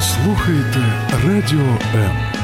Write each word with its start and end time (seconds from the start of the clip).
Слухаєте 0.00 0.78
Радіо 1.26 1.78
М. 1.94 2.39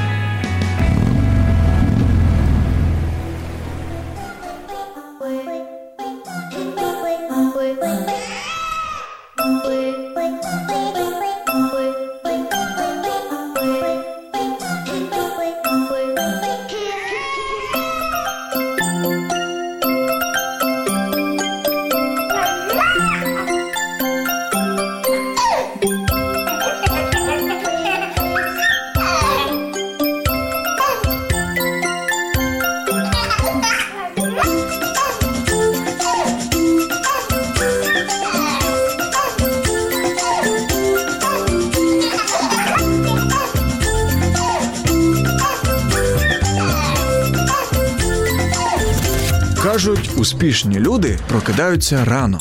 успішні 50.56 50.80
люди 50.80 51.20
прокидаються 51.28 52.06
рано. 52.06 52.40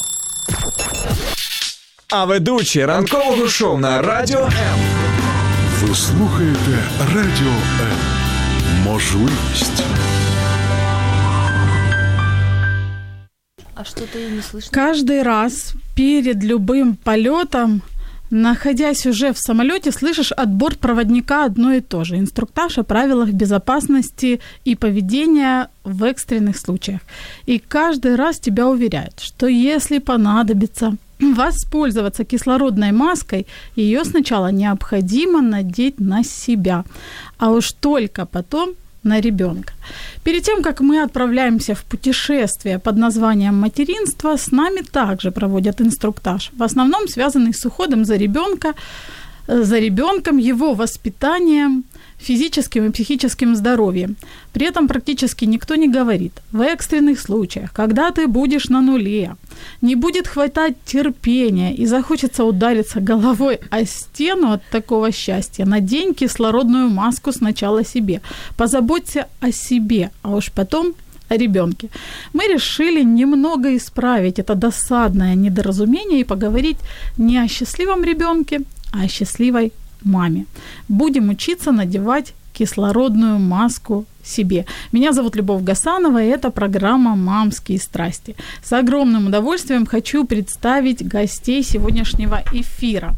А 2.08 2.24
ведучі 2.24 2.84
ранкового 2.84 3.48
шоу 3.48 3.78
на 3.78 4.02
радіо 4.02 4.40
М. 4.40 4.50
Ви 5.82 5.94
слухаєте 5.94 6.78
Радіо 7.14 7.52
М. 7.80 7.96
Можливість. 8.84 9.82
А 13.74 13.84
что-то 13.84 14.18
и 14.18 14.28
не 14.30 14.42
слышно. 14.42 14.70
Каждый 14.72 15.22
раз 15.22 15.74
перед 15.96 16.44
любым 16.44 16.96
полетом, 17.04 17.82
находясь 18.35 19.05
уже 19.05 19.31
в 19.31 19.37
самолете, 19.37 19.91
слышишь 19.91 20.31
от 20.31 20.49
бортпроводника 20.49 21.45
одно 21.45 21.71
и 21.71 21.81
то 21.81 22.03
же. 22.03 22.17
Инструктаж 22.17 22.77
о 22.77 22.83
правилах 22.83 23.29
безопасности 23.29 24.41
и 24.65 24.75
поведения 24.75 25.69
в 25.83 26.03
экстренных 26.03 26.57
случаях. 26.57 26.99
И 27.45 27.59
каждый 27.59 28.15
раз 28.15 28.39
тебя 28.39 28.67
уверяют, 28.67 29.21
что 29.21 29.47
если 29.47 29.99
понадобится 29.99 30.97
воспользоваться 31.19 32.25
кислородной 32.25 32.91
маской, 32.91 33.47
ее 33.75 34.03
сначала 34.03 34.51
необходимо 34.51 35.41
надеть 35.41 35.99
на 35.99 36.23
себя, 36.23 36.83
а 37.37 37.51
уж 37.51 37.71
только 37.71 38.25
потом 38.25 38.73
на 39.05 39.21
ребенка. 39.21 39.73
Перед 40.23 40.43
тем, 40.43 40.61
как 40.61 40.81
мы 40.81 41.03
отправляемся 41.03 41.73
в 41.73 41.83
путешествие 41.83 42.79
под 42.79 42.97
названием 42.97 43.55
материнство, 43.55 44.35
с 44.35 44.51
нами 44.51 44.81
также 44.81 45.31
проводят 45.31 45.81
инструктаж, 45.81 46.51
в 46.57 46.63
основном 46.63 47.07
связанный 47.07 47.53
с 47.53 47.65
уходом 47.65 48.05
за 48.05 48.17
ребенка, 48.17 48.73
за 49.47 49.79
ребенком, 49.79 50.37
его 50.37 50.73
воспитанием, 50.73 51.83
физическим 52.17 52.85
и 52.85 52.91
психическим 52.91 53.55
здоровьем. 53.55 54.15
При 54.53 54.65
этом 54.65 54.87
практически 54.87 55.45
никто 55.45 55.75
не 55.75 55.87
говорит, 55.87 56.33
в 56.51 56.61
экстренных 56.61 57.19
случаях, 57.19 57.71
когда 57.73 58.11
ты 58.11 58.27
будешь 58.27 58.69
на 58.69 58.81
нуле, 58.81 59.35
не 59.81 59.95
будет 59.95 60.27
хватать 60.27 60.75
терпения 60.85 61.75
и 61.75 61.85
захочется 61.85 62.43
удариться 62.43 62.99
головой 62.99 63.59
о 63.69 63.85
стену 63.85 64.51
от 64.51 64.63
такого 64.71 65.11
счастья, 65.11 65.65
надень 65.65 66.13
кислородную 66.13 66.89
маску 66.89 67.31
сначала 67.31 67.83
себе. 67.83 68.21
Позаботься 68.57 69.27
о 69.41 69.51
себе, 69.51 70.11
а 70.21 70.35
уж 70.35 70.51
потом 70.51 70.93
о 71.29 71.37
ребенке. 71.37 71.89
Мы 72.33 72.47
решили 72.47 73.03
немного 73.03 73.75
исправить 73.75 74.39
это 74.39 74.55
досадное 74.55 75.35
недоразумение 75.35 76.19
и 76.19 76.23
поговорить 76.23 76.77
не 77.17 77.37
о 77.37 77.47
счастливом 77.47 78.03
ребенке, 78.03 78.61
о 79.01 79.07
счастливой 79.07 79.71
маме. 80.03 80.45
Будем 80.87 81.29
учиться 81.29 81.71
надевать 81.71 82.33
кислородную 82.53 83.37
маску 83.37 84.05
себе. 84.23 84.65
Меня 84.91 85.11
зовут 85.11 85.35
Любовь 85.35 85.61
Гасанова, 85.61 86.23
и 86.23 86.27
это 86.27 86.49
программа 86.49 87.15
«Мамские 87.15 87.79
страсти». 87.79 88.35
С 88.63 88.71
огромным 88.73 89.27
удовольствием 89.27 89.85
хочу 89.85 90.25
представить 90.25 91.07
гостей 91.07 91.63
сегодняшнего 91.63 92.41
эфира. 92.53 93.13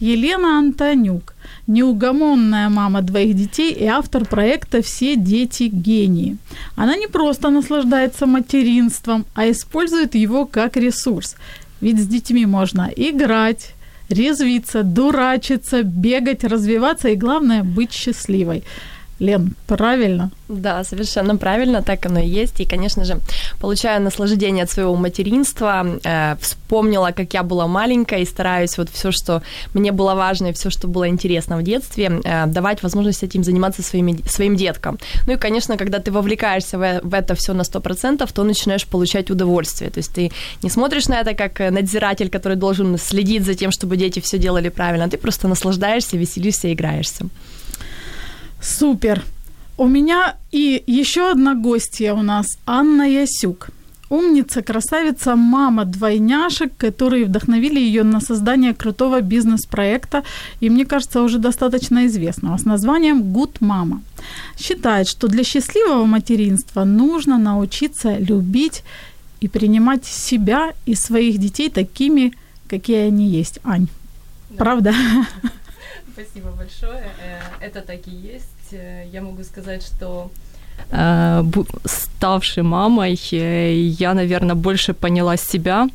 Елена 0.00 0.58
Антонюк, 0.58 1.34
неугомонная 1.66 2.68
мама 2.70 3.02
двоих 3.02 3.36
детей 3.36 3.72
и 3.72 3.84
автор 3.86 4.24
проекта 4.24 4.82
«Все 4.82 5.16
дети 5.16 5.64
гении». 5.64 6.38
Она 6.74 6.96
не 6.96 7.06
просто 7.06 7.50
наслаждается 7.50 8.26
материнством, 8.26 9.26
а 9.34 9.50
использует 9.50 10.14
его 10.14 10.46
как 10.46 10.76
ресурс. 10.76 11.36
Ведь 11.80 12.02
с 12.02 12.06
детьми 12.06 12.46
можно 12.46 12.90
играть, 12.96 13.74
резвиться, 14.08 14.82
дурачиться, 14.82 15.82
бегать, 15.82 16.44
развиваться 16.44 17.08
и, 17.08 17.16
главное, 17.16 17.62
быть 17.62 17.92
счастливой. 17.92 18.64
Лен, 19.20 19.54
правильно? 19.66 20.30
Да, 20.48 20.84
совершенно 20.84 21.36
правильно, 21.36 21.82
так 21.82 22.06
оно 22.06 22.20
и 22.20 22.28
есть. 22.28 22.60
И, 22.60 22.64
конечно 22.64 23.04
же, 23.04 23.20
получая 23.60 23.98
наслаждение 24.00 24.64
от 24.64 24.70
своего 24.70 24.94
материнства, 24.96 25.84
э, 26.04 26.36
вспомнила, 26.40 27.10
как 27.16 27.34
я 27.34 27.42
была 27.42 27.66
маленькая, 27.66 28.20
и 28.20 28.24
стараюсь 28.24 28.78
вот 28.78 28.88
все, 28.90 29.10
что 29.10 29.42
мне 29.74 29.92
было 29.92 30.14
важно, 30.14 30.48
и 30.48 30.52
все, 30.52 30.70
что 30.70 30.88
было 30.88 31.08
интересно 31.08 31.56
в 31.56 31.62
детстве, 31.62 32.20
э, 32.24 32.46
давать 32.46 32.82
возможность 32.82 33.24
этим 33.24 33.44
заниматься 33.44 33.82
своими, 33.82 34.22
своим 34.28 34.56
деткам. 34.56 34.98
Ну 35.26 35.32
и, 35.32 35.36
конечно, 35.36 35.76
когда 35.76 35.98
ты 35.98 36.12
вовлекаешься 36.12 36.78
в, 36.78 37.00
в 37.02 37.14
это 37.14 37.34
все 37.34 37.52
на 37.54 37.62
100%, 37.62 38.32
то 38.32 38.44
начинаешь 38.44 38.86
получать 38.86 39.30
удовольствие. 39.30 39.90
То 39.90 39.98
есть 39.98 40.14
ты 40.14 40.30
не 40.62 40.70
смотришь 40.70 41.08
на 41.08 41.20
это 41.20 41.34
как 41.34 41.58
надзиратель, 41.70 42.30
который 42.30 42.56
должен 42.56 42.98
следить 42.98 43.44
за 43.44 43.54
тем, 43.54 43.72
чтобы 43.72 43.96
дети 43.96 44.20
все 44.20 44.38
делали 44.38 44.68
правильно, 44.68 45.04
а 45.04 45.08
ты 45.08 45.18
просто 45.18 45.48
наслаждаешься, 45.48 46.16
веселишься, 46.16 46.72
играешься. 46.72 47.26
Супер. 48.60 49.22
У 49.76 49.86
меня 49.86 50.36
и 50.50 50.82
еще 50.86 51.30
одна 51.30 51.54
гостья 51.54 52.14
у 52.14 52.22
нас, 52.22 52.46
Анна 52.66 53.08
Ясюк. 53.08 53.70
Умница, 54.10 54.62
красавица, 54.62 55.36
мама 55.36 55.84
двойняшек, 55.84 56.72
которые 56.78 57.26
вдохновили 57.26 57.78
ее 57.78 58.04
на 58.04 58.20
создание 58.20 58.72
крутого 58.72 59.20
бизнес-проекта, 59.20 60.22
и 60.60 60.70
мне 60.70 60.86
кажется, 60.86 61.22
уже 61.22 61.38
достаточно 61.38 62.06
известного, 62.06 62.56
с 62.56 62.64
названием 62.64 63.22
«Good 63.22 63.58
Mama». 63.60 64.00
Считает, 64.58 65.08
что 65.08 65.28
для 65.28 65.44
счастливого 65.44 66.06
материнства 66.06 66.84
нужно 66.84 67.38
научиться 67.38 68.16
любить 68.16 68.82
и 69.40 69.48
принимать 69.48 70.06
себя 70.06 70.72
и 70.86 70.94
своих 70.94 71.38
детей 71.38 71.68
такими, 71.68 72.32
какие 72.66 73.08
они 73.08 73.26
есть. 73.26 73.60
Ань, 73.62 73.88
да. 74.50 74.56
правда? 74.56 74.94
Спасибо 76.18 76.50
большое. 76.50 77.04
Это 77.60 77.80
так 77.80 78.08
и 78.08 78.10
есть. 78.10 78.74
Я 79.12 79.22
могу 79.22 79.44
сказать, 79.44 79.84
что 79.84 80.30
э, 80.90 81.44
ставшей 81.84 82.64
мамой, 82.64 83.16
я, 83.30 84.14
наверное, 84.14 84.56
больше 84.56 84.94
поняла 84.94 85.36
себя. 85.36 85.88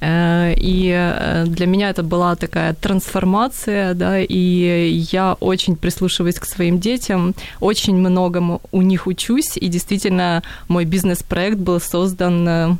Э, 0.00 0.54
и 0.56 0.90
э, 0.96 1.44
для 1.46 1.66
меня 1.66 1.90
это 1.90 2.02
была 2.02 2.36
такая 2.36 2.72
трансформация, 2.72 3.92
да, 3.92 4.18
и 4.18 5.06
я 5.12 5.36
очень 5.40 5.76
прислушиваюсь 5.76 6.38
к 6.38 6.46
своим 6.46 6.78
детям, 6.78 7.34
очень 7.60 7.96
многому 7.96 8.62
у 8.72 8.80
них 8.80 9.06
учусь, 9.06 9.58
и 9.58 9.68
действительно 9.68 10.42
мой 10.68 10.86
бизнес-проект 10.86 11.58
был 11.58 11.80
создан 11.80 12.78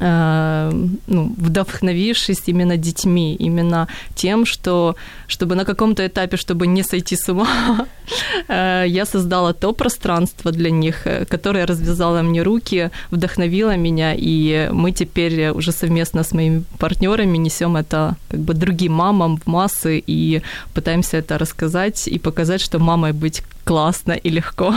ну, 0.00 1.34
вдохновившись 1.36 2.42
именно 2.46 2.76
детьми, 2.76 3.34
именно 3.34 3.88
тем, 4.14 4.46
что 4.46 4.96
чтобы 5.26 5.54
на 5.54 5.64
каком-то 5.64 6.06
этапе, 6.06 6.36
чтобы 6.36 6.66
не 6.66 6.82
сойти 6.82 7.16
с 7.16 7.28
ума, 7.28 7.86
я 8.48 9.04
создала 9.04 9.52
то 9.52 9.72
пространство 9.72 10.52
для 10.52 10.70
них, 10.70 11.06
которое 11.28 11.66
развязало 11.66 12.22
мне 12.22 12.42
руки, 12.42 12.90
вдохновило 13.10 13.76
меня, 13.76 14.14
и 14.16 14.68
мы 14.72 14.92
теперь 14.92 15.50
уже 15.50 15.72
совместно 15.72 16.22
с 16.22 16.32
моими 16.32 16.64
партнерами 16.78 17.38
несем 17.38 17.76
это 17.76 18.16
как 18.30 18.40
бы 18.40 18.54
другим 18.54 18.92
мамам 18.92 19.36
в 19.36 19.46
массы 19.46 20.02
и 20.06 20.42
пытаемся 20.74 21.16
это 21.16 21.38
рассказать 21.38 22.08
и 22.08 22.18
показать, 22.18 22.60
что 22.60 22.78
мамой 22.78 23.12
быть 23.12 23.42
классно 23.64 24.12
и 24.12 24.30
легко. 24.30 24.74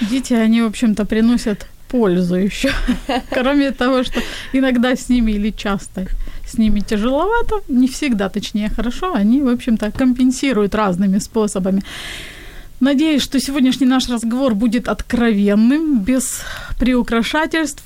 Дети, 0.00 0.32
они, 0.34 0.62
в 0.62 0.66
общем-то, 0.66 1.04
приносят 1.04 1.66
пользу 1.88 2.36
еще. 2.36 2.70
Кроме 3.30 3.70
того, 3.72 4.04
что 4.04 4.20
иногда 4.52 4.94
с 4.94 5.08
ними 5.08 5.32
или 5.32 5.50
часто 5.50 6.06
с 6.46 6.58
ними 6.58 6.80
тяжеловато, 6.80 7.56
не 7.68 7.86
всегда, 7.88 8.28
точнее, 8.28 8.70
хорошо, 8.70 9.12
они, 9.14 9.42
в 9.42 9.48
общем-то, 9.48 9.90
компенсируют 9.90 10.74
разными 10.74 11.18
способами. 11.18 11.82
Надеюсь, 12.80 13.22
что 13.22 13.40
сегодняшний 13.40 13.86
наш 13.86 14.08
разговор 14.08 14.54
будет 14.54 14.88
откровенным, 14.88 16.00
без 16.00 16.42
приукрашательств. 16.78 17.82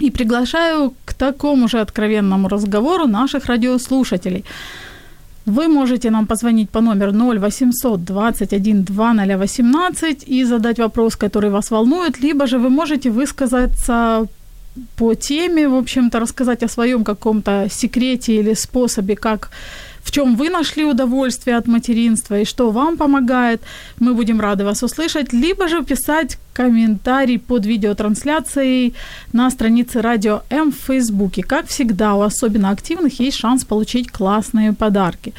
И 0.00 0.10
приглашаю 0.10 0.94
к 1.04 1.14
такому 1.14 1.68
же 1.68 1.80
откровенному 1.80 2.48
разговору 2.48 3.06
наших 3.06 3.46
радиослушателей. 3.46 4.44
Вы 5.46 5.68
можете 5.68 6.10
нам 6.10 6.26
позвонить 6.26 6.70
по 6.70 6.80
номеру 6.80 7.12
0800 7.12 8.04
21 8.04 8.84
2018 8.84 10.24
и 10.28 10.44
задать 10.44 10.78
вопрос, 10.78 11.16
который 11.16 11.50
вас 11.50 11.70
волнует, 11.70 12.22
либо 12.22 12.46
же 12.46 12.58
вы 12.58 12.70
можете 12.70 13.10
высказаться 13.10 14.26
по 14.96 15.14
теме, 15.14 15.68
в 15.68 15.74
общем-то, 15.74 16.18
рассказать 16.18 16.62
о 16.62 16.68
своем 16.68 17.04
каком-то 17.04 17.68
секрете 17.70 18.32
или 18.40 18.54
способе, 18.54 19.16
как 19.16 19.50
в 20.04 20.10
чем 20.10 20.36
вы 20.36 20.50
нашли 20.50 20.84
удовольствие 20.84 21.56
от 21.56 21.66
материнства 21.66 22.38
и 22.38 22.44
что 22.44 22.70
вам 22.70 22.96
помогает. 22.96 23.62
Мы 23.98 24.14
будем 24.14 24.40
рады 24.40 24.64
вас 24.64 24.82
услышать. 24.82 25.32
Либо 25.32 25.66
же 25.66 25.82
писать 25.82 26.38
комментарий 26.52 27.38
под 27.38 27.66
видеотрансляцией 27.66 28.94
на 29.32 29.50
странице 29.50 30.02
Радио 30.02 30.42
М 30.50 30.70
в 30.70 30.76
Фейсбуке. 30.76 31.42
Как 31.42 31.66
всегда, 31.66 32.14
у 32.14 32.20
особенно 32.20 32.70
активных 32.70 33.18
есть 33.18 33.38
шанс 33.38 33.64
получить 33.64 34.10
классные 34.10 34.72
подарки. 34.72 35.32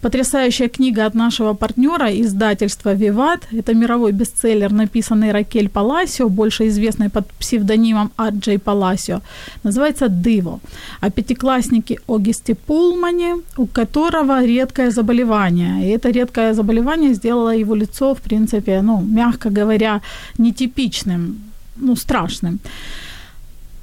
Потрясающая 0.00 0.68
книга 0.68 1.06
от 1.06 1.14
нашего 1.14 1.54
партнера, 1.54 2.08
издательства 2.08 2.94
«Виват». 2.94 3.40
Это 3.50 3.74
мировой 3.74 4.12
бестселлер, 4.12 4.72
написанный 4.72 5.32
Ракель 5.32 5.68
Паласио, 5.68 6.28
больше 6.28 6.68
известной 6.68 7.08
под 7.10 7.26
псевдонимом 7.32 8.12
Аджей 8.16 8.58
Паласио. 8.58 9.22
Называется 9.64 10.08
«Диво». 10.08 10.60
О 11.00 11.10
пятикласснике 11.10 11.98
Огисте 12.06 12.54
Пулмане, 12.54 13.38
у 13.56 13.66
которого 13.66 14.44
редкое 14.44 14.92
заболевание. 14.92 15.84
И 15.84 15.90
это 15.90 16.10
редкое 16.10 16.54
заболевание 16.54 17.14
сделало 17.14 17.56
его 17.56 17.74
лицо, 17.74 18.14
в 18.14 18.20
принципе, 18.20 18.82
ну, 18.82 19.00
мягко 19.00 19.50
говоря, 19.50 20.00
нетипичным, 20.38 21.40
ну, 21.76 21.96
страшным. 21.96 22.60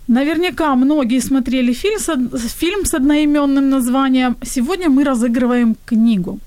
Наверняка 0.07 0.75
многие 0.75 1.19
смотрели 1.19 1.73
фильм 1.73 1.99
с, 1.99 2.07
фильм 2.59 2.85
с 2.85 2.93
одноименным 2.93 3.69
названием. 3.69 4.35
Сегодня 4.43 4.89
мы 4.89 5.03
разыгрываем 5.03 5.75
книгу. 5.85 6.39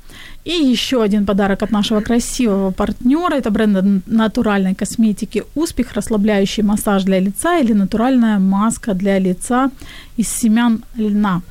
И 0.44 0.50
еще 0.50 1.02
один 1.02 1.26
подарок 1.26 1.62
от 1.62 1.72
нашего 1.72 2.00
красивого 2.00 2.70
партнера. 2.70 3.34
Это 3.34 3.50
бренд 3.50 4.06
натуральной 4.06 4.75
косметики 4.75 5.43
«Успех», 5.55 5.93
расслабляющий 5.93 6.62
массаж 6.62 7.05
для 7.05 7.20
лица 7.20 7.58
или 7.58 7.72
натуральная 7.72 8.38
маска 8.38 8.94
для 8.94 9.19
лица 9.19 9.70
из 10.16 10.28
семян 10.28 10.84
льна. 10.96 11.43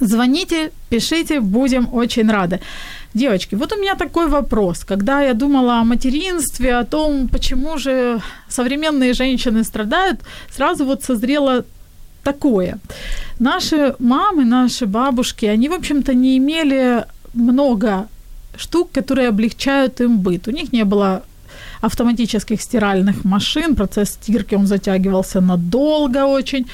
Звоните, 0.00 0.70
пишите, 0.90 1.40
будем 1.40 1.88
очень 1.92 2.30
рады. 2.30 2.60
Девочки, 3.14 3.56
вот 3.56 3.72
у 3.72 3.76
меня 3.76 3.94
такой 3.94 4.28
вопрос. 4.28 4.84
Когда 4.84 5.22
я 5.22 5.34
думала 5.34 5.80
о 5.80 5.84
материнстве, 5.84 6.76
о 6.76 6.84
том, 6.84 7.28
почему 7.28 7.78
же 7.78 8.20
современные 8.48 9.14
женщины 9.14 9.64
страдают, 9.64 10.20
сразу 10.50 10.84
вот 10.84 11.02
созрело 11.02 11.64
такое. 12.22 12.78
Наши 13.40 13.94
мамы, 13.98 14.44
наши 14.44 14.86
бабушки, 14.86 15.46
они, 15.46 15.68
в 15.68 15.72
общем-то, 15.72 16.14
не 16.14 16.36
имели 16.36 17.04
много 17.34 18.06
штук, 18.56 18.90
которые 18.92 19.28
облегчают 19.28 20.00
им 20.00 20.18
быт. 20.18 20.48
У 20.48 20.50
них 20.50 20.72
не 20.72 20.84
было 20.84 21.22
автоматических 21.80 22.60
стиральных 22.60 23.24
машин, 23.24 23.74
процесс 23.74 24.10
стирки, 24.10 24.56
он 24.56 24.66
затягивался 24.66 25.40
надолго 25.40 26.26
очень 26.26 26.66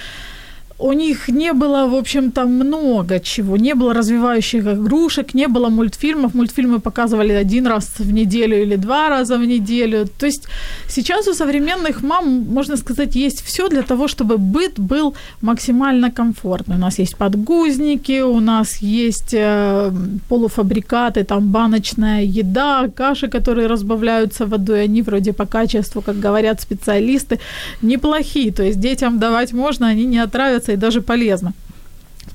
у 0.79 0.93
них 0.93 1.29
не 1.29 1.53
было, 1.53 1.87
в 1.87 1.95
общем-то, 1.95 2.47
много 2.47 3.21
чего. 3.21 3.57
Не 3.57 3.75
было 3.75 3.95
развивающих 3.95 4.67
игрушек, 4.67 5.35
не 5.35 5.47
было 5.47 5.69
мультфильмов. 5.69 6.35
Мультфильмы 6.35 6.81
показывали 6.81 7.33
один 7.33 7.67
раз 7.67 7.93
в 7.99 8.13
неделю 8.13 8.63
или 8.63 8.77
два 8.77 9.09
раза 9.09 9.39
в 9.39 9.47
неделю. 9.47 10.07
То 10.19 10.27
есть 10.27 10.49
сейчас 10.89 11.29
у 11.29 11.35
современных 11.35 12.03
мам, 12.03 12.47
можно 12.55 12.77
сказать, 12.77 13.15
есть 13.15 13.45
все 13.45 13.69
для 13.69 13.83
того, 13.83 14.09
чтобы 14.09 14.37
быт 14.37 14.81
был 14.81 15.15
максимально 15.43 16.11
комфортный. 16.11 16.77
У 16.77 16.81
нас 16.81 16.99
есть 16.99 17.17
подгузники, 17.17 18.23
у 18.23 18.41
нас 18.41 18.83
есть 18.83 19.35
э, 19.35 19.93
полуфабрикаты, 20.29 21.25
там 21.25 21.53
баночная 21.53 22.23
еда, 22.23 22.89
каши, 22.97 23.29
которые 23.29 23.69
разбавляются 23.69 24.45
водой. 24.47 24.85
Они 24.85 25.03
вроде 25.03 25.33
по 25.33 25.47
качеству, 25.47 26.03
как 26.03 26.19
говорят 26.19 26.61
специалисты, 26.61 27.39
неплохие. 27.83 28.53
То 28.53 28.65
есть 28.65 28.81
детям 28.81 29.19
давать 29.19 29.53
можно, 29.53 29.87
они 29.87 30.05
не 30.05 30.19
отравятся 30.19 30.64
нравится 30.65 30.73
и 30.73 30.77
даже 30.77 31.01
полезно. 31.01 31.53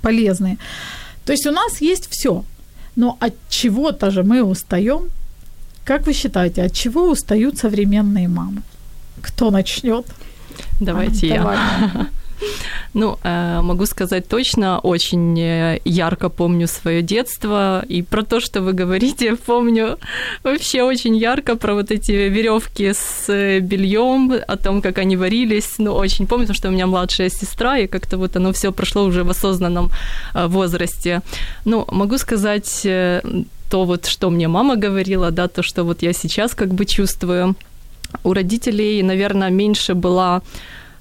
Полезные. 0.01 0.57
То 1.25 1.33
есть 1.33 1.47
у 1.47 1.51
нас 1.51 1.81
есть 1.81 2.07
все. 2.09 2.43
Но 2.95 3.17
от 3.19 3.33
чего-то 3.49 4.11
же 4.11 4.23
мы 4.23 4.43
устаем. 4.43 5.09
Как 5.85 6.07
вы 6.07 6.13
считаете, 6.13 6.63
от 6.63 6.73
чего 6.73 7.09
устают 7.09 7.57
современные 7.57 8.27
мамы? 8.27 8.61
Кто 9.21 9.51
начнет? 9.51 10.05
Давайте 10.79 11.27
а, 11.27 11.35
я. 11.35 11.41
Давай. 11.41 11.57
Ну, 12.93 13.17
э, 13.23 13.61
могу 13.61 13.85
сказать 13.85 14.27
точно, 14.27 14.79
очень 14.79 15.39
э, 15.39 15.79
ярко 15.85 16.29
помню 16.29 16.67
свое 16.67 17.01
детство. 17.01 17.83
И 17.87 18.01
про 18.01 18.23
то, 18.23 18.39
что 18.39 18.61
вы 18.61 18.73
говорите, 18.73 19.35
помню 19.45 19.97
вообще 20.43 20.83
очень 20.83 21.15
ярко 21.15 21.55
про 21.55 21.73
вот 21.73 21.91
эти 21.91 22.11
веревки 22.11 22.93
с 22.93 23.29
э, 23.29 23.59
бельем, 23.59 24.31
о 24.47 24.57
том, 24.57 24.81
как 24.81 24.97
они 24.97 25.17
варились. 25.17 25.75
Ну, 25.77 25.93
очень 25.93 26.27
помню, 26.27 26.45
потому 26.45 26.55
что 26.55 26.69
у 26.69 26.71
меня 26.71 26.87
младшая 26.87 27.29
сестра, 27.29 27.77
и 27.77 27.87
как-то 27.87 28.17
вот 28.17 28.35
оно 28.35 28.51
все 28.51 28.71
прошло 28.71 29.03
уже 29.03 29.23
в 29.23 29.29
осознанном 29.29 29.91
возрасте. 30.33 31.21
Ну, 31.65 31.85
могу 31.91 32.17
сказать 32.17 32.87
то 33.69 33.85
вот, 33.85 34.07
что 34.07 34.29
мне 34.29 34.47
мама 34.47 34.75
говорила, 34.75 35.31
да, 35.31 35.47
то, 35.47 35.61
что 35.61 35.83
вот 35.83 36.01
я 36.01 36.13
сейчас 36.13 36.55
как 36.55 36.73
бы 36.73 36.85
чувствую. 36.85 37.55
У 38.23 38.33
родителей, 38.33 39.03
наверное, 39.03 39.51
меньше 39.51 39.93
была 39.93 40.41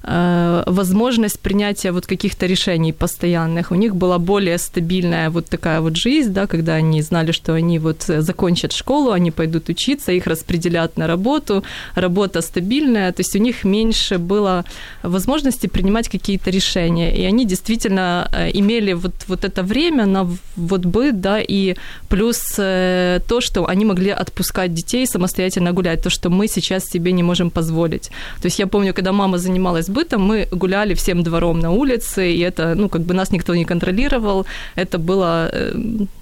возможность 0.01 1.39
принятия 1.39 1.91
вот 1.91 2.05
каких-то 2.05 2.45
решений 2.45 2.93
постоянных. 2.93 3.71
У 3.71 3.75
них 3.75 3.95
была 3.95 4.17
более 4.17 4.57
стабильная 4.57 5.29
вот 5.29 5.45
такая 5.45 5.81
вот 5.81 5.95
жизнь, 5.95 6.33
да, 6.33 6.47
когда 6.47 6.75
они 6.75 7.01
знали, 7.01 7.31
что 7.31 7.53
они 7.53 7.79
вот 7.79 8.09
э, 8.09 8.21
закончат 8.21 8.73
школу, 8.73 9.11
они 9.11 9.31
пойдут 9.31 9.69
учиться, 9.69 10.11
их 10.11 10.27
распределят 10.27 10.97
на 10.97 11.07
работу, 11.07 11.63
работа 11.95 12.41
стабильная, 12.41 13.11
то 13.11 13.21
есть 13.21 13.35
у 13.35 13.39
них 13.39 13.65
меньше 13.65 14.17
было 14.17 14.63
возможности 15.03 15.67
принимать 15.67 16.09
какие-то 16.09 16.51
решения, 16.51 17.15
и 17.15 17.25
они 17.25 17.45
действительно 17.45 18.29
э, 18.33 18.51
имели 18.53 18.93
вот, 18.93 19.13
вот 19.27 19.43
это 19.43 19.63
время 19.63 20.05
на 20.05 20.27
вот 20.55 20.85
быт, 20.85 21.21
да, 21.21 21.39
и 21.41 21.75
плюс 22.09 22.39
то, 22.55 23.41
что 23.41 23.67
они 23.67 23.85
могли 23.85 24.11
отпускать 24.11 24.73
детей 24.73 25.05
самостоятельно 25.07 25.73
гулять, 25.73 26.03
то, 26.03 26.09
что 26.09 26.29
мы 26.29 26.47
сейчас 26.47 26.85
себе 26.85 27.11
не 27.11 27.23
можем 27.23 27.49
позволить. 27.49 28.09
То 28.41 28.47
есть 28.47 28.59
я 28.59 28.67
помню, 28.67 28.93
когда 28.93 29.11
мама 29.11 29.37
занималась 29.37 29.88
с 29.89 29.91
бытом, 29.91 30.21
мы 30.21 30.47
гуляли 30.51 30.93
всем 30.93 31.23
двором 31.23 31.59
на 31.59 31.71
улице, 31.71 32.31
и 32.31 32.39
это, 32.39 32.75
ну, 32.75 32.89
как 32.89 33.01
бы 33.01 33.13
нас 33.13 33.31
никто 33.31 33.55
не 33.55 33.65
контролировал, 33.65 34.45
это 34.75 34.97
было, 34.97 35.49
э, 35.51 35.73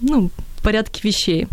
ну, 0.02 0.30
порядке 0.68 1.00
вещей 1.04 1.48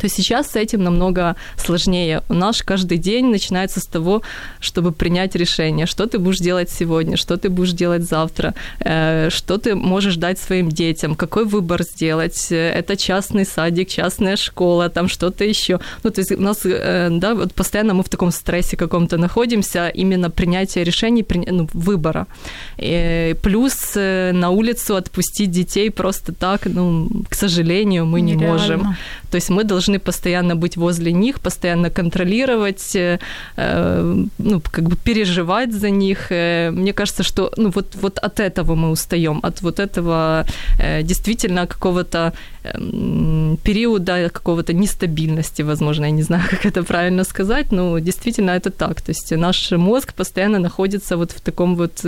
то 0.00 0.08
сейчас 0.08 0.50
с 0.50 0.56
этим 0.56 0.82
намного 0.82 1.36
сложнее. 1.56 2.22
У 2.28 2.34
нас 2.34 2.62
каждый 2.62 2.98
день 2.98 3.26
начинается 3.26 3.80
с 3.80 3.86
того, 3.86 4.22
чтобы 4.60 4.92
принять 4.92 5.34
решение, 5.34 5.86
что 5.86 6.06
ты 6.06 6.18
будешь 6.18 6.38
делать 6.38 6.70
сегодня, 6.70 7.16
что 7.16 7.36
ты 7.36 7.48
будешь 7.48 7.72
делать 7.72 8.02
завтра, 8.02 8.54
э, 8.80 9.30
что 9.30 9.58
ты 9.58 9.74
можешь 9.74 10.16
дать 10.16 10.38
своим 10.38 10.68
детям, 10.68 11.14
какой 11.14 11.44
выбор 11.44 11.82
сделать. 11.82 12.48
Это 12.50 12.96
частный 12.96 13.44
садик, 13.44 13.88
частная 13.88 14.36
школа, 14.36 14.88
там 14.88 15.08
что-то 15.08 15.44
еще. 15.44 15.80
Ну, 16.02 16.10
то 16.10 16.20
есть 16.20 16.32
у 16.32 16.40
нас, 16.40 16.60
э, 16.64 17.08
да, 17.10 17.34
вот 17.34 17.54
постоянно 17.54 17.94
мы 17.94 18.02
в 18.02 18.08
таком 18.08 18.30
стрессе 18.30 18.76
каком-то 18.76 19.16
находимся, 19.16 19.88
именно 19.88 20.30
принятие 20.30 20.84
решений, 20.84 21.24
ну, 21.46 21.68
выбора. 21.72 22.26
И 22.78 23.34
плюс 23.42 23.96
э, 23.96 24.32
на 24.32 24.50
улицу 24.50 24.96
отпустить 24.96 25.50
детей 25.50 25.90
просто 25.90 26.32
так, 26.32 26.66
ну, 26.66 27.08
к 27.28 27.34
сожалению, 27.34 28.06
мы 28.06 28.20
Нереально. 28.20 28.44
не 28.44 28.52
можем. 28.52 28.96
То 29.30 29.36
есть 29.36 29.50
мы 29.50 29.64
должны 29.64 29.83
постоянно 29.98 30.56
быть 30.56 30.76
возле 30.76 31.12
них, 31.12 31.40
постоянно 31.40 31.90
контролировать, 31.90 32.96
э, 32.96 33.18
э, 33.56 34.24
ну, 34.38 34.60
как 34.60 34.84
бы 34.84 34.96
переживать 34.96 35.72
за 35.72 35.90
них. 35.90 36.30
Э, 36.30 36.70
мне 36.70 36.92
кажется, 36.92 37.22
что 37.22 37.52
ну, 37.56 37.70
вот, 37.70 37.94
вот 37.94 38.18
от 38.18 38.40
этого 38.40 38.74
мы 38.74 38.90
устаем, 38.90 39.40
от 39.42 39.62
вот 39.62 39.80
этого 39.80 40.46
действительно 41.02 41.66
какого-то 41.66 42.32
периода 43.62 44.30
какого-то 44.30 44.72
нестабильности, 44.72 45.62
возможно, 45.62 46.06
я 46.06 46.10
не 46.10 46.22
знаю, 46.22 46.42
как 46.50 46.66
это 46.66 46.82
правильно 46.82 47.24
сказать, 47.24 47.72
но 47.72 47.98
действительно 47.98 48.50
это 48.50 48.70
так. 48.70 49.00
То 49.00 49.10
есть 49.10 49.36
наш 49.36 49.70
мозг 49.72 50.14
постоянно 50.14 50.58
находится 50.58 51.16
вот 51.16 51.32
в 51.32 51.40
таком 51.40 51.76
вот 51.76 52.02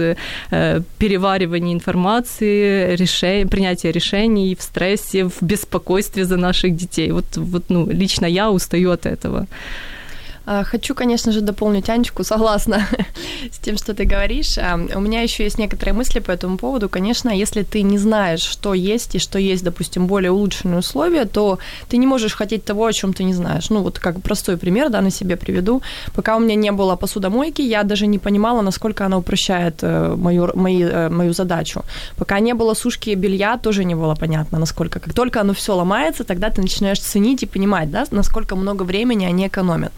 переваривании 0.98 1.74
информации, 1.74 2.96
решений, 2.96 3.46
принятия 3.46 3.92
решений, 3.92 4.54
в 4.58 4.62
стрессе, 4.62 5.24
в 5.24 5.42
беспокойстве 5.42 6.24
за 6.24 6.36
наших 6.36 6.76
детей 6.76 7.12
вот, 7.12 7.36
вот 7.36 7.64
ну, 7.68 7.86
лично 7.90 8.26
я 8.26 8.50
устаю 8.50 8.90
от 8.90 9.06
этого. 9.06 9.46
А, 10.46 10.62
хочу, 10.62 10.94
конечно 10.94 11.32
же, 11.32 11.40
дополнить 11.40 11.90
Анечку, 11.90 12.22
согласна 12.24 12.86
с 13.52 13.58
тем, 13.58 13.76
что 13.76 13.94
ты 13.94 14.04
говоришь. 14.04 14.56
А, 14.58 14.76
у 14.76 15.00
меня 15.00 15.22
еще 15.22 15.42
есть 15.42 15.58
некоторые 15.58 15.92
мысли 15.92 16.20
по 16.20 16.30
этому 16.30 16.56
поводу. 16.56 16.88
Конечно, 16.88 17.30
если 17.30 17.62
ты 17.62 17.82
не 17.82 17.98
знаешь, 17.98 18.42
что 18.42 18.72
есть 18.72 19.16
и 19.16 19.18
что 19.18 19.38
есть, 19.38 19.64
допустим, 19.64 20.06
более 20.06 20.30
улучшенные 20.30 20.78
условия, 20.78 21.24
то 21.24 21.58
ты 21.88 21.96
не 21.96 22.06
можешь 22.06 22.34
хотеть 22.34 22.64
того, 22.64 22.86
о 22.86 22.92
чем 22.92 23.12
ты 23.12 23.24
не 23.24 23.34
знаешь. 23.34 23.70
Ну, 23.70 23.82
вот 23.82 23.98
как 23.98 24.22
простой 24.22 24.56
пример, 24.56 24.88
да, 24.88 25.00
на 25.00 25.10
себе 25.10 25.36
приведу. 25.36 25.82
Пока 26.14 26.36
у 26.36 26.40
меня 26.40 26.54
не 26.54 26.70
было 26.70 26.96
посудомойки, 26.96 27.62
я 27.62 27.82
даже 27.82 28.06
не 28.06 28.18
понимала, 28.18 28.62
насколько 28.62 29.04
она 29.04 29.18
упрощает 29.18 29.82
э, 29.82 30.14
мою, 30.16 30.50
мои, 30.54 30.82
э, 30.82 31.08
мою 31.08 31.32
задачу. 31.32 31.82
Пока 32.16 32.38
не 32.38 32.54
было 32.54 32.74
сушки 32.74 33.14
белья, 33.16 33.56
тоже 33.58 33.84
не 33.84 33.96
было 33.96 34.14
понятно, 34.14 34.58
насколько. 34.58 35.00
Как 35.00 35.12
только 35.12 35.40
оно 35.40 35.52
все 35.52 35.74
ломается, 35.74 36.22
тогда 36.22 36.50
ты 36.50 36.62
начинаешь 36.62 37.00
ценить 37.00 37.42
и 37.42 37.46
понимать, 37.46 37.90
да, 37.90 38.04
насколько 38.12 38.54
много 38.54 38.84
времени 38.84 39.26
они 39.26 39.48
экономят. 39.48 39.92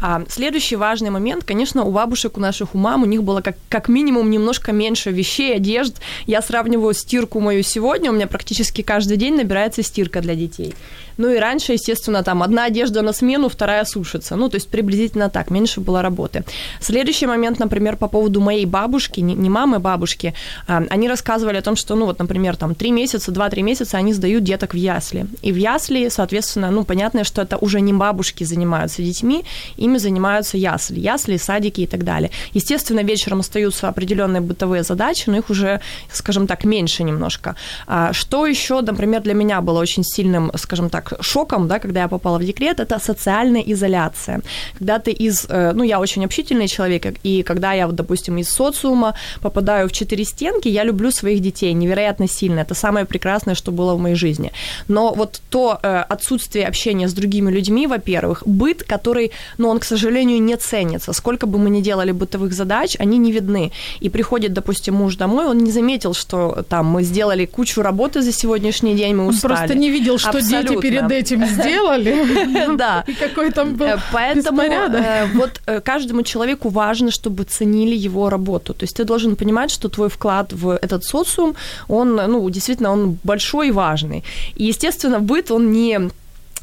А 0.00 0.22
следующий 0.28 0.76
важный 0.76 1.10
момент, 1.10 1.44
конечно, 1.44 1.84
у 1.84 1.90
бабушек, 1.90 2.36
у 2.36 2.40
наших, 2.40 2.74
у 2.74 2.78
мам, 2.78 3.02
у 3.02 3.06
них 3.06 3.22
было 3.22 3.40
как, 3.40 3.56
как 3.68 3.88
минимум 3.88 4.30
немножко 4.30 4.72
меньше 4.72 5.10
вещей, 5.10 5.56
одежд. 5.56 5.96
Я 6.26 6.42
сравниваю 6.42 6.94
стирку 6.94 7.40
мою 7.40 7.62
сегодня, 7.62 8.10
у 8.10 8.14
меня 8.14 8.26
практически 8.26 8.82
каждый 8.82 9.16
день 9.16 9.36
набирается 9.36 9.82
стирка 9.82 10.20
для 10.20 10.34
детей. 10.34 10.74
Ну 11.18 11.28
и 11.30 11.38
раньше, 11.38 11.72
естественно, 11.72 12.22
там 12.22 12.42
одна 12.42 12.64
одежда 12.64 13.02
на 13.02 13.12
смену, 13.12 13.48
вторая 13.48 13.84
сушится. 13.84 14.36
Ну, 14.36 14.48
то 14.48 14.56
есть 14.56 14.68
приблизительно 14.68 15.28
так, 15.28 15.50
меньше 15.50 15.80
было 15.80 16.00
работы. 16.00 16.44
Следующий 16.80 17.26
момент, 17.26 17.58
например, 17.58 17.96
по 17.96 18.08
поводу 18.08 18.40
моей 18.40 18.66
бабушки, 18.66 19.20
не, 19.20 19.34
не 19.34 19.50
мамы, 19.50 19.80
бабушки, 19.80 20.34
а, 20.68 20.84
они 20.90 21.08
рассказывали 21.08 21.56
о 21.56 21.62
том, 21.62 21.76
что, 21.76 21.96
ну 21.96 22.06
вот, 22.06 22.20
например, 22.20 22.56
там 22.56 22.74
три 22.74 22.92
месяца, 22.92 23.32
два-три 23.32 23.62
месяца 23.62 23.98
они 23.98 24.12
сдают 24.12 24.44
деток 24.44 24.74
в 24.74 24.76
ясли. 24.76 25.26
И 25.42 25.52
в 25.52 25.56
ясли, 25.56 26.08
соответственно, 26.08 26.70
ну, 26.70 26.84
понятно, 26.84 27.24
что 27.24 27.42
это 27.42 27.56
уже 27.56 27.80
не 27.80 27.92
бабушки 27.92 28.44
занимаются 28.44 29.02
детьми, 29.02 29.44
ими 29.76 29.98
занимаются 29.98 30.56
ясли, 30.56 31.00
ясли, 31.00 31.36
садики 31.36 31.80
и 31.80 31.86
так 31.86 32.04
далее. 32.04 32.30
Естественно, 32.54 33.00
вечером 33.02 33.40
остаются 33.40 33.88
определенные 33.88 34.40
бытовые 34.40 34.84
задачи, 34.84 35.24
но 35.26 35.38
их 35.38 35.50
уже, 35.50 35.80
скажем 36.12 36.46
так, 36.46 36.64
меньше 36.64 37.02
немножко. 37.02 37.56
А, 37.88 38.12
что 38.12 38.46
еще, 38.46 38.80
например, 38.80 39.22
для 39.22 39.34
меня 39.34 39.60
было 39.60 39.80
очень 39.80 40.04
сильным, 40.04 40.52
скажем 40.54 40.90
так, 40.90 41.07
шоком, 41.20 41.68
да, 41.68 41.78
когда 41.78 42.02
я 42.02 42.08
попала 42.08 42.38
в 42.38 42.44
декрет, 42.44 42.80
это 42.80 42.98
социальная 42.98 43.62
изоляция. 43.62 44.40
Когда 44.78 44.98
ты 44.98 45.10
из, 45.10 45.46
э, 45.48 45.72
ну, 45.74 45.84
я 45.84 46.00
очень 46.00 46.24
общительный 46.24 46.68
человек, 46.68 47.06
и 47.22 47.42
когда 47.42 47.72
я, 47.72 47.86
допустим, 47.88 48.38
из 48.38 48.48
социума 48.50 49.14
попадаю 49.40 49.88
в 49.88 49.92
четыре 49.92 50.24
стенки, 50.24 50.68
я 50.68 50.84
люблю 50.84 51.10
своих 51.10 51.40
детей 51.40 51.72
невероятно 51.74 52.28
сильно. 52.28 52.60
Это 52.60 52.74
самое 52.74 53.06
прекрасное, 53.06 53.54
что 53.54 53.72
было 53.72 53.94
в 53.94 53.98
моей 53.98 54.16
жизни. 54.16 54.52
Но 54.88 55.14
вот 55.14 55.40
то 55.50 55.78
э, 55.82 56.04
отсутствие 56.08 56.66
общения 56.66 57.08
с 57.08 57.12
другими 57.12 57.50
людьми, 57.50 57.86
во-первых, 57.86 58.42
быт, 58.46 58.82
который, 58.82 59.30
ну, 59.58 59.68
он, 59.68 59.78
к 59.78 59.84
сожалению, 59.84 60.42
не 60.42 60.56
ценится. 60.56 61.12
Сколько 61.12 61.46
бы 61.46 61.58
мы 61.58 61.70
ни 61.70 61.80
делали 61.80 62.12
бытовых 62.12 62.52
задач, 62.52 62.96
они 63.00 63.18
не 63.18 63.32
видны. 63.32 63.72
И 64.00 64.08
приходит, 64.08 64.52
допустим, 64.52 64.94
муж 64.94 65.16
домой, 65.16 65.46
он 65.46 65.58
не 65.58 65.72
заметил, 65.72 66.14
что 66.14 66.64
там 66.68 66.86
мы 66.86 67.02
сделали 67.02 67.46
кучу 67.46 67.82
работы 67.82 68.22
за 68.22 68.32
сегодняшний 68.32 68.94
день, 68.94 69.14
мы 69.14 69.26
устали. 69.26 69.52
Он 69.52 69.58
просто 69.58 69.78
не 69.78 69.90
видел, 69.90 70.18
что 70.18 70.30
Абсолютно. 70.30 70.70
дети 70.70 70.80
перед 70.80 70.97
этим 71.10 71.44
сделали. 71.46 72.18
Да. 72.78 73.04
И 73.08 73.14
какой 73.14 73.50
там 73.50 73.74
был 73.74 73.86
э, 73.86 73.98
Поэтому 74.12 74.62
э, 74.62 75.26
вот 75.34 75.60
э, 75.66 75.80
каждому 75.80 76.22
человеку 76.22 76.68
важно, 76.68 77.10
чтобы 77.10 77.44
ценили 77.44 77.96
его 77.96 78.30
работу. 78.30 78.74
То 78.74 78.84
есть 78.84 78.96
ты 78.96 79.04
должен 79.04 79.36
понимать, 79.36 79.70
что 79.70 79.88
твой 79.88 80.08
вклад 80.08 80.52
в 80.52 80.78
этот 80.82 81.04
социум, 81.04 81.54
он, 81.88 82.16
ну, 82.16 82.50
действительно, 82.50 82.92
он 82.92 83.18
большой 83.24 83.68
и 83.68 83.70
важный. 83.72 84.22
И, 84.54 84.64
естественно, 84.64 85.18
быт, 85.18 85.50
он 85.50 85.72
не 85.72 86.10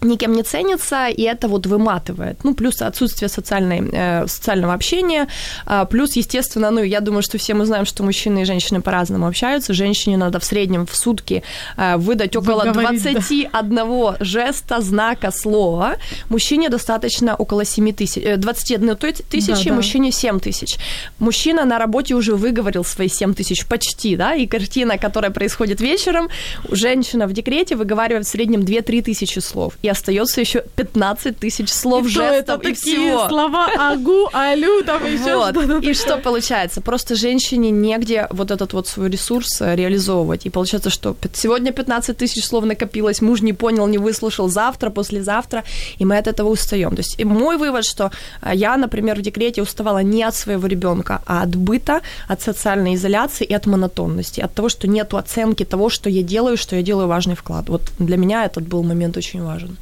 никем 0.01 0.33
не 0.33 0.43
ценится, 0.43 1.07
и 1.07 1.21
это 1.23 1.47
вот 1.47 1.65
выматывает. 1.67 2.43
Ну, 2.43 2.53
плюс 2.53 2.81
отсутствие 2.81 3.29
социальной, 3.29 3.89
э, 3.91 4.27
социального 4.27 4.73
общения, 4.73 5.27
э, 5.65 5.85
плюс, 5.89 6.15
естественно, 6.15 6.71
ну, 6.71 6.83
я 6.83 6.99
думаю, 6.99 7.21
что 7.21 7.37
все 7.37 7.53
мы 7.53 7.65
знаем, 7.65 7.85
что 7.85 8.03
мужчины 8.03 8.41
и 8.41 8.45
женщины 8.45 8.81
по-разному 8.81 9.27
общаются. 9.27 9.73
Женщине 9.73 10.17
надо 10.17 10.39
в 10.39 10.43
среднем 10.43 10.85
в 10.85 10.95
сутки 10.95 11.43
э, 11.77 11.97
выдать 11.97 12.35
около 12.35 12.63
Выговорить, 12.65 13.01
21 13.01 13.75
да. 13.75 14.15
жеста, 14.19 14.81
знака, 14.81 15.31
слова. 15.31 15.95
Мужчине 16.29 16.69
достаточно 16.69 17.35
около 17.35 17.65
7 17.65 17.93
тысяч, 17.93 18.23
э, 18.23 18.37
21 18.37 18.95
тысячи, 19.29 19.63
да, 19.63 19.69
да. 19.69 19.73
мужчине 19.73 20.11
7 20.11 20.39
тысяч. 20.39 20.77
Мужчина 21.19 21.65
на 21.65 21.79
работе 21.79 22.15
уже 22.15 22.35
выговорил 22.35 22.83
свои 22.83 23.07
7 23.07 23.33
тысяч 23.33 23.65
почти, 23.65 24.15
да, 24.15 24.35
и 24.35 24.47
картина, 24.47 24.97
которая 24.97 25.31
происходит 25.31 25.81
вечером, 25.81 26.29
женщина 26.71 27.27
в 27.27 27.33
декрете 27.33 27.75
выговаривает 27.75 28.25
в 28.25 28.29
среднем 28.29 28.61
2-3 28.61 29.01
тысячи 29.01 29.39
слов. 29.39 29.73
И 29.85 29.87
остается 29.87 30.41
еще 30.41 30.63
15 30.77 31.37
тысяч 31.37 31.69
слов, 31.69 32.07
и 32.07 32.09
жестов 32.09 32.31
это 32.31 32.53
и 32.55 32.73
такие 32.73 32.97
всего. 32.97 33.27
слова 33.29 33.67
агу, 33.77 34.27
алю, 34.33 34.83
там 34.83 35.05
еще 35.05 35.35
вот. 35.35 35.51
что-то. 35.51 35.77
И 35.77 35.93
что 35.93 36.17
получается? 36.17 36.81
Просто 36.81 37.13
женщине 37.13 37.69
негде 37.69 38.25
вот 38.31 38.49
этот 38.49 38.73
вот 38.73 38.87
свой 38.87 39.11
ресурс 39.11 39.61
э, 39.61 39.75
реализовывать. 39.75 40.47
И 40.47 40.49
получается, 40.49 40.89
что 40.89 41.15
сегодня 41.33 41.71
15 41.71 42.17
тысяч 42.17 42.43
слов 42.45 42.65
накопилось, 42.65 43.21
муж 43.21 43.41
не 43.41 43.53
понял, 43.53 43.85
не 43.85 43.99
выслушал, 43.99 44.49
завтра, 44.49 44.89
послезавтра, 44.89 45.63
и 45.99 46.05
мы 46.05 46.17
от 46.17 46.25
этого 46.25 46.49
устаем. 46.49 46.95
То 46.95 47.01
есть 47.01 47.19
и 47.19 47.23
мой 47.23 47.57
вывод, 47.57 47.85
что 47.85 48.09
э, 48.41 48.53
я, 48.55 48.77
например, 48.77 49.19
в 49.19 49.21
декрете 49.21 49.61
уставала 49.61 50.01
не 50.01 50.23
от 50.23 50.33
своего 50.33 50.65
ребенка, 50.65 51.21
а 51.27 51.43
от 51.43 51.55
быта, 51.55 52.01
от 52.27 52.41
социальной 52.41 52.95
изоляции 52.95 53.45
и 53.45 53.53
от 53.53 53.67
монотонности, 53.67 54.41
от 54.41 54.51
того, 54.51 54.67
что 54.67 54.87
нет 54.87 55.13
оценки 55.13 55.63
того, 55.63 55.89
что 55.89 56.09
я 56.09 56.23
делаю, 56.23 56.57
что 56.57 56.75
я 56.75 56.81
делаю 56.81 57.07
важный 57.07 57.35
вклад. 57.35 57.69
Вот 57.69 57.81
для 57.99 58.17
меня 58.17 58.45
этот 58.45 58.67
был 58.67 58.81
момент 58.81 59.15
очень 59.17 59.43
важен. 59.43 59.74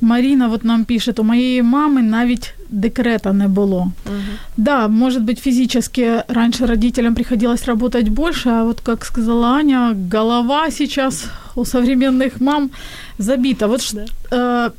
Маріна 0.00 0.48
вот 0.48 0.64
нам 0.64 0.84
пише, 0.84 1.14
у 1.18 1.22
моєї 1.22 1.62
мами 1.62 2.02
навіть 2.02 2.54
декрета 2.70 3.32
не 3.32 3.48
було. 3.48 3.78
Угу. 4.06 4.14
Да, 4.56 4.88
может 4.88 5.22
быть, 5.22 5.40
физически 5.40 6.22
раньше 6.28 6.66
родителям 6.66 7.14
приходилось 7.14 7.66
работать 7.66 8.08
больше, 8.08 8.50
а 8.50 8.64
вот, 8.64 8.80
как 8.80 9.04
сказала 9.04 9.46
Аня, 9.46 9.96
голова 10.10 10.70
сейчас 10.70 11.24
у 11.54 11.64
современных 11.64 12.40
мам 12.40 12.70
забита. 13.18 13.66
Вот 13.66 13.94
да. 13.94 14.04
э, 14.32 14.70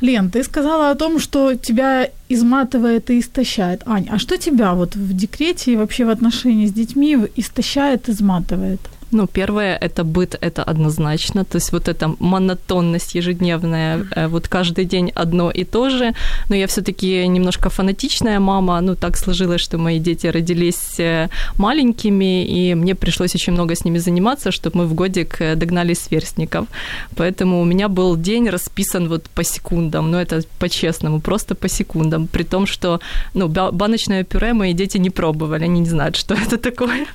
Лен, 0.00 0.30
ты 0.30 0.44
сказала 0.44 0.90
о 0.90 0.94
том, 0.94 1.20
что 1.20 1.54
тебя 1.54 2.08
изматывает 2.28 3.10
и 3.10 3.18
истощает. 3.18 3.82
Ань, 3.86 4.08
а 4.10 4.18
что 4.18 4.36
тебя 4.36 4.72
вот 4.72 4.96
в 4.96 5.12
декрете 5.12 5.72
и 5.72 5.76
вообще 5.76 6.04
в 6.04 6.10
отношении 6.10 6.66
с 6.66 6.72
детьми 6.72 7.18
истощает, 7.36 8.08
изматывает? 8.08 8.80
Ну, 9.11 9.27
первое– 9.27 9.75
это 9.81 10.03
быт, 10.03 10.35
это 10.41 10.63
однозначно. 10.63 11.43
То 11.43 11.57
есть 11.57 11.71
вот 11.71 11.87
эта 11.87 12.15
монотонность 12.19 13.15
ежедневная, 13.15 14.05
э, 14.15 14.27
вот 14.27 14.47
каждый 14.47 14.85
день 14.85 15.11
одно 15.15 15.51
и 15.51 15.63
то 15.63 15.89
же. 15.89 16.13
Но 16.49 16.55
я 16.55 16.67
все 16.67 16.81
таки 16.81 17.27
немножко 17.27 17.69
фанатичная 17.69 18.39
мама. 18.39 18.81
Ну, 18.81 18.95
так 18.95 19.17
сложилось, 19.17 19.61
что 19.61 19.77
мои 19.77 19.99
дети 19.99 20.27
родились 20.27 20.99
э, 20.99 21.27
маленькими, 21.57 22.45
и 22.45 22.75
мне 22.75 22.93
пришлось 22.93 23.35
очень 23.35 23.53
много 23.53 23.73
с 23.73 23.85
ними 23.85 23.99
заниматься, 23.99 24.51
чтобы 24.51 24.77
мы 24.77 24.85
в 24.85 24.93
годик 24.93 25.41
э, 25.41 25.55
догнали 25.55 25.95
сверстников. 25.95 26.67
Поэтому 27.15 27.61
у 27.61 27.65
меня 27.65 27.87
был 27.87 28.15
день 28.15 28.49
расписан 28.49 29.07
вот 29.09 29.23
по 29.35 29.43
секундам. 29.43 30.11
Ну, 30.11 30.17
это 30.17 30.43
по-честному, 30.59 31.19
просто 31.19 31.55
по 31.55 31.67
секундам. 31.67 32.27
При 32.27 32.43
том, 32.43 32.67
что 32.67 32.99
ну, 33.33 33.47
баночное 33.47 34.23
пюре 34.23 34.53
мои 34.53 34.73
дети 34.73 34.99
не 34.99 35.09
пробовали, 35.09 35.63
они 35.63 35.79
не 35.79 35.89
знают, 35.89 36.15
что 36.15 36.35
это 36.47 36.57
такое. 36.57 37.07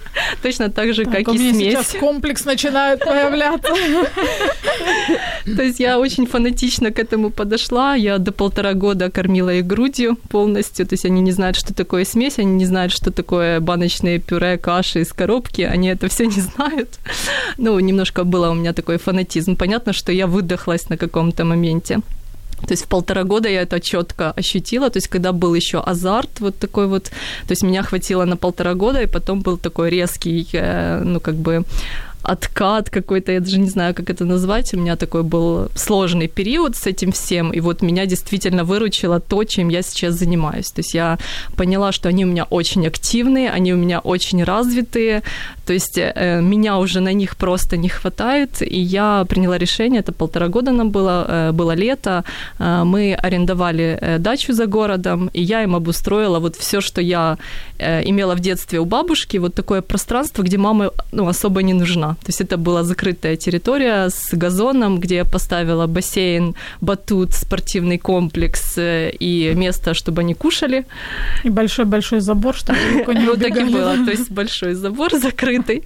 Точно 0.43 0.71
так 0.71 0.93
же, 0.95 1.05
так, 1.05 1.25
как 1.25 1.35
и 1.35 1.53
смесь 1.53 1.84
сейчас 1.85 2.01
комплекс 2.01 2.45
начинает 2.45 3.01
появляться. 3.01 3.73
То 5.45 5.63
есть 5.63 5.81
я 5.81 5.99
очень 5.99 6.27
фанатично 6.27 6.91
к 6.91 6.99
этому 6.99 7.31
подошла. 7.31 7.95
Я 7.95 8.19
до 8.19 8.33
полтора 8.33 8.75
года 8.75 9.11
кормила 9.11 9.51
их 9.51 9.67
грудью 9.67 10.17
полностью. 10.29 10.87
То 10.87 10.95
есть 10.95 11.05
они 11.05 11.21
не 11.21 11.33
знают, 11.33 11.57
что 11.57 11.75
такое 11.75 12.05
смесь, 12.05 12.39
они 12.39 12.53
не 12.53 12.67
знают, 12.67 12.93
что 12.93 13.11
такое 13.11 13.61
баночные 13.61 14.19
пюре, 14.19 14.59
каши 14.59 15.01
из 15.01 15.13
коробки. 15.13 15.63
Они 15.63 15.89
это 15.89 16.09
все 16.09 16.27
не 16.27 16.41
знают. 16.41 16.99
Ну, 17.59 17.79
немножко 17.79 18.25
было 18.25 18.51
у 18.51 18.55
меня 18.55 18.73
такой 18.73 18.99
фанатизм. 18.99 19.57
Понятно, 19.57 19.93
что 19.93 20.13
я 20.13 20.27
выдохлась 20.27 20.89
на 20.89 20.97
каком-то 20.97 21.45
моменте. 21.45 22.01
То 22.67 22.73
есть 22.73 22.85
в 22.85 22.89
полтора 22.89 23.25
года 23.25 23.49
я 23.49 23.63
это 23.63 23.81
четко 23.81 24.33
ощутила. 24.33 24.91
То 24.91 24.99
есть 24.99 25.09
когда 25.09 25.33
был 25.33 25.55
еще 25.55 25.79
азарт 25.79 26.41
вот 26.41 26.59
такой 26.59 26.87
вот, 26.87 27.05
то 27.05 27.53
есть 27.53 27.63
меня 27.63 27.83
хватило 27.83 28.25
на 28.25 28.37
полтора 28.37 28.75
года, 28.75 29.03
и 29.03 29.07
потом 29.07 29.41
был 29.41 29.59
такой 29.59 29.91
резкий, 29.91 30.49
э, 30.53 31.03
ну 31.05 31.21
как 31.21 31.35
бы 31.35 31.65
откат 32.25 32.91
какой-то, 32.91 33.33
я 33.33 33.41
даже 33.41 33.59
не 33.59 33.69
знаю, 33.69 33.95
как 33.95 34.11
это 34.11 34.25
назвать. 34.25 34.75
У 34.75 34.79
меня 34.79 34.97
такой 34.97 35.23
был 35.23 35.69
сложный 35.75 36.29
период 36.29 36.77
с 36.77 36.87
этим 36.87 37.13
всем, 37.13 37.53
и 37.53 37.61
вот 37.61 37.83
меня 37.83 38.07
действительно 38.07 38.65
выручило 38.65 39.21
то, 39.21 39.45
чем 39.45 39.69
я 39.69 39.83
сейчас 39.83 40.15
занимаюсь. 40.15 40.71
То 40.71 40.81
есть 40.81 40.95
я 40.95 41.19
поняла, 41.57 41.93
что 41.93 42.09
они 42.09 42.25
у 42.25 42.29
меня 42.29 42.45
очень 42.45 42.87
активные, 42.87 43.51
они 43.51 43.73
у 43.73 43.77
меня 43.77 44.01
очень 44.01 44.45
развитые, 44.45 45.23
то 45.67 45.73
есть 45.73 45.99
э, 45.99 46.41
меня 46.43 46.79
уже 46.79 47.01
на 47.01 47.13
них 47.13 47.37
просто 47.37 47.77
не 47.77 47.89
хватает, 47.89 48.63
и 48.63 48.81
я 48.81 49.25
приняла 49.29 49.59
решение, 49.59 50.01
это 50.01 50.13
полтора 50.13 50.49
года 50.49 50.73
нам 50.73 50.91
было, 50.91 51.27
э, 51.29 51.53
было 51.53 51.75
лето, 51.75 52.25
э, 52.59 52.85
мы 52.85 53.15
арендовали 53.15 53.99
э, 54.01 54.19
дачу 54.19 54.53
за 54.53 54.67
городом, 54.67 55.31
и 55.35 55.43
я 55.43 55.63
им 55.63 55.75
обустроила 55.75 56.39
вот 56.39 56.57
все, 56.57 56.81
что 56.81 57.01
я 57.01 57.39
имела 58.05 58.35
в 58.35 58.41
детстве 58.41 58.79
у 58.79 58.85
бабушки, 58.85 59.39
вот 59.39 59.55
такое 59.55 59.83
пространство, 59.83 60.43
где 60.43 60.59
мама 60.59 60.91
ну, 61.13 61.29
особо 61.29 61.63
не 61.63 61.75
нужна. 61.75 62.15
То 62.15 62.29
есть 62.29 62.41
это 62.41 62.57
была 62.57 62.85
закрытая 62.85 63.37
территория 63.37 64.09
с 64.09 64.37
газоном, 64.37 65.01
где 65.01 65.17
я 65.17 65.25
поставила 65.25 65.87
бассейн, 65.87 66.55
батут, 66.81 67.33
спортивный 67.33 67.99
комплекс 67.99 68.79
э, 68.79 69.11
и 69.11 69.53
место, 69.55 69.95
чтобы 69.95 70.21
они 70.21 70.35
кушали. 70.35 70.85
И 71.45 71.51
большой-большой 71.51 72.21
забор, 72.21 72.55
чтобы 72.55 72.79
Вот 73.07 73.41
так 73.41 73.57
и 73.57 73.65
было. 73.65 73.97
То 74.05 74.11
есть 74.11 74.31
большой 74.35 74.75
забор 74.75 75.13
закрытый. 75.13 75.83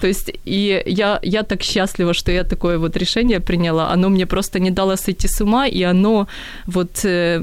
То 0.00 0.06
есть 0.08 0.32
и 0.44 0.82
я, 0.86 1.20
я 1.22 1.42
так 1.42 1.62
счастлива, 1.62 2.14
что 2.14 2.32
я 2.32 2.44
такое 2.44 2.78
вот 2.78 2.96
решение 2.96 3.40
приняла. 3.40 3.92
Оно 3.92 4.08
мне 4.08 4.26
просто 4.26 4.58
не 4.58 4.70
дало 4.70 4.96
сойти 4.96 5.28
с 5.28 5.40
ума, 5.40 5.66
и 5.66 5.82
оно 5.82 6.26
вот 6.66 7.04
э, 7.04 7.42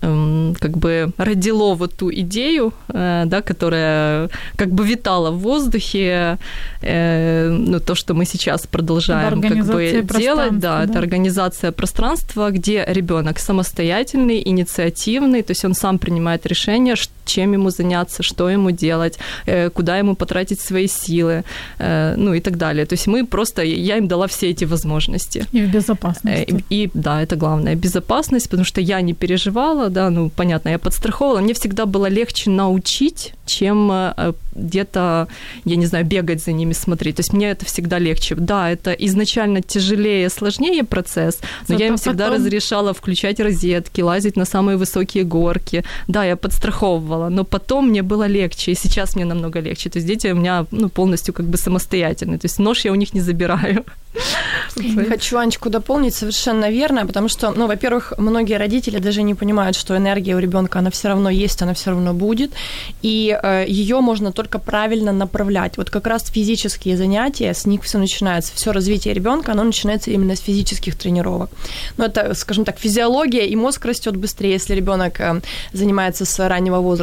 как 0.00 0.78
бы 0.78 1.12
родило 1.16 1.74
вот 1.74 1.94
ту 1.94 2.10
идею, 2.10 2.72
э, 2.88 3.24
да, 3.26 3.42
которая 3.42 4.28
как 4.56 4.70
бы 4.70 4.86
витала 4.86 5.30
в 5.30 5.38
воздухе, 5.38 6.38
э, 6.82 7.48
ну, 7.50 7.80
то, 7.80 7.94
что 7.94 8.14
мы 8.14 8.24
сейчас 8.24 8.66
продолжаем 8.66 9.42
как 9.42 9.66
бы 9.66 9.90
делать, 10.02 10.06
да, 10.06 10.08
пространства, 10.08 10.82
это 10.84 10.92
да. 10.92 10.98
организация 10.98 11.72
пространства, 11.72 12.50
где 12.50 12.84
ребенок 12.88 13.38
самостоятельный, 13.38 14.42
инициативный, 14.44 15.42
то 15.42 15.52
есть 15.52 15.64
он 15.64 15.74
сам 15.74 15.98
принимает 15.98 16.46
решение, 16.46 16.96
ш- 16.96 17.10
чем 17.30 17.52
ему 17.54 17.70
заняться, 17.70 18.22
что 18.22 18.50
ему 18.50 18.70
делать, 18.70 19.18
э, 19.46 19.70
куда 19.70 19.98
ему 19.98 20.14
потратить 20.14 20.60
свои 20.60 20.86
силы, 20.88 21.42
э, 21.78 22.14
ну 22.16 22.34
и 22.34 22.40
так 22.40 22.56
далее. 22.56 22.84
То 22.86 22.94
есть 22.94 23.06
мы 23.06 23.26
просто, 23.26 23.62
я 23.62 23.96
им 23.98 24.08
дала 24.08 24.26
все 24.26 24.50
эти 24.50 24.66
возможности. 24.66 25.46
И 25.52 25.62
в 25.62 25.70
безопасности. 25.72 26.46
Э, 26.52 26.62
И, 26.70 26.84
и, 26.84 26.90
да, 26.94 27.22
это 27.22 27.36
главное, 27.36 27.74
безопасность, 27.74 28.48
потому 28.50 28.64
что 28.64 28.80
я 28.80 29.00
не 29.02 29.14
переживала, 29.14 29.88
да, 29.90 30.10
ну, 30.10 30.30
понятно, 30.36 30.70
я 30.70 30.78
подстраховывала. 30.78 31.40
Мне 31.40 31.52
всегда 31.54 31.86
было 31.86 32.08
легче 32.08 32.50
научить, 32.50 33.32
чем 33.46 33.92
где-то, 34.54 35.26
я 35.64 35.76
не 35.76 35.86
знаю, 35.86 36.04
бегать 36.04 36.42
за 36.42 36.52
ними, 36.52 36.72
смотреть. 36.74 37.16
То 37.16 37.20
есть 37.20 37.32
мне 37.32 37.50
это 37.50 37.64
всегда 37.64 37.98
легче. 37.98 38.34
Да, 38.34 38.70
это 38.70 38.92
изначально 38.92 39.60
тяжелее, 39.62 40.28
сложнее 40.30 40.84
процесс, 40.84 41.38
но 41.68 41.74
Зато 41.74 41.80
я 41.82 41.86
им 41.88 41.96
всегда 41.96 42.24
потом- 42.28 42.44
разрешала 42.44 42.92
включать 42.92 43.40
розетки, 43.40 44.02
лазить 44.02 44.36
на 44.36 44.44
самые 44.44 44.76
высокие 44.76 45.24
горки. 45.24 45.84
Да, 46.08 46.24
я 46.24 46.36
подстраховывала, 46.36 47.19
но 47.28 47.44
потом 47.44 47.88
мне 47.88 48.02
было 48.02 48.26
легче, 48.26 48.72
и 48.72 48.74
сейчас 48.74 49.16
мне 49.16 49.24
намного 49.24 49.60
легче. 49.60 49.90
То 49.90 49.98
есть 49.98 50.08
дети 50.08 50.32
у 50.32 50.36
меня 50.36 50.66
ну, 50.70 50.88
полностью 50.88 51.34
как 51.34 51.46
бы 51.46 51.56
самостоятельные. 51.56 52.38
То 52.38 52.46
есть 52.46 52.58
нож 52.58 52.84
я 52.84 52.92
у 52.92 52.96
них 52.96 53.14
не 53.14 53.20
забираю. 53.20 53.84
Хочу 55.08 55.38
Анечку 55.38 55.70
дополнить 55.70 56.14
совершенно 56.14 56.70
верно, 56.70 57.06
потому 57.06 57.28
что, 57.28 57.52
ну, 57.52 57.66
во-первых, 57.66 58.12
многие 58.18 58.58
родители 58.58 58.98
даже 58.98 59.22
не 59.22 59.34
понимают, 59.34 59.76
что 59.76 59.96
энергия 59.96 60.34
у 60.34 60.38
ребенка, 60.38 60.78
она 60.78 60.90
все 60.90 61.08
равно 61.08 61.30
есть, 61.30 61.62
она 61.62 61.74
все 61.74 61.90
равно 61.90 62.12
будет, 62.12 62.50
и 63.02 63.38
э, 63.40 63.64
ее 63.68 64.00
можно 64.00 64.32
только 64.32 64.58
правильно 64.58 65.12
направлять. 65.12 65.76
Вот 65.76 65.90
как 65.90 66.06
раз 66.06 66.28
физические 66.28 66.96
занятия, 66.96 67.52
с 67.54 67.66
них 67.66 67.82
все 67.82 67.98
начинается, 67.98 68.52
все 68.54 68.72
развитие 68.72 69.14
ребенка, 69.14 69.52
оно 69.52 69.64
начинается 69.64 70.10
именно 70.10 70.34
с 70.34 70.40
физических 70.40 70.96
тренировок. 70.96 71.50
Ну, 71.96 72.04
это, 72.04 72.34
скажем 72.34 72.64
так, 72.64 72.78
физиология, 72.78 73.46
и 73.46 73.56
мозг 73.56 73.84
растет 73.84 74.16
быстрее, 74.16 74.52
если 74.52 74.74
ребенок 74.74 75.20
э, 75.20 75.40
занимается 75.72 76.24
с 76.24 76.48
раннего 76.48 76.78
возраста 76.78 76.99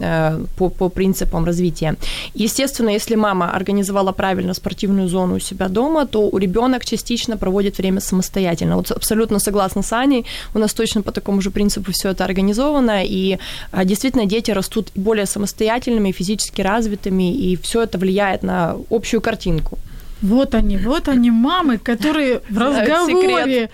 э, 0.00 0.44
по, 0.56 0.68
по 0.68 0.88
принципам 0.88 1.44
развития. 1.44 1.96
Естественно, 2.34 2.90
если 2.90 3.16
мама 3.16 3.50
организовала 3.50 4.12
правильно 4.12 4.54
спортивную 4.54 5.08
зону 5.08 5.36
у 5.36 5.40
себя 5.40 5.68
дома, 5.68 6.06
то 6.06 6.28
у 6.28 6.38
ребенок 6.38 6.84
частично 6.84 7.36
проводит 7.36 7.78
время 7.78 8.00
самостоятельно. 8.00 8.76
Вот 8.76 8.90
абсолютно 8.90 9.38
согласна 9.38 9.82
с 9.82 9.92
Аней, 9.92 10.24
у 10.54 10.58
нас 10.58 10.74
точно 10.74 11.02
по 11.02 11.12
такому 11.12 11.40
же 11.40 11.50
принципу 11.50 11.92
все 11.92 12.10
это 12.10 12.24
организовано, 12.24 13.04
и 13.04 13.38
а, 13.72 13.84
действительно 13.84 14.26
дети 14.26 14.52
растут 14.52 14.88
более 14.94 15.26
самостоятельными, 15.26 16.12
физически 16.12 16.62
развитыми, 16.62 17.32
и 17.32 17.56
все 17.56 17.82
это 17.82 17.98
влияет 17.98 18.42
на 18.42 18.76
общую 18.90 19.20
картинку. 19.20 19.78
Вот 20.22 20.54
они, 20.54 20.76
вот 20.76 21.08
они, 21.08 21.30
мамы, 21.30 21.78
которые 21.78 22.40
в 22.50 22.58
разговоре 22.58 23.70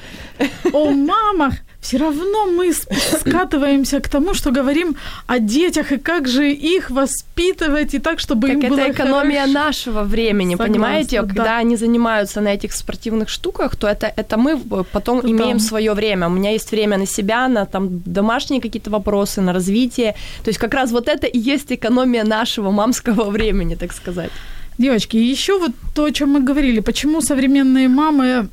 о 0.73 0.91
мамах 0.91 1.55
все 1.85 1.99
равно 1.99 2.47
мы 2.47 2.73
скатываемся 3.21 4.01
к 4.01 4.09
тому, 4.09 4.35
что 4.35 4.51
говорим 4.51 4.97
о 5.27 5.39
детях 5.39 5.93
и 5.93 5.99
как 5.99 6.29
же 6.29 6.51
их 6.51 6.91
воспитывать 6.91 7.95
и 7.95 7.99
так, 7.99 8.21
чтобы 8.21 8.49
Так 8.49 8.57
им 8.57 8.61
это 8.61 8.69
было 8.71 8.91
экономия 8.91 9.41
хорошо. 9.41 9.53
нашего 9.53 10.03
времени, 10.03 10.55
Согласна, 10.55 10.73
понимаете? 10.75 11.21
да. 11.23 11.29
Когда 11.29 11.59
они 11.59 11.77
занимаются 11.77 12.41
на 12.41 12.49
этих 12.55 12.73
спортивных 12.73 13.29
штуках, 13.29 13.77
то 13.77 13.87
это, 13.87 14.07
это 14.17 14.37
мы 14.39 14.57
в- 14.57 14.85
потом 14.93 15.21
Да. 15.21 15.29
имеем 15.29 15.59
свое 15.61 15.93
время. 15.93 16.27
У 16.27 16.31
меня 16.31 16.51
есть 16.53 16.73
время 16.73 16.97
на 16.99 17.07
себя, 17.07 17.49
на 17.49 17.65
там 17.67 17.89
домашние 18.07 18.61
какие-то 18.61 18.91
вопросы, 18.91 19.43
на 19.43 19.53
развитие. 19.53 20.13
То 20.43 20.49
есть 20.51 20.59
как 20.59 20.75
раз 20.75 20.91
вот 20.93 21.09
это 21.09 21.27
и 21.27 21.39
есть 21.39 21.71
экономия 21.73 22.25
нашего 22.25 22.71
мамского 22.71 23.31
времени, 23.31 23.75
так 23.77 23.93
сказать. 23.93 24.31
Девочки, 24.79 25.17
еще 25.33 25.59
вот 25.59 25.73
то, 25.95 26.05
о 26.05 26.11
чем 26.13 26.31
мы 26.31 26.41
говорили, 26.41 26.81
почему 26.81 27.21
современные 27.21 27.89
мамы 27.89 28.49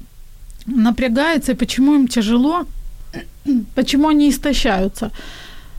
напрягаются 0.65 1.51
и 1.51 1.55
почему 1.55 1.95
им 1.95 2.07
тяжело, 2.07 2.65
почему 3.76 4.08
они 4.08 4.30
истощаются. 4.30 5.12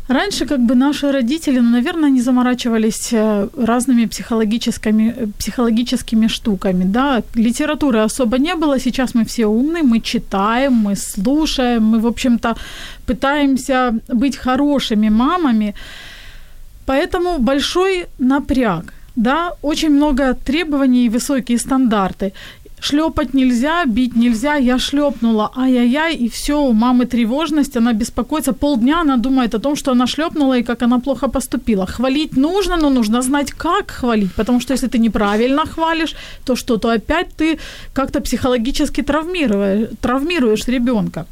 Раньше 0.09 0.47
как 0.47 0.59
бы 0.59 0.75
наши 0.75 1.12
родители, 1.12 1.61
ну, 1.61 1.71
наверное, 1.71 2.11
не 2.11 2.21
заморачивались 2.21 3.12
э, 3.12 3.49
разными 3.57 4.07
психологическими, 4.07 5.14
э, 5.16 5.27
психологическими 5.38 6.29
штуками, 6.29 6.85
да. 6.85 7.23
Литературы 7.35 8.05
особо 8.05 8.38
не 8.38 8.55
было, 8.55 8.81
сейчас 8.81 9.14
мы 9.14 9.25
все 9.25 9.47
умные, 9.47 9.83
мы 9.83 10.01
читаем, 10.01 10.73
мы 10.73 10.97
слушаем, 10.97 11.83
мы, 11.83 12.01
в 12.01 12.07
общем-то, 12.07 12.57
пытаемся 13.07 13.92
быть 14.09 14.37
хорошими 14.37 15.09
мамами, 15.09 15.75
поэтому 16.85 17.38
большой 17.38 18.07
напряг, 18.18 18.92
да, 19.16 19.53
очень 19.62 19.90
много 19.90 20.35
требований 20.35 21.07
и 21.07 21.11
высокие 21.11 21.59
стандарты. 21.59 22.33
Шлепать 22.83 23.35
нельзя, 23.35 23.85
бить 23.87 24.16
нельзя. 24.16 24.57
Я 24.57 24.79
шлепнула, 24.79 25.53
ай-яй-яй, 25.57 26.16
и 26.16 26.29
все, 26.29 26.55
у 26.61 26.73
мамы 26.73 27.07
тревожность, 27.07 27.77
она 27.77 27.92
беспокоится. 27.92 28.53
Полдня 28.53 29.01
она 29.01 29.16
думает 29.16 29.55
о 29.55 29.61
том, 29.61 29.77
что 29.77 29.92
она 29.92 30.07
шлепнула 30.07 30.59
и 30.59 30.64
как 30.64 30.83
она 30.83 30.99
плохо 30.99 31.29
поступила. 31.29 31.87
Хвалить 31.87 32.37
нужно, 32.37 32.77
но 32.77 32.90
нужно 32.90 33.23
знать, 33.23 33.53
как 33.53 33.90
хвалить, 33.92 34.35
потому 34.35 34.61
что 34.61 34.73
если 34.73 34.88
ты 34.88 34.99
неправильно 34.99 35.64
хвалишь, 35.64 36.16
то 36.45 36.57
что, 36.57 36.77
то 36.77 36.88
опять 36.90 37.29
ты 37.37 37.59
как-то 37.92 38.21
психологически 38.21 39.03
травмируешь, 39.03 39.90
травмируешь 40.01 40.66
ребенка. 40.68 41.27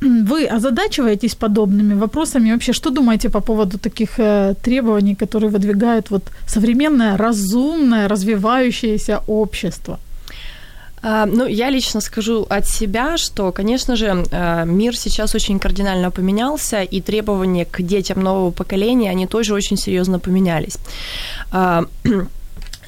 Вы 0.28 0.46
озадачиваетесь 0.46 1.34
подобными 1.34 1.94
вопросами? 1.94 2.52
Вообще, 2.52 2.72
что 2.72 2.90
думаете 2.90 3.28
по 3.28 3.40
поводу 3.40 3.78
таких 3.78 4.18
э, 4.18 4.54
требований, 4.62 5.14
которые 5.14 5.50
выдвигает 5.50 6.10
вот 6.10 6.22
современное, 6.46 7.16
разумное, 7.16 8.08
развивающееся 8.08 9.20
общество? 9.26 9.98
А, 11.02 11.26
Ну, 11.26 11.46
я 11.46 11.70
лично 11.70 12.00
скажу 12.00 12.46
от 12.50 12.66
себя, 12.66 13.16
что, 13.16 13.52
конечно 13.52 13.96
же, 13.96 14.24
э, 14.30 14.64
мир 14.66 14.96
сейчас 14.96 15.34
очень 15.34 15.58
кардинально 15.58 16.10
поменялся, 16.10 16.82
и 16.82 17.00
требования 17.00 17.64
к 17.64 17.82
детям 17.82 18.22
нового 18.22 18.50
поколения, 18.50 19.10
они 19.10 19.26
тоже 19.26 19.54
очень 19.54 19.76
серьезно 19.76 20.18
поменялись. 20.18 20.78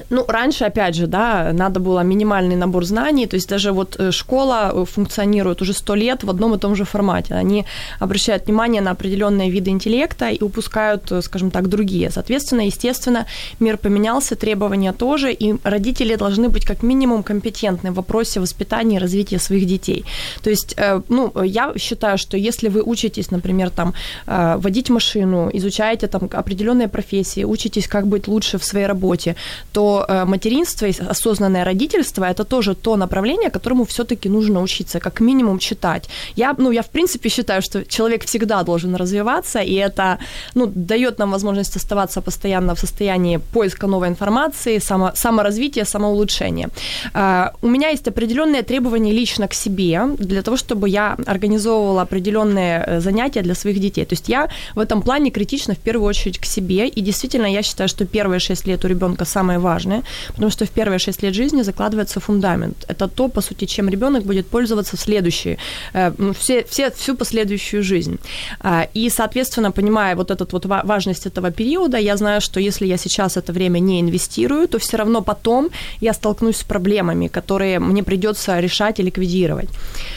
Ну, 0.09 0.25
раньше, 0.27 0.65
опять 0.65 0.95
же, 0.95 1.07
да, 1.07 1.51
надо 1.53 1.79
было 1.79 2.03
минимальный 2.03 2.55
набор 2.55 2.85
знаний, 2.85 3.27
то 3.27 3.35
есть 3.35 3.49
даже 3.49 3.71
вот 3.71 3.95
э, 3.99 4.11
школа 4.11 4.71
э, 4.73 4.85
функционирует 4.85 5.61
уже 5.61 5.73
сто 5.73 5.95
лет 5.95 6.23
в 6.23 6.29
одном 6.29 6.55
и 6.55 6.57
том 6.57 6.75
же 6.75 6.85
формате. 6.85 7.33
Они 7.33 7.65
обращают 7.99 8.45
внимание 8.45 8.81
на 8.81 8.91
определенные 8.91 9.49
виды 9.49 9.71
интеллекта 9.71 10.29
и 10.29 10.43
упускают, 10.43 11.11
э, 11.11 11.21
скажем 11.21 11.51
так, 11.51 11.67
другие. 11.67 12.09
Соответственно, 12.11 12.61
естественно, 12.65 13.25
мир 13.59 13.77
поменялся, 13.77 14.35
требования 14.35 14.93
тоже, 14.93 15.33
и 15.33 15.55
родители 15.63 16.15
должны 16.15 16.49
быть 16.49 16.65
как 16.65 16.83
минимум 16.83 17.23
компетентны 17.23 17.91
в 17.91 17.95
вопросе 17.95 18.39
воспитания 18.39 18.97
и 18.97 18.99
развития 18.99 19.39
своих 19.39 19.65
детей. 19.65 20.05
То 20.43 20.49
есть, 20.49 20.77
ну, 21.09 21.31
я 21.43 21.73
считаю, 21.77 22.17
что 22.17 22.37
если 22.37 22.69
вы 22.69 22.81
учитесь, 22.81 23.31
например, 23.31 23.69
там, 23.69 23.93
водить 24.25 24.89
машину, 24.89 25.49
изучаете 25.53 26.07
там 26.07 26.29
определенные 26.33 26.87
профессии, 26.87 27.43
учитесь, 27.43 27.87
как 27.87 28.07
быть 28.07 28.27
лучше 28.27 28.57
в 28.57 28.63
своей 28.63 28.87
работе, 28.87 29.35
то 29.71 29.86
э, 30.07 30.25
материнство 30.25 30.87
и 30.87 30.93
осознанное 31.09 31.63
родительство 31.63 32.25
это 32.25 32.43
тоже 32.43 32.75
то 32.75 32.95
направление, 32.95 33.49
которому 33.49 33.83
все-таки 33.83 34.29
нужно 34.29 34.61
учиться, 34.61 34.99
как 34.99 35.21
минимум 35.21 35.59
читать. 35.59 36.09
Я, 36.37 36.55
ну, 36.57 36.71
я 36.71 36.81
в 36.81 36.89
принципе 36.89 37.29
считаю, 37.29 37.61
что 37.61 37.83
человек 37.85 38.25
всегда 38.25 38.63
должен 38.63 38.95
развиваться, 38.95 39.59
и 39.59 39.73
это 39.73 40.17
ну, 40.55 40.71
дает 40.75 41.19
нам 41.19 41.31
возможность 41.31 41.75
оставаться 41.75 42.21
постоянно 42.21 42.73
в 42.73 42.79
состоянии 42.79 43.39
поиска 43.53 43.87
новой 43.87 44.07
информации, 44.07 44.79
само, 44.79 45.11
саморазвития, 45.15 45.85
самоулучшения. 45.85 46.69
Э, 47.13 47.51
У 47.61 47.67
меня 47.67 47.89
есть 47.89 48.07
определенные 48.07 48.63
требования 48.63 49.13
лично 49.13 49.47
к 49.47 49.53
себе 49.53 50.01
для 50.19 50.41
того, 50.41 50.57
чтобы 50.57 50.89
я 50.89 51.17
организовывала 51.25 52.01
определенные 52.01 52.83
э, 52.87 52.99
занятия 53.01 53.41
для 53.41 53.55
своих 53.55 53.79
детей. 53.79 54.05
То 54.05 54.13
есть 54.13 54.29
я 54.29 54.47
в 54.75 54.79
этом 54.79 55.01
плане 55.01 55.31
критична 55.31 55.73
в 55.73 55.77
первую 55.77 56.09
очередь 56.09 56.39
к 56.39 56.45
себе, 56.45 56.87
и 56.87 57.01
действительно 57.01 57.47
я 57.47 57.63
считаю, 57.63 57.89
что 57.89 58.05
первые 58.05 58.39
шесть 58.39 58.67
лет 58.67 58.85
у 58.85 58.87
ребенка 58.87 59.25
самые 59.25 59.59
важные, 59.59 59.76
важное, 59.77 60.03
потому 60.27 60.51
что 60.51 60.65
в 60.65 60.69
первые 60.69 60.99
6 60.99 61.23
лет 61.23 61.33
жизни 61.33 61.63
закладывается 61.63 62.19
фундамент. 62.19 62.85
Это 62.89 63.07
то, 63.07 63.27
по 63.27 63.41
сути, 63.41 63.65
чем 63.65 63.89
ребенок 63.89 64.23
будет 64.23 64.47
пользоваться 64.47 64.95
в 64.95 64.99
следующие, 64.99 65.57
э, 65.93 66.11
ну, 66.17 66.33
все, 66.33 66.63
все, 66.63 66.89
всю 66.89 67.15
последующую 67.15 67.83
жизнь. 67.83 68.17
А, 68.59 68.87
и, 68.95 69.09
соответственно, 69.09 69.71
понимая 69.71 70.15
вот 70.15 70.31
эту 70.31 70.47
вот 70.51 70.65
важность 70.65 71.27
этого 71.27 71.51
периода, 71.51 71.97
я 71.97 72.17
знаю, 72.17 72.41
что 72.41 72.59
если 72.59 72.87
я 72.87 72.97
сейчас 72.97 73.37
это 73.37 73.53
время 73.53 73.79
не 73.79 73.99
инвестирую, 73.99 74.67
то 74.67 74.77
все 74.77 74.97
равно 74.97 75.21
потом 75.21 75.69
я 76.01 76.13
столкнусь 76.13 76.57
с 76.57 76.63
проблемами, 76.63 77.27
которые 77.27 77.79
мне 77.79 78.03
придется 78.03 78.59
решать 78.59 78.99
и 78.99 79.03
ликвидировать. 79.03 79.69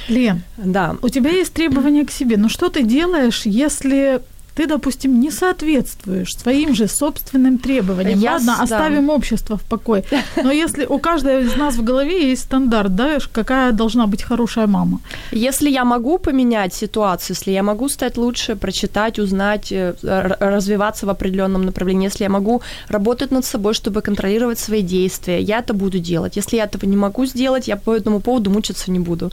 Лен, 0.08 0.42
да. 0.56 0.96
у 1.02 1.08
тебя 1.08 1.30
есть 1.30 1.52
требования 1.52 2.04
к 2.04 2.12
себе, 2.12 2.36
но 2.36 2.48
что 2.48 2.68
ты 2.68 2.82
делаешь, 2.82 3.46
если 3.46 4.20
ты, 4.60 4.66
допустим, 4.66 5.20
не 5.20 5.30
соответствуешь 5.30 6.36
своим 6.36 6.74
же 6.74 6.86
собственным 6.86 7.58
требованиям. 7.58 8.20
Я 8.20 8.32
Ладно, 8.32 8.56
да. 8.58 8.62
оставим 8.62 9.08
общество 9.08 9.56
в 9.56 9.62
покое. 9.62 10.04
Но 10.36 10.52
если 10.52 10.84
у 10.84 10.98
каждого 10.98 11.40
из 11.40 11.56
нас 11.56 11.76
в 11.76 11.82
голове 11.82 12.30
есть 12.30 12.42
стандарт, 12.42 12.94
да, 12.94 13.18
какая 13.32 13.72
должна 13.72 14.06
быть 14.06 14.22
хорошая 14.22 14.66
мама. 14.66 15.00
Если 15.32 15.70
я 15.70 15.84
могу 15.84 16.18
поменять 16.18 16.74
ситуацию, 16.74 17.36
если 17.36 17.52
я 17.52 17.62
могу 17.62 17.88
стать 17.88 18.18
лучше, 18.18 18.54
прочитать, 18.54 19.18
узнать, 19.18 19.72
э, 19.72 19.94
развиваться 20.02 21.06
в 21.06 21.10
определенном 21.10 21.62
направлении, 21.62 22.08
если 22.08 22.24
я 22.24 22.30
могу 22.30 22.60
работать 22.88 23.30
над 23.30 23.46
собой, 23.46 23.72
чтобы 23.72 24.02
контролировать 24.02 24.58
свои 24.58 24.82
действия, 24.82 25.40
я 25.40 25.60
это 25.60 25.72
буду 25.72 25.98
делать. 25.98 26.36
Если 26.36 26.58
я 26.58 26.64
этого 26.64 26.84
не 26.90 26.96
могу 26.96 27.24
сделать, 27.24 27.68
я 27.68 27.76
по 27.76 27.96
этому 27.96 28.20
поводу 28.20 28.50
мучиться 28.50 28.90
не 28.90 28.98
буду. 28.98 29.30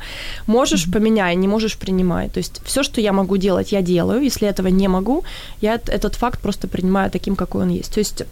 Можешь 0.48 0.88
mm-hmm. 0.88 0.94
поменяй, 0.94 1.36
не 1.36 1.48
можешь 1.48 1.78
принимай. 1.78 2.30
То 2.30 2.38
есть 2.40 2.62
все, 2.64 2.82
что 2.82 3.02
я 3.02 3.12
могу 3.12 3.36
делать, 3.36 3.74
я 3.74 3.82
делаю. 3.82 4.24
Если 4.24 4.48
этого 4.48 4.70
не 4.70 4.88
могу, 4.88 5.17
я 5.62 5.76
этот 5.76 6.16
факт 6.16 6.40
просто 6.40 6.68
принимаю 6.68 7.12
таким, 7.12 7.36
какой 7.36 7.64
он 7.64 7.70
есть. 7.70 7.94
То 7.94 8.00
есть 8.00 8.24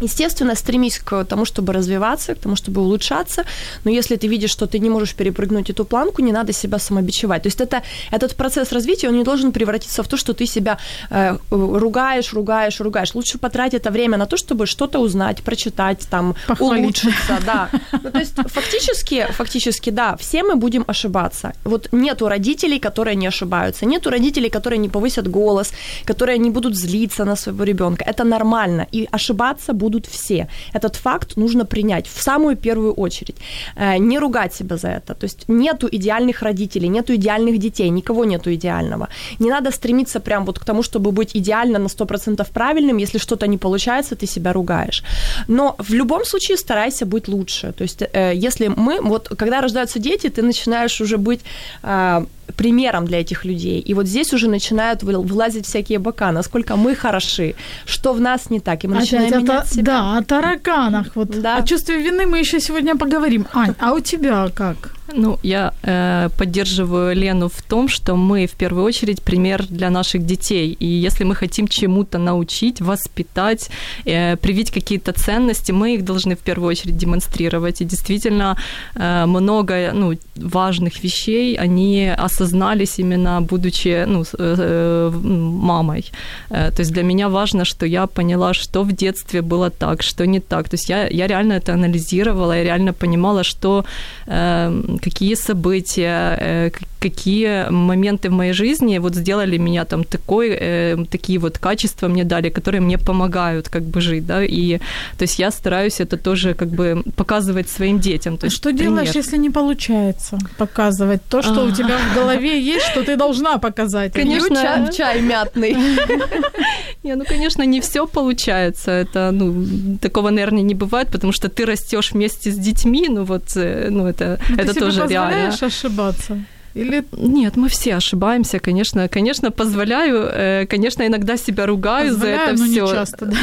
Естественно, 0.00 0.54
стремись 0.54 0.98
к 0.98 1.24
тому, 1.24 1.44
чтобы 1.44 1.72
развиваться, 1.72 2.34
к 2.34 2.38
тому, 2.38 2.56
чтобы 2.56 2.80
улучшаться, 2.80 3.44
но 3.84 3.90
если 3.90 4.16
ты 4.16 4.28
видишь, 4.28 4.50
что 4.50 4.66
ты 4.66 4.78
не 4.78 4.90
можешь 4.90 5.14
перепрыгнуть 5.14 5.70
эту 5.70 5.84
планку, 5.84 6.22
не 6.22 6.32
надо 6.32 6.52
себя 6.52 6.78
самобичевать. 6.78 7.42
То 7.42 7.48
есть 7.48 7.60
это, 7.60 7.82
этот 8.12 8.34
процесс 8.36 8.72
развития, 8.72 9.08
он 9.08 9.16
не 9.16 9.24
должен 9.24 9.52
превратиться 9.52 10.02
в 10.02 10.08
то, 10.08 10.16
что 10.16 10.32
ты 10.32 10.46
себя 10.46 10.78
э, 11.10 11.38
ругаешь, 11.50 12.32
ругаешь, 12.32 12.80
ругаешь. 12.80 13.14
Лучше 13.14 13.38
потратить 13.38 13.80
это 13.80 13.90
время 13.90 14.18
на 14.18 14.26
то, 14.26 14.36
чтобы 14.36 14.66
что-то 14.66 15.00
узнать, 15.00 15.42
прочитать, 15.42 16.06
там, 16.10 16.34
улучшиться. 16.60 17.38
Да. 17.46 17.68
Ну, 18.02 18.10
то 18.10 18.18
есть 18.18 18.34
фактически, 18.34 19.26
фактически, 19.32 19.90
да, 19.90 20.16
все 20.16 20.42
мы 20.42 20.56
будем 20.56 20.84
ошибаться. 20.86 21.52
Вот 21.64 21.88
нету 21.92 22.28
родителей, 22.28 22.78
которые 22.78 23.16
не 23.16 23.28
ошибаются, 23.28 23.86
нету 23.86 24.10
родителей, 24.10 24.48
которые 24.48 24.78
не 24.78 24.88
повысят 24.88 25.28
голос, 25.28 25.72
которые 26.06 26.38
не 26.38 26.50
будут 26.50 26.76
злиться 26.76 27.24
на 27.24 27.36
своего 27.36 27.64
ребенка. 27.64 28.04
Это 28.04 28.24
нормально. 28.24 28.86
И 28.94 29.08
ошибаться 29.12 29.72
будут 29.72 29.89
все. 30.06 30.48
Этот 30.74 30.96
факт 30.96 31.36
нужно 31.36 31.64
принять 31.64 32.06
в 32.06 32.22
самую 32.22 32.56
первую 32.56 32.92
очередь. 32.92 33.36
Э, 33.76 33.98
не 33.98 34.18
ругать 34.18 34.54
себя 34.54 34.76
за 34.76 34.88
это. 34.88 35.14
То 35.14 35.24
есть 35.26 35.48
нету 35.48 35.88
идеальных 35.92 36.42
родителей, 36.42 36.88
нету 36.88 37.14
идеальных 37.14 37.58
детей, 37.58 37.90
никого 37.90 38.24
нету 38.24 38.50
идеального. 38.52 39.08
Не 39.38 39.50
надо 39.50 39.70
стремиться 39.70 40.20
прям 40.20 40.44
вот 40.44 40.58
к 40.58 40.64
тому, 40.64 40.82
чтобы 40.82 41.12
быть 41.12 41.36
идеально 41.36 41.78
на 41.78 41.88
100% 41.88 42.46
правильным. 42.52 42.98
Если 42.98 43.18
что-то 43.18 43.46
не 43.46 43.58
получается, 43.58 44.14
ты 44.14 44.26
себя 44.26 44.52
ругаешь. 44.52 45.02
Но 45.48 45.74
в 45.78 45.94
любом 45.94 46.24
случае 46.24 46.56
старайся 46.56 47.06
быть 47.06 47.28
лучше. 47.28 47.72
То 47.72 47.82
есть 47.82 48.02
э, 48.02 48.32
если 48.34 48.68
мы, 48.68 49.00
вот 49.00 49.28
когда 49.38 49.60
рождаются 49.60 49.98
дети, 49.98 50.28
ты 50.28 50.42
начинаешь 50.42 51.00
уже 51.00 51.16
быть 51.16 51.40
э, 51.82 52.24
примером 52.56 53.06
для 53.06 53.20
этих 53.20 53.44
людей. 53.44 53.80
И 53.80 53.94
вот 53.94 54.06
здесь 54.06 54.32
уже 54.32 54.48
начинают 54.48 55.02
вылазить 55.02 55.66
всякие 55.66 55.98
бока, 55.98 56.32
насколько 56.32 56.76
мы 56.76 56.94
хороши, 56.94 57.54
что 57.84 58.12
в 58.12 58.20
нас 58.20 58.50
не 58.50 58.60
так. 58.60 58.84
И 58.84 58.88
мы 58.88 58.96
Опять 58.96 59.12
начинаем 59.12 59.28
это, 59.28 59.40
менять 59.40 59.68
себя. 59.68 59.84
Да, 59.84 60.18
о 60.18 60.22
тараканах. 60.22 61.16
Вот. 61.16 61.28
Да. 61.40 61.56
О 61.56 61.62
чувстве 61.62 62.02
вины 62.02 62.26
мы 62.26 62.38
еще 62.38 62.60
сегодня 62.60 62.96
поговорим. 62.96 63.46
Ань, 63.52 63.74
а 63.78 63.92
у 63.92 64.00
тебя 64.00 64.48
как? 64.54 64.99
Ну, 65.14 65.38
я 65.42 65.72
э, 65.82 66.28
поддерживаю 66.38 67.16
Лену 67.16 67.48
в 67.48 67.62
том, 67.62 67.88
что 67.88 68.16
мы 68.16 68.46
в 68.46 68.52
первую 68.52 68.84
очередь 68.84 69.22
пример 69.22 69.66
для 69.68 69.90
наших 69.90 70.24
детей. 70.24 70.76
И 70.80 70.86
если 70.86 71.24
мы 71.24 71.34
хотим 71.34 71.68
чему-то 71.68 72.18
научить, 72.18 72.80
воспитать, 72.80 73.70
э, 74.06 74.36
привить 74.36 74.70
какие-то 74.70 75.12
ценности, 75.12 75.72
мы 75.72 75.94
их 75.94 76.04
должны 76.04 76.34
в 76.34 76.38
первую 76.38 76.70
очередь 76.70 76.96
демонстрировать. 76.96 77.80
И 77.80 77.84
действительно 77.84 78.56
э, 78.94 79.26
много 79.26 79.90
ну, 79.94 80.14
важных 80.36 81.02
вещей, 81.02 81.56
они 81.56 82.08
осознались 82.08 82.98
именно 82.98 83.40
будучи 83.40 84.04
ну, 84.06 84.24
э, 84.38 85.10
мамой. 85.12 86.04
Э, 86.50 86.70
то 86.70 86.82
есть 86.82 86.92
для 86.92 87.02
меня 87.02 87.28
важно, 87.28 87.64
что 87.64 87.86
я 87.86 88.06
поняла, 88.06 88.54
что 88.54 88.82
в 88.82 88.92
детстве 88.92 89.42
было 89.42 89.70
так, 89.70 90.02
что 90.02 90.26
не 90.26 90.40
так. 90.40 90.68
То 90.68 90.74
есть 90.74 90.90
я, 90.90 91.08
я 91.08 91.26
реально 91.26 91.54
это 91.54 91.74
анализировала, 91.74 92.52
я 92.52 92.64
реально 92.64 92.92
понимала, 92.92 93.44
что 93.44 93.84
э, 94.26 94.98
какие 95.00 95.34
события, 95.34 96.36
э, 96.40 96.70
какие 97.00 97.70
моменты 97.70 98.28
в 98.28 98.32
моей 98.32 98.52
жизни 98.52 98.98
вот 98.98 99.14
сделали 99.14 99.58
меня 99.58 99.84
там 99.84 100.04
такой, 100.04 100.50
э, 100.50 100.96
такие 101.10 101.38
вот 101.38 101.58
качества 101.58 102.08
мне 102.08 102.24
дали, 102.24 102.50
которые 102.50 102.80
мне 102.80 102.98
помогают 102.98 103.68
как 103.68 103.82
бы 103.82 104.00
жить, 104.00 104.26
да, 104.26 104.44
и 104.44 104.78
то 105.18 105.22
есть 105.22 105.38
я 105.38 105.50
стараюсь 105.50 106.00
это 106.00 106.16
тоже 106.16 106.54
как 106.54 106.68
бы 106.68 107.02
показывать 107.16 107.68
своим 107.68 107.98
детям. 107.98 108.36
То 108.36 108.46
есть, 108.46 108.56
что 108.56 108.68
пример. 108.68 108.84
делаешь, 108.84 109.14
если 109.14 109.38
не 109.38 109.50
получается 109.50 110.38
показывать 110.58 111.22
то, 111.28 111.42
что 111.42 111.64
у 111.64 111.70
тебя 111.70 111.96
в 111.98 112.14
голове 112.14 112.60
есть, 112.60 112.86
что 112.86 113.02
ты 113.02 113.16
должна 113.16 113.58
показать? 113.58 114.12
Конечно, 114.12 114.56
чай, 114.56 114.92
чай 114.92 115.22
мятный. 115.22 115.76
Не, 117.02 117.14
ну, 117.16 117.24
конечно, 117.24 117.62
не 117.62 117.80
все 117.80 118.06
получается. 118.06 118.90
Это, 118.90 119.30
ну, 119.32 119.96
такого, 120.00 120.30
наверное, 120.30 120.62
не 120.62 120.74
бывает, 120.74 121.08
потому 121.10 121.32
что 121.32 121.48
ты 121.48 121.64
растешь 121.64 122.12
вместе 122.12 122.50
с 122.50 122.58
детьми, 122.58 123.08
ну 123.08 123.24
вот, 123.24 123.56
э, 123.56 123.88
ну 123.90 124.06
это, 124.06 124.38
ну, 124.50 124.56
это 124.56 124.74
тоже 124.74 125.06
реально. 125.08 125.56
Ты 125.56 125.66
ошибаться? 125.66 126.38
Или... 126.74 127.04
Нет, 127.12 127.56
мы 127.56 127.68
все 127.68 127.96
ошибаемся, 127.96 128.58
конечно, 128.58 129.08
конечно, 129.08 129.50
позволяю, 129.50 130.28
э, 130.32 130.66
конечно, 130.66 131.06
иногда 131.06 131.36
себя 131.36 131.66
ругаю 131.66 132.10
позволяю, 132.10 132.56
за 132.56 132.62
это 132.62 132.64
все. 132.64 132.84
Не 132.84 132.92
часто, 132.92 133.26
да. 133.26 133.36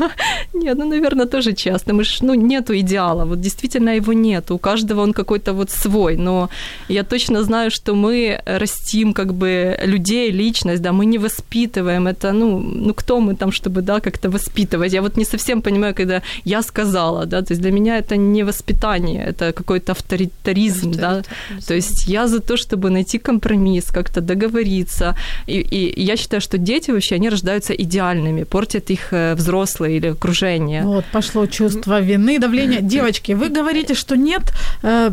Нет, 0.54 0.78
ну, 0.78 0.88
наверное, 0.88 1.26
тоже 1.26 1.52
часто. 1.52 1.92
Мы 1.92 2.04
ж, 2.04 2.18
ну, 2.22 2.34
нету 2.34 2.74
идеала, 2.74 3.24
вот 3.24 3.40
действительно 3.40 3.96
его 3.96 4.12
нет. 4.12 4.50
У 4.50 4.58
каждого 4.58 5.02
он 5.02 5.12
какой-то 5.12 5.52
вот 5.52 5.70
свой, 5.70 6.16
но 6.16 6.48
я 6.88 7.02
точно 7.04 7.42
знаю, 7.42 7.70
что 7.70 7.94
мы 7.94 8.40
растим 8.46 9.12
как 9.12 9.32
бы 9.32 9.78
людей, 9.84 10.30
личность, 10.32 10.82
да, 10.82 10.92
мы 10.92 11.06
не 11.06 11.18
воспитываем 11.18 12.06
это, 12.06 12.32
ну, 12.32 12.58
ну 12.58 12.94
кто 12.94 13.20
мы 13.20 13.36
там, 13.36 13.52
чтобы, 13.52 13.82
да, 13.82 14.00
как-то 14.00 14.30
воспитывать. 14.30 14.92
Я 14.92 15.02
вот 15.02 15.16
не 15.16 15.24
совсем 15.24 15.62
понимаю, 15.62 15.94
когда 15.94 16.22
я 16.44 16.62
сказала, 16.62 17.26
да, 17.26 17.42
то 17.42 17.52
есть 17.52 17.62
для 17.62 17.72
меня 17.72 17.98
это 17.98 18.16
не 18.16 18.44
воспитание, 18.44 19.24
это 19.24 19.52
какой-то 19.52 19.92
авторитаризм, 19.92 20.92
да, 20.92 21.22
то 21.66 21.74
есть 21.74 22.06
я 22.06 22.26
за 22.26 22.40
то, 22.40 22.56
что 22.56 22.69
чтобы 22.70 22.90
найти 22.90 23.18
компромисс, 23.18 23.86
как-то 23.86 24.20
договориться. 24.20 25.16
И, 25.48 25.60
и 25.60 26.02
я 26.02 26.16
считаю, 26.16 26.40
что 26.40 26.56
дети 26.56 26.92
вообще, 26.92 27.16
они 27.16 27.28
рождаются 27.28 27.72
идеальными, 27.72 28.44
портят 28.44 28.90
их 28.90 29.12
э, 29.12 29.34
взрослые 29.34 29.96
или 29.96 30.06
окружение. 30.06 30.82
Вот, 30.84 31.04
пошло 31.12 31.46
чувство 31.46 32.00
вины, 32.00 32.38
давления. 32.38 32.80
Девочки, 32.90 33.32
вы 33.32 33.48
говорите, 33.48 33.94
что 33.94 34.16
нет 34.16 34.42
э, 34.82 35.10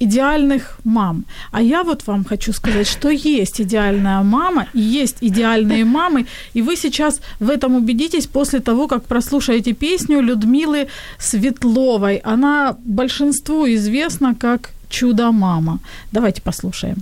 идеальных 0.00 0.78
мам. 0.84 1.24
А 1.52 1.60
я 1.60 1.82
вот 1.82 2.06
вам 2.06 2.24
хочу 2.24 2.52
сказать, 2.52 2.86
что 2.86 3.10
есть 3.10 3.60
идеальная 3.60 4.22
мама, 4.22 4.66
и 4.74 4.80
есть 4.80 5.16
идеальные 5.20 5.84
мамы, 5.98 6.26
и 6.54 6.62
вы 6.62 6.76
сейчас 6.76 7.20
в 7.40 7.50
этом 7.50 7.76
убедитесь 7.76 8.26
после 8.26 8.60
того, 8.60 8.88
как 8.88 9.04
прослушаете 9.04 9.72
песню 9.72 10.20
Людмилы 10.20 10.88
Светловой. 11.18 12.22
Она 12.24 12.76
большинству 12.84 13.66
известна 13.66 14.34
как 14.34 14.70
«Чудо-мама». 14.88 15.78
Давайте 16.12 16.42
послушаем. 16.42 16.98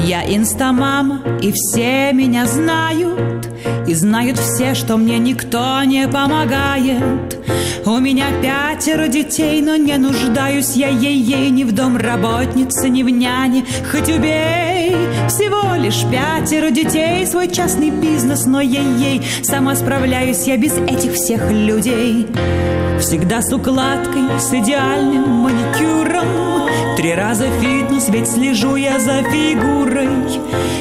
Я 0.00 0.22
инстамама, 0.26 1.22
и 1.40 1.50
все 1.52 2.12
меня 2.12 2.46
знают, 2.46 3.48
И 3.86 3.94
знают 3.94 4.38
все, 4.38 4.74
что 4.74 4.96
мне 4.96 5.18
никто 5.18 5.82
не 5.84 6.08
помогает. 6.08 7.38
У 7.86 7.98
меня 7.98 8.26
пятеро 8.40 9.08
детей, 9.08 9.60
но 9.60 9.76
не 9.76 9.98
нуждаюсь 9.98 10.74
я 10.74 10.88
ей-ей 10.88 11.50
Ни 11.50 11.64
в 11.64 11.72
дом 11.72 11.98
работницы, 11.98 12.88
ни 12.88 13.02
в 13.02 13.10
няне, 13.10 13.66
хоть 13.90 14.08
убей. 14.08 14.96
Всего 15.28 15.74
лишь 15.74 16.02
пятеро 16.10 16.70
детей, 16.70 17.26
свой 17.26 17.48
частный 17.48 17.90
бизнес, 17.90 18.46
но 18.46 18.62
ей-ей 18.62 19.22
Сама 19.42 19.74
справляюсь 19.76 20.46
я 20.46 20.56
без 20.56 20.72
этих 20.72 21.12
всех 21.12 21.50
людей. 21.50 22.26
Всегда 23.00 23.42
с 23.42 23.52
укладкой, 23.52 24.38
с 24.38 24.52
идеальным 24.52 25.28
маникюром 25.28 26.54
Три 26.96 27.12
раза 27.14 27.46
фитнес, 27.60 28.08
ведь 28.08 28.28
слежу 28.28 28.76
я 28.76 28.98
за 28.98 29.22
фигурой 29.24 30.08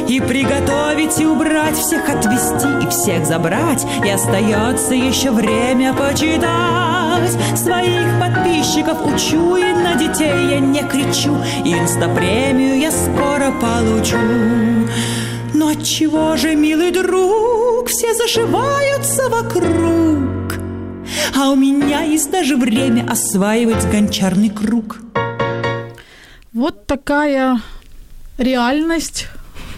И 0.07 0.21
приготовить, 0.21 1.19
и 1.19 1.25
убрать, 1.25 1.75
всех 1.75 2.07
отвести 2.07 2.67
и 2.87 2.89
всех 2.93 3.25
забрать 3.25 3.85
И 4.05 4.09
остается 4.09 4.93
еще 4.93 5.31
время 5.31 5.93
почитать 5.93 7.31
Своих 7.55 8.07
подписчиков 8.19 9.05
учу 9.05 9.55
и 9.55 9.73
на 9.73 9.95
детей 9.95 10.51
я 10.51 10.59
не 10.59 10.83
кричу 10.83 11.35
Инстапремию 11.63 12.79
я 12.79 12.91
скоро 12.91 13.51
получу 13.59 14.17
но 15.53 15.75
чего 15.75 16.35
же, 16.35 16.55
милый 16.55 16.91
друг, 16.91 17.87
все 17.87 18.13
зашиваются 18.15 19.29
вокруг? 19.29 20.59
А 21.37 21.51
у 21.51 21.55
меня 21.55 22.01
есть 22.01 22.31
даже 22.31 22.57
время 22.57 23.05
осваивать 23.09 23.85
гончарный 23.89 24.49
круг. 24.49 24.97
Вот 26.53 26.87
такая 26.87 27.61
реальность 28.37 29.27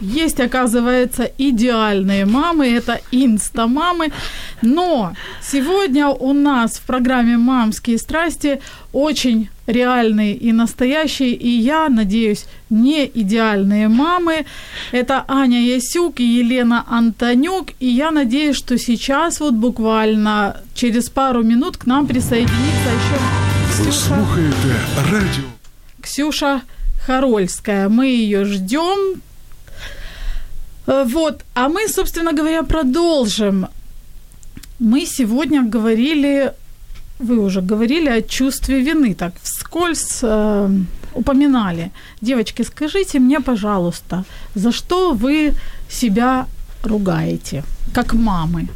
есть, 0.01 0.39
оказывается, 0.39 1.29
идеальные 1.37 2.25
мамы, 2.25 2.67
это 2.67 2.99
инста-мамы. 3.11 4.11
Но 4.61 5.13
сегодня 5.41 6.07
у 6.07 6.33
нас 6.33 6.77
в 6.77 6.81
программе 6.81 7.37
«Мамские 7.37 7.97
страсти» 7.97 8.61
очень 8.93 9.49
реальные 9.67 10.35
и 10.35 10.51
настоящие, 10.51 11.33
и 11.33 11.49
я 11.49 11.89
надеюсь, 11.89 12.45
не 12.69 13.05
идеальные 13.05 13.87
мамы. 13.87 14.45
Это 14.91 15.25
Аня 15.27 15.61
Ясюк 15.61 16.19
и 16.19 16.23
Елена 16.23 16.85
Антонюк, 16.87 17.69
и 17.79 17.87
я 17.87 18.11
надеюсь, 18.11 18.55
что 18.55 18.77
сейчас 18.77 19.39
вот 19.39 19.53
буквально 19.53 20.57
через 20.73 21.09
пару 21.09 21.43
минут 21.43 21.77
к 21.77 21.85
нам 21.85 22.07
присоединится 22.07 22.89
еще 22.89 23.45
Ви 23.79 23.91
слухаєте 23.91 24.75
радіо 25.11 25.43
Ксюша 26.01 26.61
Харольская. 27.05 27.89
Мы 27.89 28.05
ее 28.05 28.45
ждем. 28.45 29.21
Э, 30.87 31.05
Вот, 31.07 31.43
а 31.53 31.67
мы, 31.67 31.87
собственно 31.87 32.33
говоря, 32.33 32.63
продолжим. 32.63 33.67
Мы 34.79 35.05
сегодня 35.05 35.63
говорили, 35.63 36.51
вы 37.19 37.39
уже 37.39 37.61
говорили 37.61 38.09
о 38.09 38.21
чувстве 38.21 38.81
вины, 38.81 39.13
так 39.15 39.33
вскользь 39.41 40.19
э, 40.23 40.69
упоминали. 41.13 41.91
Девочки, 42.21 42.63
скажите 42.63 43.19
мне, 43.19 43.39
пожалуйста, 43.39 44.23
за 44.55 44.71
что 44.71 45.13
вы 45.13 45.53
себя 45.89 46.45
ругаете, 46.83 47.63
как 47.93 48.13
мамы? 48.13 48.67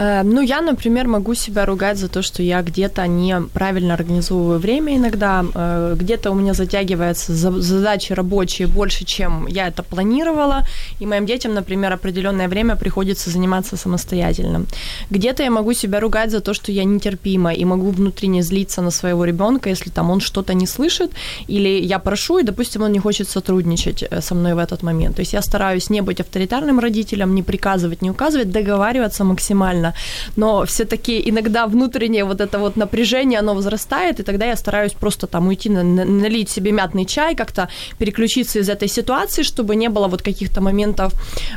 Э, 0.00 0.22
Ну, 0.24 0.40
я, 0.42 0.60
например, 0.62 1.06
могу 1.08 1.34
себя 1.34 1.66
ругать 1.66 1.98
за 1.98 2.08
то, 2.08 2.22
что 2.22 2.42
я 2.42 2.62
где-то 2.62 3.06
неправильно 3.06 3.94
организовываю 3.94 4.58
время 4.58 4.96
иногда, 4.96 5.44
э, 5.54 5.96
где-то 6.00 6.30
у 6.30 6.34
меня 6.34 6.54
затягиваются 6.54 7.32
за- 7.34 7.60
задачи 7.60 8.14
рабочие 8.14 8.66
больше, 8.66 9.04
чем 9.04 9.46
я 9.48 9.68
это 9.68 9.82
планировала, 9.82 10.64
и 11.00 11.06
моим 11.06 11.26
детям, 11.26 11.54
например, 11.54 11.92
определенное 11.92 12.48
время 12.48 12.76
приходится 12.76 13.30
заниматься 13.30 13.76
самостоятельно. 13.76 14.64
Где-то 15.10 15.42
я 15.42 15.50
могу 15.50 15.74
себя 15.74 16.00
ругать 16.00 16.30
за 16.30 16.40
то, 16.40 16.54
что 16.54 16.72
я 16.72 16.84
нетерпима 16.84 17.52
и 17.52 17.64
могу 17.64 17.90
внутренне 17.90 18.42
злиться 18.42 18.82
на 18.82 18.90
своего 18.90 19.24
ребенка, 19.26 19.70
если 19.70 19.90
там 19.90 20.10
он 20.10 20.20
что-то 20.20 20.54
не 20.54 20.66
слышит, 20.66 21.10
или 21.50 21.68
я 21.68 21.98
прошу, 21.98 22.38
и, 22.38 22.42
допустим, 22.42 22.82
он 22.82 22.92
не 22.92 22.98
хочет 23.00 23.28
сотрудничать 23.28 24.04
э, 24.10 24.20
со 24.22 24.34
мной 24.34 24.54
в 24.54 24.58
этот 24.58 24.82
момент. 24.82 25.16
То 25.16 25.20
есть 25.22 25.34
я 25.34 25.42
стараюсь 25.42 25.90
не 25.90 26.02
быть 26.02 26.20
авторитарным 26.20 26.80
родителем, 26.80 27.34
не 27.34 27.42
приказывать, 27.42 28.02
не 28.02 28.10
указывать, 28.10 28.50
договариваться 28.50 29.24
максимально. 29.24 29.89
Но 30.36 30.64
все-таки 30.64 31.22
иногда 31.30 31.66
внутреннее 31.66 32.24
вот 32.24 32.40
это 32.40 32.58
вот 32.58 32.76
напряжение, 32.76 33.38
оно 33.40 33.54
возрастает, 33.54 34.20
и 34.20 34.22
тогда 34.22 34.46
я 34.46 34.56
стараюсь 34.56 34.92
просто 34.92 35.26
там 35.26 35.48
уйти, 35.48 35.70
на- 35.70 35.82
налить 36.04 36.50
себе 36.50 36.72
мятный 36.72 37.04
чай, 37.06 37.34
как-то 37.34 37.68
переключиться 37.98 38.58
из 38.58 38.68
этой 38.68 38.88
ситуации, 38.88 39.42
чтобы 39.42 39.76
не 39.76 39.88
было 39.88 40.08
вот 40.08 40.22
каких-то 40.22 40.60
моментов 40.60 41.12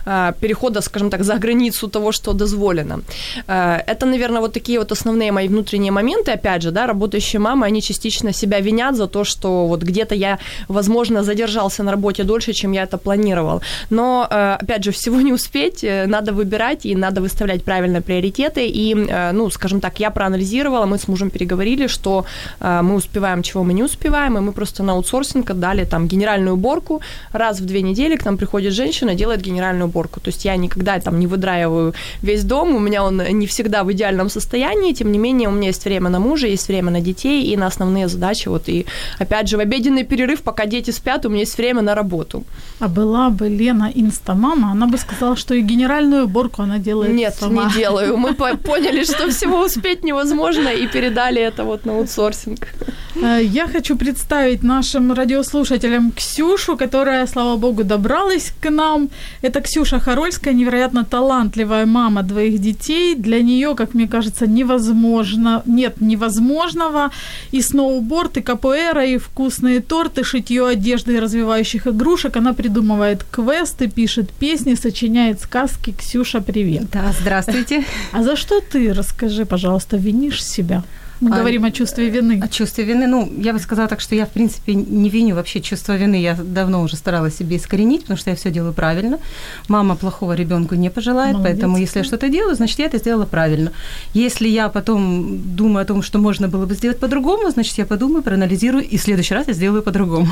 э, 0.05 0.33
перехода, 0.41 0.81
скажем 0.81 1.09
так, 1.09 1.23
за 1.23 1.35
границу 1.35 1.87
того, 1.87 2.11
что 2.11 2.33
дозволено. 2.33 3.01
Э, 3.47 3.79
Это, 3.87 4.05
наверное, 4.05 4.41
вот 4.41 4.53
такие 4.53 4.79
вот 4.79 4.91
основные 4.91 5.31
мои 5.31 5.47
внутренние 5.47 5.91
моменты. 5.91 6.31
Опять 6.31 6.61
же, 6.61 6.71
да, 6.71 6.87
работающие 6.87 7.39
мамы, 7.39 7.65
они 7.65 7.81
частично 7.81 8.33
себя 8.33 8.59
винят 8.61 8.95
за 8.95 9.07
то, 9.07 9.23
что 9.23 9.67
вот 9.67 9.83
где-то 9.83 10.15
я, 10.15 10.37
возможно, 10.67 11.23
задержался 11.23 11.83
на 11.83 11.91
работе 11.91 12.23
дольше, 12.23 12.53
чем 12.53 12.73
я 12.73 12.83
это 12.83 12.97
планировал. 12.97 13.61
Но, 13.89 14.27
э, 14.29 14.57
опять 14.63 14.83
же, 14.83 14.91
всего 14.91 15.21
не 15.21 15.33
успеть, 15.33 15.83
э, 15.83 16.05
надо 16.07 16.31
выбирать 16.31 16.85
и 16.85 16.95
надо 16.95 17.21
выставлять 17.21 17.63
правильно 17.63 18.01
приоритеты. 18.01 18.22
И, 18.67 18.95
э, 18.95 19.31
ну, 19.31 19.49
скажем 19.49 19.79
так, 19.79 19.99
я 19.99 20.09
проанализировала, 20.09 20.85
мы 20.85 20.97
с 20.97 21.07
мужем 21.07 21.29
переговорили, 21.29 21.87
что 21.87 22.25
э, 22.59 22.81
мы 22.81 22.95
успеваем, 22.95 23.43
чего 23.43 23.63
мы 23.63 23.73
не 23.73 23.83
успеваем, 23.83 24.37
и 24.37 24.41
мы 24.41 24.51
просто 24.51 24.83
на 24.83 24.93
аутсорсинг 24.93 25.49
отдали 25.49 25.85
там 25.85 26.07
генеральную 26.07 26.53
уборку. 26.53 27.01
Раз 27.31 27.59
в 27.59 27.65
две 27.65 27.81
недели 27.81 28.15
к 28.15 28.25
нам 28.25 28.37
приходит 28.37 28.73
женщина, 28.73 29.15
делает 29.15 29.41
генеральную 29.41 29.87
уборку. 29.87 30.19
То 30.19 30.29
есть 30.29 30.45
я 30.45 30.55
никогда 30.55 30.99
там 30.99 31.19
не 31.19 31.27
выдраиваю 31.27 31.93
весь 32.21 32.43
дом, 32.43 32.75
у 32.75 32.79
меня 32.79 33.03
он 33.03 33.17
не 33.17 33.45
всегда 33.47 33.83
в 33.83 33.91
идеальном 33.91 34.29
состоянии, 34.29 34.93
тем 34.93 35.11
не 35.11 35.19
менее 35.19 35.49
у 35.49 35.51
меня 35.51 35.67
есть 35.67 35.85
время 35.85 36.09
на 36.09 36.19
мужа, 36.19 36.47
есть 36.47 36.67
время 36.67 36.91
на 36.91 37.01
детей 37.01 37.53
и 37.53 37.57
на 37.57 37.67
основные 37.67 38.07
задачи. 38.07 38.49
Вот 38.49 38.69
и 38.69 38.85
опять 39.19 39.49
же 39.49 39.57
в 39.57 39.59
обеденный 39.59 40.03
перерыв, 40.03 40.41
пока 40.41 40.65
дети 40.65 40.91
спят, 40.91 41.25
у 41.25 41.29
меня 41.29 41.41
есть 41.41 41.57
время 41.57 41.81
на 41.81 41.95
работу. 41.95 42.43
А 42.79 42.87
была 42.87 43.29
бы 43.29 43.49
Лена 43.49 43.91
инстамама, 43.95 44.71
она 44.71 44.87
бы 44.87 44.97
сказала, 44.97 45.35
что 45.35 45.53
и 45.53 45.61
генеральную 45.61 46.25
уборку 46.25 46.61
она 46.61 46.79
делает 46.79 47.13
Нет, 47.13 47.35
сама. 47.39 47.65
не 47.65 47.73
делаю. 47.73 48.02
Мы 48.11 48.33
по- 48.33 48.57
поняли, 48.57 49.03
что 49.03 49.29
всего 49.29 49.59
успеть 49.65 50.03
невозможно 50.03 50.69
и 50.69 50.87
передали 50.87 51.41
это 51.41 51.63
вот 51.63 51.85
на 51.85 51.93
аутсорсинг. 51.93 52.67
Э, 53.15 53.39
Я 53.43 53.67
хочу 53.67 53.95
представить 53.95 54.63
нашим 54.63 55.13
радиослушателям 55.13 56.11
Ксюшу, 56.11 56.77
которая, 56.77 57.27
слава 57.27 57.57
богу, 57.57 57.83
добралась 57.83 58.51
к 58.61 58.69
нам. 58.69 59.09
Это 59.41 59.61
Ксюша 59.61 59.99
Харольская, 59.99 60.53
невероятно 60.53 61.03
талантливая 61.03 61.85
мама 61.85 62.23
двоих 62.23 62.59
детей. 62.59 63.15
Для 63.15 63.41
нее, 63.41 63.75
как 63.75 63.93
мне 63.93 64.07
кажется, 64.07 64.47
невозможно, 64.47 65.61
нет 65.65 66.01
невозможного. 66.01 67.11
И 67.51 67.61
сноуборд, 67.61 68.37
и 68.37 68.41
капуэра, 68.41 69.05
и 69.05 69.17
вкусные 69.17 69.81
торты, 69.81 70.23
шитье 70.23 70.67
одежды 70.67 71.13
и 71.13 71.19
развивающих 71.19 71.87
игрушек. 71.87 72.37
Она 72.37 72.53
придумывает 72.53 73.23
квесты, 73.23 73.89
пишет 73.89 74.31
песни, 74.31 74.75
сочиняет 74.75 75.41
сказки. 75.41 75.93
Ксюша, 75.97 76.41
привет. 76.41 76.89
Да, 76.91 77.13
здравствуйте. 77.19 77.83
А 78.11 78.23
за 78.23 78.35
что 78.35 78.59
ты, 78.59 78.93
расскажи, 78.93 79.45
пожалуйста, 79.45 79.97
винишь 79.97 80.43
себя? 80.43 80.83
Мы 81.19 81.35
А, 81.35 81.39
говорим 81.39 81.63
о 81.63 81.71
чувстве 81.71 82.09
вины. 82.09 82.41
О 82.43 82.47
чувстве 82.47 82.83
вины, 82.83 83.07
ну, 83.07 83.31
я 83.37 83.53
бы 83.53 83.59
сказала 83.59 83.87
так, 83.87 84.01
что 84.01 84.15
я, 84.15 84.25
в 84.25 84.29
принципе, 84.29 84.73
не 84.75 85.09
виню 85.09 85.35
вообще 85.35 85.61
чувство 85.61 85.95
вины. 85.95 86.15
Я 86.15 86.35
давно 86.35 86.81
уже 86.81 86.95
старалась 86.95 87.37
себе 87.37 87.55
искоренить, 87.55 88.01
потому 88.01 88.17
что 88.17 88.29
я 88.31 88.35
все 88.35 88.51
делаю 88.51 88.73
правильно. 88.73 89.19
Мама 89.67 89.95
плохого 89.95 90.33
ребенку 90.33 90.75
не 90.75 90.89
пожелает, 90.89 91.33
Молодец. 91.35 91.51
поэтому 91.53 91.77
если 91.77 91.99
я 91.99 92.03
что-то 92.05 92.29
делаю, 92.29 92.55
значит, 92.55 92.79
я 92.79 92.85
это 92.85 92.97
сделала 92.97 93.25
правильно. 93.25 93.71
Если 94.13 94.47
я 94.49 94.69
потом 94.69 95.55
думаю 95.55 95.83
о 95.83 95.85
том, 95.85 96.01
что 96.03 96.19
можно 96.19 96.47
было 96.47 96.65
бы 96.65 96.73
сделать 96.75 96.99
по-другому, 96.99 97.49
значит, 97.51 97.77
я 97.77 97.85
подумаю, 97.85 98.23
проанализирую, 98.23 98.83
и 98.83 98.97
в 98.97 99.01
следующий 99.01 99.33
раз 99.35 99.47
я 99.47 99.53
сделаю 99.53 99.81
по-другому. 99.83 100.27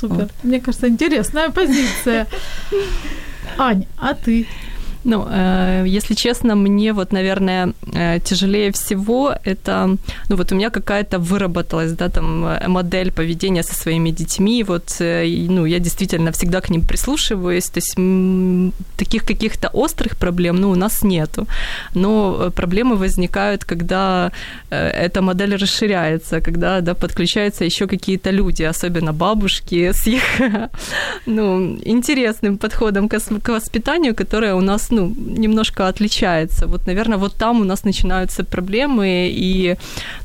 Супер. 0.00 0.28
Мне 0.42 0.60
кажется, 0.60 0.88
интересная 0.88 1.50
позиция. 1.50 2.26
Ань, 3.58 3.86
а 3.98 4.14
ты? 4.14 4.46
Ну, 5.04 5.26
э, 5.30 5.84
если 5.86 6.14
честно, 6.14 6.56
мне 6.56 6.92
вот, 6.92 7.12
наверное, 7.12 7.72
э, 7.94 8.20
тяжелее 8.20 8.70
всего 8.70 9.34
это, 9.44 9.96
ну 10.30 10.36
вот 10.36 10.52
у 10.52 10.54
меня 10.54 10.70
какая-то 10.70 11.18
выработалась, 11.18 11.92
да, 11.92 12.08
там 12.08 12.44
э, 12.44 12.68
модель 12.68 13.10
поведения 13.10 13.62
со 13.62 13.74
своими 13.74 14.10
детьми, 14.10 14.64
вот, 14.64 14.96
ну, 15.00 15.66
я 15.66 15.78
действительно 15.78 16.30
всегда 16.32 16.60
к 16.60 16.70
ним 16.70 16.82
прислушиваюсь, 16.82 17.70
то 17.70 17.80
есть 17.80 17.94
таких 18.96 19.24
каких-то 19.24 19.68
острых 19.68 20.16
проблем, 20.16 20.56
ну, 20.56 20.70
у 20.70 20.74
нас 20.74 21.02
нету, 21.02 21.46
но 21.94 22.50
проблемы 22.56 22.96
возникают, 22.96 23.64
когда 23.64 24.30
эта 24.70 25.20
модель 25.20 25.56
расширяется, 25.56 26.40
когда, 26.40 26.80
да, 26.80 26.94
подключаются 26.94 27.64
еще 27.64 27.86
какие-то 27.86 28.30
люди, 28.30 28.62
особенно 28.62 29.12
бабушки 29.12 29.92
с 29.92 30.06
их, 30.06 30.22
ну, 31.26 31.78
интересным 31.84 32.56
подходом 32.56 33.08
к 33.08 33.52
воспитанию, 33.52 34.14
которое 34.14 34.54
у 34.54 34.60
нас, 34.60 34.90
ну, 34.94 35.14
немножко 35.16 35.88
отличается. 35.88 36.66
Вот, 36.66 36.86
наверное, 36.86 37.18
вот 37.18 37.34
там 37.34 37.60
у 37.60 37.64
нас 37.64 37.84
начинаются 37.84 38.44
проблемы 38.44 39.28
и, 39.32 39.76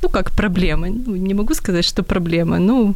ну, 0.01 0.09
как 0.09 0.31
проблемы, 0.31 0.89
ну, 0.89 1.15
не 1.15 1.33
могу 1.33 1.53
сказать, 1.53 1.85
что 1.85 2.03
проблемы, 2.03 2.59
ну, 2.59 2.95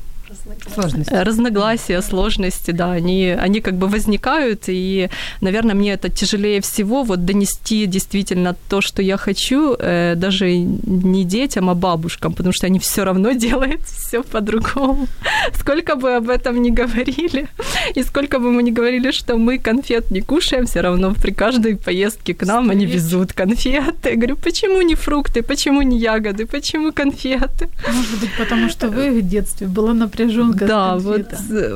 Сложность. 0.74 1.12
Э, 1.12 1.24
разногласия, 1.24 2.02
сложности, 2.02 2.72
да, 2.72 2.92
они, 2.92 3.30
они 3.30 3.62
как 3.62 3.76
бы 3.76 3.88
возникают, 3.88 4.64
и, 4.68 5.10
наверное, 5.42 5.76
мне 5.76 5.94
это 5.94 6.10
тяжелее 6.10 6.62
всего, 6.62 7.04
вот 7.04 7.26
донести 7.26 7.86
действительно 7.86 8.56
то, 8.70 8.82
что 8.82 9.02
я 9.02 9.18
хочу, 9.18 9.76
э, 9.80 10.16
даже 10.16 10.56
не 10.58 11.24
детям, 11.24 11.70
а 11.70 11.76
бабушкам, 11.76 12.34
потому 12.34 12.54
что 12.54 12.68
они 12.68 12.80
все 12.80 13.04
равно 13.04 13.32
делают 13.32 13.82
все 13.82 14.24
по-другому. 14.24 15.08
Сколько 15.60 15.96
бы 15.96 16.16
об 16.16 16.30
этом 16.30 16.62
ни 16.62 16.70
говорили, 16.70 17.48
и 17.96 18.04
сколько 18.04 18.40
бы 18.40 18.52
мы 18.52 18.64
ни 18.64 18.72
говорили, 18.72 19.12
что 19.12 19.38
мы 19.38 19.58
конфет 19.58 20.12
не 20.12 20.22
кушаем, 20.22 20.66
все 20.66 20.82
равно 20.82 21.14
при 21.14 21.32
каждой 21.32 21.76
поездке 21.76 22.34
к 22.34 22.46
нам 22.46 22.70
они 22.70 22.86
везут 22.86 23.34
конфеты. 23.34 24.10
Я 24.10 24.16
говорю, 24.16 24.38
почему 24.38 24.82
не 24.82 24.96
фрукты, 24.96 25.42
почему 25.42 25.82
не 25.82 25.98
ягоды, 25.98 26.46
почему 26.46 26.92
конфеты? 26.92 27.70
Может 27.88 28.20
быть, 28.20 28.32
потому 28.38 28.70
что 28.70 28.88
в 28.90 29.00
их 29.00 29.28
детстве 29.28 29.68
была 29.68 29.94
напряженка. 30.24 30.66
Да, 30.66 30.98
вот, 30.98 31.26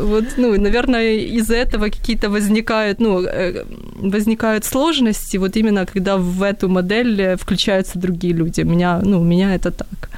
вот, 0.04 0.26
ну, 0.38 0.60
наверное, 0.60 1.14
из-за 1.40 1.56
этого 1.56 1.86
какие-то 1.86 2.30
возникают, 2.30 3.00
ну, 3.00 3.22
э, 3.22 3.66
возникают 4.02 4.66
сложности, 4.66 5.38
вот 5.38 5.58
именно 5.58 5.86
когда 5.86 6.18
в 6.18 6.44
эту 6.44 6.70
модель 6.70 7.22
э, 7.22 7.36
включаются 7.36 8.00
другие 8.00 8.34
люди. 8.34 8.62
У 8.62 8.66
меня, 8.66 9.02
ну, 9.04 9.22
у 9.22 9.24
меня 9.24 9.56
это 9.56 9.72
так. 9.72 10.10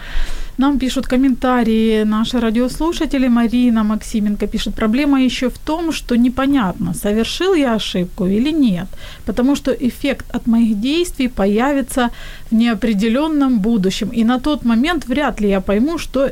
Нам 0.59 0.77
пишут 0.77 1.07
комментарии 1.07 2.03
наши 2.03 2.39
радиослушатели. 2.39 3.29
Марина 3.29 3.83
Максименко 3.83 4.45
пишет, 4.47 4.75
проблема 4.75 5.23
еще 5.23 5.47
в 5.47 5.57
том, 5.57 5.93
что 5.93 6.17
непонятно, 6.17 6.93
совершил 6.93 7.55
я 7.55 7.75
ошибку 7.75 8.25
или 8.25 8.51
нет, 8.51 8.87
потому 9.25 9.55
что 9.55 9.71
эффект 9.71 10.25
от 10.35 10.47
моих 10.47 10.81
действий 10.81 11.29
появится 11.29 12.09
в 12.51 12.55
неопределенном 12.55 13.59
будущем, 13.59 14.09
и 14.09 14.25
на 14.25 14.39
тот 14.39 14.65
момент 14.65 15.07
вряд 15.07 15.41
ли 15.41 15.47
я 15.49 15.61
пойму, 15.61 15.97
что 15.97 16.29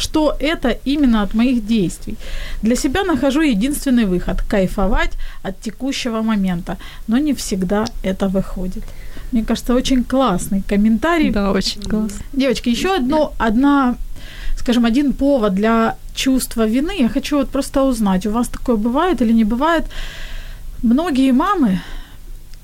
что 0.00 0.34
это 0.40 0.70
именно 0.86 1.22
от 1.22 1.34
моих 1.34 1.66
действий. 1.66 2.16
Для 2.62 2.76
себя 2.76 3.04
нахожу 3.04 3.42
единственный 3.42 4.06
выход– 4.06 4.42
кайфовать 4.50 5.12
от 5.42 5.60
текущего 5.60 6.22
момента, 6.22 6.76
но 7.08 7.18
не 7.18 7.32
всегда 7.32 7.84
это 8.02 8.28
выходит. 8.28 8.84
Мне 9.32 9.44
кажется, 9.44 9.74
очень 9.74 10.04
классный 10.04 10.62
комментарий. 10.62 11.30
Да, 11.30 11.52
очень 11.52 11.82
классно. 11.82 12.24
Девочки, 12.32 12.70
еще 12.70 12.96
одно, 12.96 13.32
одна, 13.38 13.94
скажем, 14.56 14.84
один 14.84 15.12
повод 15.12 15.54
для 15.54 15.96
чувства 16.14 16.66
вины. 16.66 16.92
Я 16.98 17.08
хочу 17.08 17.36
вот 17.36 17.50
просто 17.50 17.82
узнать, 17.82 18.26
у 18.26 18.30
вас 18.30 18.48
такое 18.48 18.76
бывает 18.76 19.22
или 19.22 19.32
не 19.32 19.44
бывает? 19.44 19.84
Многие 20.82 21.32
мамы 21.32 21.80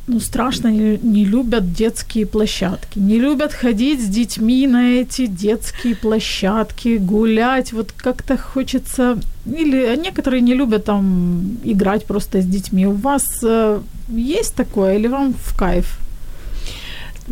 ну, 0.06 0.20
страшно 0.20 0.68
не, 0.68 0.98
не 0.98 1.24
любят 1.24 1.72
детские 1.72 2.26
площадки, 2.26 2.98
не 2.98 3.18
любят 3.18 3.52
ходить 3.52 4.00
с 4.00 4.08
детьми 4.08 4.66
на 4.66 5.00
эти 5.00 5.26
детские 5.26 5.96
площадки, 5.96 6.98
гулять, 6.98 7.72
вот 7.72 7.92
как-то 7.92 8.36
хочется, 8.36 9.18
или 9.46 9.96
некоторые 9.96 10.42
не 10.42 10.54
любят 10.54 10.84
там 10.84 11.58
играть 11.64 12.04
просто 12.04 12.40
с 12.40 12.46
детьми. 12.46 12.86
У 12.86 12.92
вас 12.92 13.24
э, 13.42 13.80
есть 14.08 14.54
такое 14.54 14.96
или 14.96 15.08
вам 15.08 15.34
в 15.34 15.56
кайф? 15.58 15.98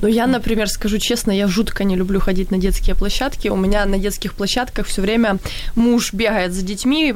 Ну, 0.02 0.08
я, 0.08 0.26
например, 0.26 0.68
скажу 0.68 0.98
честно, 0.98 1.32
я 1.32 1.46
жутко 1.48 1.84
не 1.84 1.96
люблю 1.96 2.20
ходить 2.20 2.50
на 2.50 2.58
детские 2.58 2.96
площадки. 2.96 3.48
У 3.48 3.56
меня 3.56 3.86
на 3.86 3.98
детских 3.98 4.34
площадках 4.34 4.86
все 4.86 5.02
время 5.02 5.38
муж 5.74 6.12
бегает 6.12 6.52
за 6.52 6.62
детьми, 6.62 7.14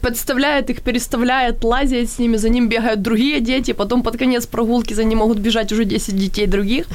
подставляет 0.00 0.70
их, 0.70 0.82
переставляет, 0.82 1.64
лазит 1.64 2.10
с 2.10 2.18
ними, 2.18 2.36
за 2.36 2.48
ним 2.48 2.68
бегают 2.68 3.02
другие 3.02 3.40
дети, 3.40 3.72
потом 3.72 4.02
под 4.02 4.16
конец 4.16 4.46
прогулки 4.46 4.94
за 4.94 5.04
ним 5.04 5.18
могут 5.18 5.38
бежать 5.38 5.72
уже 5.72 5.84
10 5.84 6.16
детей 6.16 6.46
других. 6.46 6.86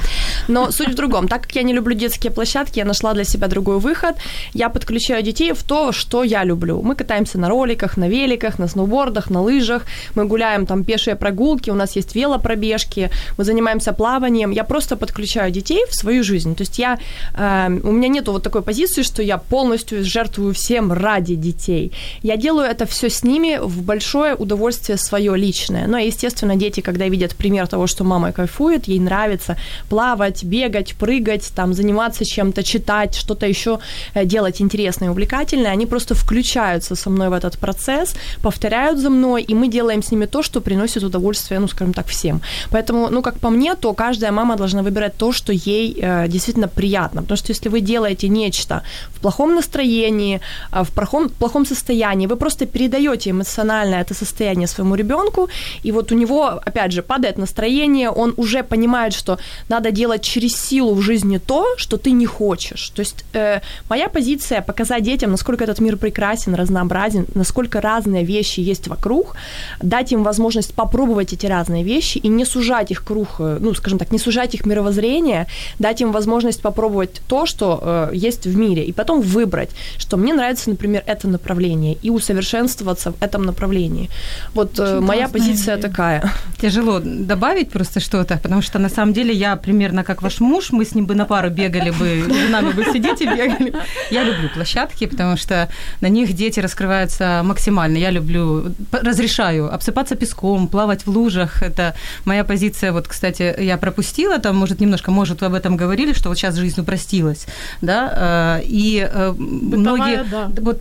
Но 0.48 0.70
суть 0.70 0.88
в 0.88 0.94
другом. 0.94 1.28
Так 1.28 1.42
как 1.42 1.54
я 1.54 1.62
не 1.62 1.72
люблю 1.72 1.94
детские 1.94 2.32
площадки, 2.32 2.78
я 2.78 2.84
нашла 2.84 3.14
для 3.14 3.24
себя 3.24 3.48
другой 3.48 3.78
выход. 3.78 4.16
Я 4.54 4.68
подключаю 4.68 5.22
детей 5.22 5.52
в 5.52 5.62
то, 5.62 5.92
что 5.92 6.24
я 6.24 6.44
люблю. 6.44 6.82
Мы 6.82 6.94
катаемся 6.94 7.38
на 7.38 7.48
роликах, 7.48 7.96
на 7.96 8.08
великах, 8.08 8.58
на 8.58 8.68
сноубордах, 8.68 9.30
на 9.30 9.42
лыжах. 9.42 9.82
Мы 10.14 10.24
гуляем 10.24 10.66
там 10.66 10.84
пешие 10.84 11.16
прогулки, 11.16 11.70
у 11.70 11.74
нас 11.74 11.96
есть 11.96 12.14
велопробежки, 12.14 13.10
мы 13.38 13.44
занимаемся 13.44 13.92
плаванием. 13.92 14.50
Я 14.50 14.64
просто 14.64 14.96
под 14.96 15.11
подключаю 15.12 15.52
детей 15.52 15.84
в 15.88 15.94
свою 15.94 16.24
жизнь. 16.24 16.54
То 16.54 16.62
есть 16.62 16.78
я, 16.78 16.98
э, 17.34 17.80
у 17.84 17.92
меня 17.92 18.08
нету 18.08 18.32
вот 18.32 18.42
такой 18.42 18.62
позиции, 18.62 19.02
что 19.02 19.22
я 19.22 19.36
полностью 19.36 20.04
жертвую 20.04 20.54
всем 20.54 20.92
ради 20.92 21.34
детей. 21.34 21.92
Я 22.22 22.36
делаю 22.36 22.66
это 22.66 22.86
все 22.86 23.08
с 23.08 23.22
ними 23.24 23.58
в 23.60 23.82
большое 23.82 24.34
удовольствие 24.34 24.98
свое 24.98 25.36
личное. 25.36 25.86
Но, 25.86 25.98
естественно, 25.98 26.56
дети, 26.56 26.80
когда 26.80 27.08
видят 27.08 27.34
пример 27.36 27.66
того, 27.66 27.86
что 27.86 28.04
мама 28.04 28.32
кайфует, 28.32 28.88
ей 28.88 29.00
нравится 29.00 29.56
плавать, 29.88 30.44
бегать, 30.44 30.94
прыгать, 30.94 31.52
там, 31.54 31.74
заниматься 31.74 32.24
чем-то, 32.24 32.62
читать, 32.62 33.14
что-то 33.14 33.46
еще 33.46 33.78
э, 34.14 34.24
делать 34.24 34.60
интересное 34.60 35.08
и 35.08 35.10
увлекательное, 35.10 35.72
они 35.72 35.86
просто 35.86 36.14
включаются 36.14 36.96
со 36.96 37.10
мной 37.10 37.28
в 37.28 37.32
этот 37.32 37.58
процесс, 37.58 38.14
повторяют 38.42 38.98
за 38.98 39.10
мной, 39.10 39.42
и 39.42 39.54
мы 39.54 39.68
делаем 39.68 40.02
с 40.02 40.12
ними 40.12 40.26
то, 40.26 40.42
что 40.42 40.60
приносит 40.60 41.02
удовольствие, 41.02 41.60
ну, 41.60 41.68
скажем 41.68 41.92
так, 41.92 42.06
всем. 42.06 42.40
Поэтому, 42.70 43.10
ну, 43.10 43.22
как 43.22 43.38
по 43.38 43.50
мне, 43.50 43.74
то 43.74 43.92
каждая 43.94 44.32
мама 44.32 44.56
должна 44.56 44.82
выбирать 44.82 45.01
выбирать 45.02 45.16
то, 45.16 45.32
что 45.32 45.52
ей 45.52 45.98
э, 46.02 46.28
действительно 46.28 46.68
приятно. 46.68 47.22
Потому 47.22 47.38
что 47.38 47.52
если 47.52 47.70
вы 47.70 47.80
делаете 47.80 48.28
нечто 48.28 48.82
в 49.10 49.20
плохом 49.20 49.54
настроении, 49.54 50.40
э, 50.72 50.82
в 50.82 50.90
плохом, 50.90 51.28
плохом 51.28 51.66
состоянии, 51.66 52.26
вы 52.26 52.36
просто 52.36 52.66
передаете 52.66 53.30
эмоционально 53.30 53.96
это 53.96 54.14
состояние 54.14 54.68
своему 54.68 54.96
ребенку, 54.96 55.48
и 55.84 55.92
вот 55.92 56.12
у 56.12 56.14
него, 56.14 56.44
опять 56.66 56.92
же, 56.92 57.02
падает 57.02 57.38
настроение, 57.38 58.10
он 58.10 58.34
уже 58.36 58.62
понимает, 58.62 59.14
что 59.14 59.38
надо 59.68 59.90
делать 59.90 60.22
через 60.22 60.52
силу 60.56 60.94
в 60.94 61.02
жизни 61.02 61.38
то, 61.38 61.64
что 61.76 61.96
ты 61.96 62.12
не 62.12 62.26
хочешь. 62.26 62.90
То 62.90 63.02
есть 63.02 63.24
э, 63.34 63.60
моя 63.90 64.08
позиция 64.08 64.62
показать 64.62 65.02
детям, 65.02 65.30
насколько 65.30 65.64
этот 65.64 65.80
мир 65.80 65.96
прекрасен, 65.96 66.54
разнообразен, 66.54 67.26
насколько 67.34 67.80
разные 67.80 68.24
вещи 68.24 68.60
есть 68.60 68.88
вокруг, 68.88 69.36
дать 69.82 70.12
им 70.12 70.22
возможность 70.22 70.74
попробовать 70.74 71.32
эти 71.32 71.46
разные 71.46 71.84
вещи 71.84 72.20
и 72.22 72.28
не 72.28 72.44
сужать 72.44 72.90
их 72.90 73.04
круг, 73.04 73.28
э, 73.40 73.58
ну, 73.60 73.74
скажем 73.74 73.98
так, 73.98 74.12
не 74.12 74.18
сужать 74.18 74.54
их 74.54 74.66
мировоззрение 74.66 74.91
мировоззрения, 74.92 75.46
дать 75.78 76.00
им 76.00 76.12
возможность 76.12 76.62
попробовать 76.62 77.22
то, 77.28 77.46
что 77.46 77.80
э, 77.82 78.10
есть 78.14 78.46
в 78.46 78.56
мире, 78.56 78.84
и 78.84 78.92
потом 78.92 79.20
выбрать, 79.20 79.70
что 79.98 80.16
мне 80.16 80.34
нравится, 80.34 80.70
например, 80.70 81.02
это 81.06 81.28
направление, 81.28 81.96
и 82.04 82.10
усовершенствоваться 82.10 83.10
в 83.10 83.22
этом 83.22 83.42
направлении. 83.42 84.08
Вот 84.54 84.78
э, 84.78 85.00
моя 85.00 85.28
позиция 85.28 85.76
идея. 85.76 85.90
такая. 85.90 86.32
Тяжело 86.60 87.00
добавить 87.00 87.70
просто 87.70 88.00
что-то, 88.00 88.38
потому 88.42 88.62
что 88.62 88.78
на 88.78 88.88
самом 88.88 89.12
деле 89.12 89.32
я 89.32 89.56
примерно 89.56 90.04
как 90.04 90.22
ваш 90.22 90.40
муж, 90.40 90.72
мы 90.72 90.84
с 90.84 90.94
ним 90.94 91.06
бы 91.06 91.14
на 91.14 91.24
пару 91.24 91.50
бегали 91.50 91.90
бы, 91.90 92.24
за 92.28 92.50
нами 92.50 92.72
бы 92.72 92.84
сидеть 92.92 93.20
и 93.20 93.26
бегали. 93.26 93.72
Я 94.10 94.24
люблю 94.24 94.48
площадки, 94.54 95.06
потому 95.06 95.36
что 95.36 95.68
на 96.00 96.08
них 96.08 96.32
дети 96.32 96.60
раскрываются 96.60 97.42
максимально. 97.44 97.98
Я 97.98 98.10
люблю, 98.10 98.72
разрешаю 98.92 99.74
обсыпаться 99.74 100.14
песком, 100.14 100.68
плавать 100.68 101.06
в 101.06 101.10
лужах. 101.10 101.62
Это 101.62 101.94
моя 102.24 102.44
позиция. 102.44 102.92
Вот, 102.92 103.08
кстати, 103.08 103.54
я 103.62 103.76
пропустила 103.76 104.38
там, 104.38 104.56
может, 104.56 104.81
немножко, 104.82 105.10
может, 105.10 105.42
об 105.42 105.54
этом 105.54 105.76
говорили, 105.76 106.12
что 106.12 106.28
вот 106.28 106.38
сейчас 106.38 106.56
жизнь 106.56 106.80
упростилась, 106.80 107.46
да, 107.80 108.58
э, 108.60 108.64
и 108.64 109.08
э, 109.10 109.32
Бытовая, 109.32 109.78
многие, 109.78 110.24
да. 110.30 110.50
вот 110.60 110.80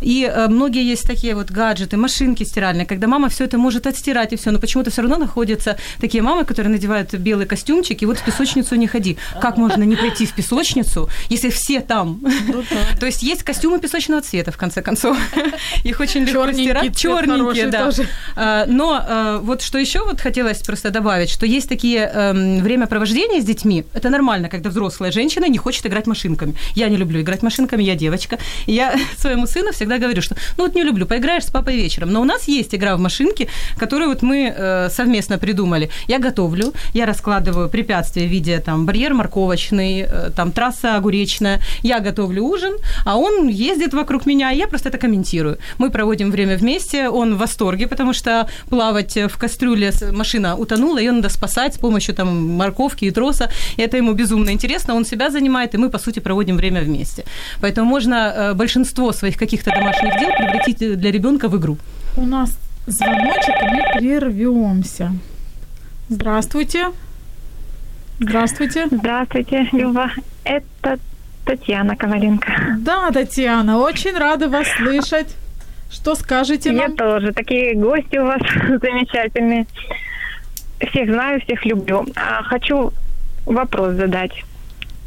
и 0.00 0.30
э, 0.32 0.48
многие 0.48 0.84
есть 0.84 1.04
такие 1.06 1.34
вот 1.34 1.50
гаджеты, 1.50 1.96
машинки 1.96 2.44
стиральные, 2.44 2.86
когда 2.86 3.06
мама 3.06 3.28
все 3.28 3.44
это 3.44 3.58
может 3.58 3.86
отстирать 3.86 4.32
и 4.32 4.36
все, 4.36 4.50
но 4.50 4.58
почему-то 4.58 4.90
все 4.90 5.02
равно 5.02 5.18
находятся 5.18 5.76
такие 6.00 6.22
мамы, 6.22 6.44
которые 6.44 6.72
надевают 6.72 7.14
белый 7.14 7.46
костюмчик, 7.46 8.02
и 8.02 8.06
вот 8.06 8.18
в 8.18 8.24
песочницу 8.24 8.74
не 8.76 8.86
ходи. 8.86 9.16
Как 9.40 9.56
можно 9.56 9.82
не 9.82 9.96
прийти 9.96 10.26
в 10.26 10.32
песочницу, 10.32 11.08
если 11.28 11.50
все 11.50 11.80
там? 11.80 12.20
Ну. 12.48 12.64
То 13.00 13.06
есть 13.06 13.22
есть 13.22 13.42
костюмы 13.42 13.78
песочного 13.78 14.22
цвета, 14.22 14.52
в 14.52 14.56
конце 14.56 14.82
концов. 14.82 15.16
Их 15.84 16.00
очень 16.00 16.24
легко 16.24 16.52
стирать. 16.52 16.96
Черненькие, 16.96 17.66
да. 17.66 17.90
А, 18.36 18.66
но 18.66 19.00
а, 19.00 19.38
вот 19.38 19.62
что 19.62 19.78
еще 19.78 20.04
вот 20.04 20.20
хотелось 20.20 20.62
просто 20.62 20.90
добавить, 20.90 21.30
что 21.30 21.46
есть 21.46 21.68
такие 21.68 22.10
эм, 22.12 22.62
времяпровождения 22.62 23.40
с 23.40 23.44
детьми. 23.44 23.84
Это 23.92 24.08
нормально, 24.08 24.48
когда 24.48 24.70
взрослая 24.70 25.12
женщина 25.12 25.46
не 25.46 25.58
хочет 25.58 25.86
играть 25.86 26.06
машинками. 26.06 26.54
Я 26.74 26.88
не 26.88 26.96
люблю 26.96 27.20
играть 27.20 27.42
машинками, 27.42 27.82
я 27.82 27.94
девочка. 27.94 28.38
Я 28.66 28.94
своему 29.18 29.46
сыну 29.46 29.59
сына 29.60 29.72
всегда 29.72 29.98
говорю, 29.98 30.22
что 30.22 30.36
ну 30.58 30.64
вот 30.64 30.74
не 30.74 30.84
люблю, 30.84 31.06
поиграешь 31.06 31.44
с 31.44 31.50
папой 31.50 31.76
вечером. 31.76 32.12
Но 32.12 32.20
у 32.20 32.24
нас 32.24 32.48
есть 32.48 32.74
игра 32.74 32.96
в 32.96 33.00
машинки, 33.00 33.48
которую 33.76 34.08
вот 34.08 34.22
мы 34.22 34.54
э, 34.56 34.88
совместно 34.90 35.38
придумали. 35.38 35.90
Я 36.08 36.18
готовлю, 36.18 36.72
я 36.94 37.06
раскладываю 37.06 37.68
препятствия 37.68 38.26
в 38.26 38.30
виде 38.30 38.58
там 38.58 38.86
барьер 38.86 39.14
морковочный, 39.14 40.06
э, 40.08 40.30
там 40.36 40.52
трасса 40.52 40.96
огуречная. 40.96 41.60
Я 41.82 42.00
готовлю 42.00 42.44
ужин, 42.44 42.72
а 43.04 43.16
он 43.16 43.48
ездит 43.48 43.94
вокруг 43.94 44.26
меня, 44.26 44.52
и 44.52 44.56
я 44.56 44.66
просто 44.66 44.88
это 44.88 44.98
комментирую. 44.98 45.58
Мы 45.78 45.90
проводим 45.90 46.30
время 46.30 46.56
вместе, 46.56 47.08
он 47.08 47.34
в 47.34 47.38
восторге, 47.38 47.86
потому 47.86 48.14
что 48.14 48.46
плавать 48.70 49.16
в 49.16 49.36
кастрюле 49.38 49.92
машина 50.12 50.56
утонула, 50.56 50.98
ее 50.98 51.12
надо 51.12 51.28
спасать 51.28 51.74
с 51.74 51.78
помощью 51.78 52.14
там 52.14 52.56
морковки 52.56 53.06
и 53.06 53.10
троса. 53.10 53.50
И 53.78 53.82
это 53.82 53.96
ему 53.96 54.12
безумно 54.12 54.50
интересно, 54.50 54.94
он 54.94 55.04
себя 55.04 55.30
занимает, 55.30 55.74
и 55.74 55.78
мы, 55.78 55.90
по 55.90 55.98
сути, 55.98 56.20
проводим 56.20 56.56
время 56.56 56.80
вместе. 56.80 57.24
Поэтому 57.60 57.90
можно 57.90 58.14
э, 58.14 58.54
большинство 58.54 59.12
своих 59.12 59.36
каких 59.36 59.49
каких-то 59.50 59.72
домашних 59.72 60.16
дел 60.20 60.30
превратить 60.30 60.78
для 60.78 61.10
ребенка 61.10 61.48
в 61.48 61.58
игру. 61.58 61.76
У 62.16 62.24
нас 62.24 62.56
звоночек, 62.86 63.54
и 63.62 63.66
мы 63.66 63.82
прервемся. 63.98 65.12
Здравствуйте. 66.08 66.90
Здравствуйте. 68.20 68.86
Здравствуйте, 68.90 69.68
Люба. 69.72 70.10
Это 70.44 71.00
Татьяна 71.44 71.96
Коваленко. 71.96 72.76
Да, 72.78 73.10
Татьяна, 73.10 73.78
очень 73.78 74.16
рада 74.16 74.48
вас 74.48 74.68
слышать. 74.76 75.34
Что 75.90 76.14
скажете 76.14 76.70
нам? 76.70 76.90
Я 76.90 76.96
тоже. 76.96 77.32
Такие 77.32 77.74
гости 77.74 78.18
у 78.18 78.26
вас 78.26 78.40
замечательные. 78.68 79.66
Всех 80.90 81.10
знаю, 81.10 81.40
всех 81.40 81.64
люблю. 81.64 82.06
А, 82.14 82.44
хочу 82.44 82.92
вопрос 83.46 83.94
задать. 83.94 84.44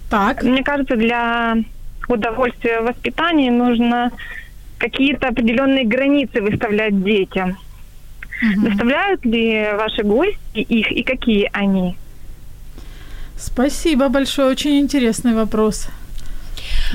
Так. 0.10 0.44
Мне 0.44 0.64
кажется, 0.64 0.98
для 0.98 1.56
удовольствия 2.10 2.82
в 2.82 2.86
воспитании 2.86 3.50
нужно 3.50 4.12
какие-то 4.78 5.30
определенные 5.30 5.86
границы 5.86 6.42
выставлять 6.42 7.04
детям. 7.04 7.58
Угу. 8.42 8.70
Доставляют 8.70 9.26
ли 9.26 9.70
ваши 9.74 10.04
гости 10.04 10.60
их 10.60 10.92
и 10.92 11.04
какие 11.04 11.50
они? 11.54 11.96
Спасибо 13.38 14.10
большое, 14.10 14.50
очень 14.50 14.80
интересный 14.80 15.34
вопрос. 15.34 15.88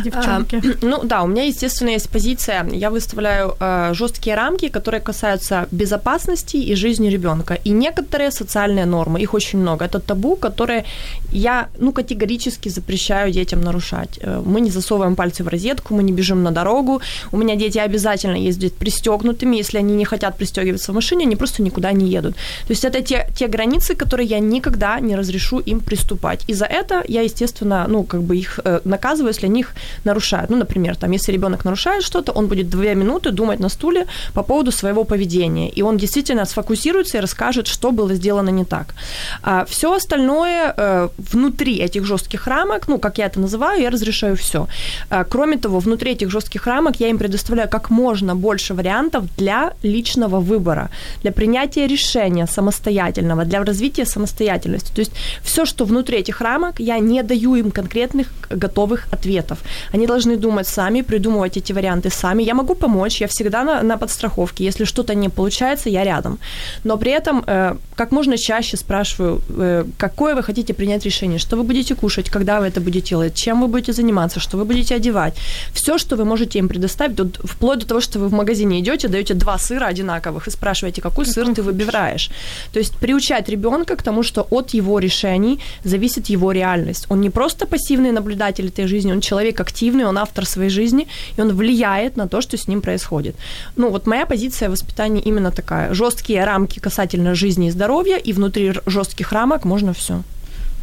Девчонки? 0.05 0.57
А, 0.57 0.87
ну 0.87 1.05
да, 1.05 1.23
у 1.23 1.27
меня, 1.27 1.45
естественно, 1.45 1.91
есть 1.91 2.09
позиция. 2.09 2.67
Я 2.73 2.91
выставляю 2.91 3.57
э, 3.61 3.95
жесткие 3.95 4.37
рамки, 4.37 4.69
которые 4.69 5.01
касаются 5.01 5.67
безопасности 5.71 6.57
и 6.57 6.75
жизни 6.75 7.11
ребенка. 7.11 7.59
И 7.65 7.71
некоторые 7.71 8.31
социальные 8.31 8.87
нормы, 8.87 9.21
их 9.21 9.35
очень 9.35 9.59
много. 9.61 9.85
Это 9.85 9.99
табу, 10.01 10.37
которые 10.37 10.85
я 11.33 11.69
ну, 11.79 11.93
категорически 11.93 12.69
запрещаю 12.71 13.33
детям 13.33 13.61
нарушать. 13.61 14.19
Э, 14.23 14.43
мы 14.45 14.61
не 14.61 14.71
засовываем 14.71 15.17
пальцы 15.17 15.45
в 15.45 15.49
розетку, 15.49 15.95
мы 15.95 16.03
не 16.03 16.13
бежим 16.13 16.43
на 16.43 16.51
дорогу. 16.51 17.01
У 17.33 17.37
меня 17.37 17.57
дети 17.57 17.79
обязательно 17.79 18.37
ездят 18.37 18.75
пристегнутыми. 18.75 19.57
Если 19.57 19.79
они 19.79 19.95
не 19.95 20.05
хотят 20.05 20.37
пристегиваться 20.37 20.93
в 20.93 20.95
машине, 20.95 21.25
они 21.27 21.37
просто 21.37 21.63
никуда 21.63 21.93
не 21.93 22.09
едут. 22.09 22.35
То 22.67 22.73
есть 22.73 22.85
это 22.85 23.03
те, 23.03 23.29
те 23.37 23.49
границы, 23.49 23.95
которые 23.95 24.27
я 24.27 24.39
никогда 24.39 25.01
не 25.01 25.17
разрешу 25.17 25.59
им 25.59 25.81
приступать. 25.81 26.45
И 26.49 26.55
за 26.55 26.65
это 26.65 27.05
я, 27.09 27.23
естественно, 27.23 27.87
ну, 27.89 28.05
как 28.05 28.23
бы 28.23 28.37
их 28.37 28.61
э, 28.65 28.81
наказываю, 28.85 29.33
если 29.33 29.47
они 29.47 29.58
их 29.59 29.75
нарушают. 30.05 30.51
Ну, 30.51 30.57
например, 30.57 30.97
там, 30.97 31.13
если 31.13 31.33
ребенок 31.33 31.65
нарушает 31.65 32.03
что-то, 32.03 32.33
он 32.33 32.47
будет 32.47 32.69
две 32.71 32.95
минуты 32.95 33.31
думать 33.31 33.61
на 33.61 33.69
стуле 33.69 34.07
по 34.35 34.43
поводу 34.43 34.73
своего 34.73 35.05
поведения. 35.05 35.69
И 35.71 35.83
он 35.83 35.97
действительно 35.97 36.45
сфокусируется 36.45 37.19
и 37.19 37.21
расскажет, 37.21 37.67
что 37.67 37.93
было 37.93 38.15
сделано 38.15 38.51
не 38.51 38.65
так. 38.65 38.95
А 39.43 39.65
все 39.65 39.93
остальное 39.95 40.75
э, 40.77 41.09
внутри 41.33 41.77
этих 41.77 42.05
жестких 42.05 42.47
рамок, 42.47 42.89
ну, 42.89 42.99
как 42.99 43.19
я 43.19 43.27
это 43.27 43.41
называю, 43.41 43.83
я 43.83 43.91
разрешаю 43.91 44.37
все. 44.37 44.67
А, 45.11 45.25
кроме 45.25 45.57
того, 45.57 45.79
внутри 45.79 46.13
этих 46.13 46.31
жестких 46.31 46.67
рамок 46.67 47.01
я 47.01 47.09
им 47.09 47.19
предоставляю 47.19 47.69
как 47.69 47.91
можно 47.91 48.35
больше 48.35 48.75
вариантов 48.75 49.25
для 49.37 49.73
личного 49.83 50.41
выбора, 50.41 50.91
для 51.23 51.33
принятия 51.33 51.87
решения 51.87 52.47
самостоятельного, 52.47 53.45
для 53.45 53.65
развития 53.65 54.07
самостоятельности. 54.07 54.93
То 54.95 55.01
есть 55.01 55.13
все, 55.43 55.65
что 55.65 55.85
внутри 55.85 56.19
этих 56.19 56.41
рамок, 56.41 56.81
я 56.81 56.99
не 56.99 57.23
даю 57.23 57.57
им 57.57 57.71
конкретных 57.71 58.29
готовых 58.51 59.07
ответов. 59.13 59.48
Они 59.95 60.07
должны 60.07 60.37
думать 60.37 60.67
сами, 60.67 61.03
придумывать 61.03 61.57
эти 61.57 61.73
варианты 61.73 62.11
сами. 62.11 62.43
Я 62.43 62.55
могу 62.55 62.75
помочь, 62.75 63.21
я 63.21 63.27
всегда 63.27 63.65
на, 63.65 63.83
на 63.83 63.97
подстраховке. 63.97 64.65
Если 64.65 64.85
что-то 64.85 65.15
не 65.15 65.29
получается, 65.29 65.91
я 65.91 66.05
рядом. 66.05 66.39
Но 66.85 66.97
при 66.97 67.13
этом 67.13 67.45
э, 67.47 67.77
как 67.95 68.13
можно 68.13 68.37
чаще 68.37 68.77
спрашиваю, 68.77 69.41
э, 69.49 69.85
какое 69.99 70.35
вы 70.35 70.43
хотите 70.43 70.75
принять 70.75 71.05
решение, 71.05 71.39
что 71.39 71.57
вы 71.57 71.63
будете 71.63 71.95
кушать, 71.95 72.31
когда 72.31 72.61
вы 72.61 72.67
это 72.67 72.81
будете 72.81 73.09
делать, 73.09 73.35
чем 73.35 73.61
вы 73.61 73.69
будете 73.69 73.93
заниматься, 73.93 74.41
что 74.41 74.59
вы 74.59 74.65
будете 74.65 74.97
одевать. 74.97 75.35
Все, 75.73 75.99
что 75.99 76.17
вы 76.17 76.25
можете 76.25 76.59
им 76.59 76.69
предоставить, 76.69 77.19
вплоть 77.45 77.79
до 77.79 77.87
того, 77.87 78.01
что 78.01 78.19
вы 78.19 78.29
в 78.29 78.33
магазине 78.33 78.81
идете, 78.81 79.09
даете 79.09 79.35
два 79.35 79.59
сыра 79.59 79.87
одинаковых 79.87 80.49
и 80.49 80.51
спрашиваете, 80.51 81.01
какой 81.03 81.25
как 81.25 81.35
сыр 81.35 81.55
ты 81.55 81.63
выбираешь. 81.63 82.31
То 82.73 82.79
есть 82.79 82.97
приучать 83.01 83.49
ребенка 83.49 83.97
к 83.97 84.03
тому, 84.03 84.23
что 84.23 84.47
от 84.51 84.75
его 84.75 84.99
решений 85.01 85.59
зависит 85.85 86.31
его 86.31 86.53
реальность. 86.53 87.07
Он 87.11 87.21
не 87.21 87.31
просто 87.31 87.67
пассивный 87.67 88.13
наблюдатель 88.13 88.67
этой 88.67 88.87
жизни, 88.87 89.13
он 89.13 89.21
человек 89.21 89.38
активный, 89.61 90.05
он 90.05 90.19
автор 90.19 90.47
своей 90.47 90.71
жизни, 90.71 91.07
и 91.37 91.41
он 91.41 91.55
влияет 91.55 92.17
на 92.17 92.29
то, 92.29 92.41
что 92.41 92.57
с 92.57 92.69
ним 92.69 92.81
происходит. 92.81 93.37
Ну, 93.77 93.91
вот 93.91 94.07
моя 94.07 94.27
позиция 94.27 94.71
воспитания 94.71 95.21
именно 95.21 95.51
такая. 95.51 95.95
Жесткие 95.95 96.45
рамки 96.45 96.81
касательно 96.81 97.35
жизни 97.35 97.69
и 97.69 97.71
здоровья, 97.71 98.17
и 98.17 98.33
внутри 98.33 98.73
жестких 98.87 99.33
рамок 99.33 99.65
можно 99.65 99.93
все. 99.93 100.23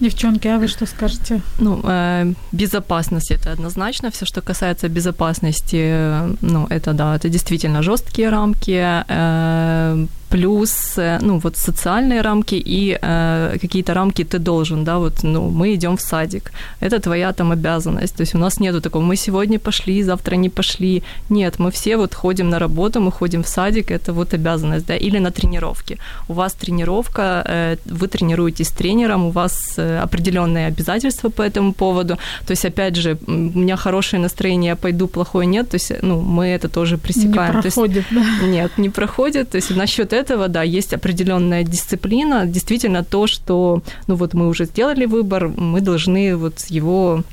Девчонки, 0.01 0.49
а 0.49 0.58
вы 0.58 0.68
что 0.68 0.86
скажете? 0.86 1.41
Ну, 1.60 1.80
э, 1.84 2.34
безопасность 2.51 3.32
это 3.32 3.53
однозначно. 3.53 4.10
Все, 4.10 4.26
что 4.26 4.41
касается 4.41 4.89
безопасности, 4.89 5.80
э, 5.80 6.36
ну, 6.41 6.68
это 6.70 6.93
да, 6.93 7.16
это 7.16 7.30
действительно 7.30 7.82
жесткие 7.82 8.30
рамки. 8.30 9.06
Э, 9.08 10.06
плюс, 10.30 10.98
э, 10.98 11.20
ну, 11.22 11.40
вот 11.40 11.58
социальные 11.58 12.22
рамки 12.22 12.56
и 12.56 12.98
э, 13.02 13.58
какие-то 13.62 13.94
рамки 13.94 14.24
ты 14.24 14.40
должен, 14.40 14.84
да, 14.84 14.98
вот, 14.98 15.24
ну, 15.24 15.50
мы 15.50 15.74
идем 15.76 15.96
в 15.96 16.02
садик, 16.02 16.52
это 16.82 17.00
твоя 17.00 17.34
там 17.34 17.52
обязанность, 17.52 18.16
то 18.16 18.24
есть 18.24 18.36
у 18.36 18.38
нас 18.38 18.60
нету 18.60 18.82
такого, 18.82 19.04
мы 19.04 19.16
сегодня 19.16 19.60
пошли, 19.60 20.04
завтра 20.04 20.36
не 20.36 20.50
пошли, 20.50 21.04
нет, 21.30 21.60
мы 21.60 21.70
все 21.72 21.98
вот 21.98 22.16
ходим 22.16 22.50
на 22.50 22.60
работу, 22.60 23.00
мы 23.00 23.12
ходим 23.12 23.44
в 23.44 23.48
садик, 23.48 23.92
это 23.92 24.14
вот 24.14 24.34
обязанность, 24.34 24.86
да, 24.88 24.96
или 24.96 25.20
на 25.20 25.32
тренировки, 25.32 25.98
у 26.28 26.34
вас 26.34 26.54
тренировка, 26.54 27.44
э, 27.48 27.78
вы 27.86 28.08
тренируетесь 28.08 28.68
с 28.68 28.72
тренером, 28.72 29.26
у 29.26 29.32
вас 29.32 29.76
э, 29.78 30.00
определенные 30.04 30.68
обязательства 30.68 31.30
по 31.30 31.44
этому 31.44 31.74
поводу, 31.74 32.18
то 32.48 32.52
есть, 32.52 32.66
опять 32.66 32.96
же, 32.96 33.18
у 33.28 33.32
меня 33.60 33.76
хорошее 33.76 34.22
настроение, 34.22 34.70
я 34.70 34.76
пойду, 34.76 35.08
плохое 35.08 35.48
нет, 35.48 35.70
то 35.70 35.76
есть, 35.76 35.92
ну, 36.02 36.22
мы 36.22 36.48
это 36.48 36.68
тоже 36.68 36.98
пресекаем. 36.98 37.56
Не 37.56 37.62
проходит, 37.62 37.96
есть, 37.96 38.08
да? 38.42 38.48
Нет, 38.48 38.78
не 38.78 38.90
проходит, 38.90 39.50
то 39.50 39.58
есть, 39.58 39.76
насчет 39.76 40.14
этого, 40.16 40.47
да, 40.47 40.63
есть 40.63 40.93
определенная 40.93 41.63
дисциплина, 41.63 42.45
действительно 42.45 43.03
то, 43.03 43.28
что, 43.28 43.82
ну 44.07 44.16
вот 44.16 44.34
мы 44.34 44.47
уже 44.47 44.66
сделали 44.66 45.05
выбор, 45.05 45.47
мы 45.47 45.82
должны 45.82 46.36
вот 46.36 46.59
его 46.70 47.24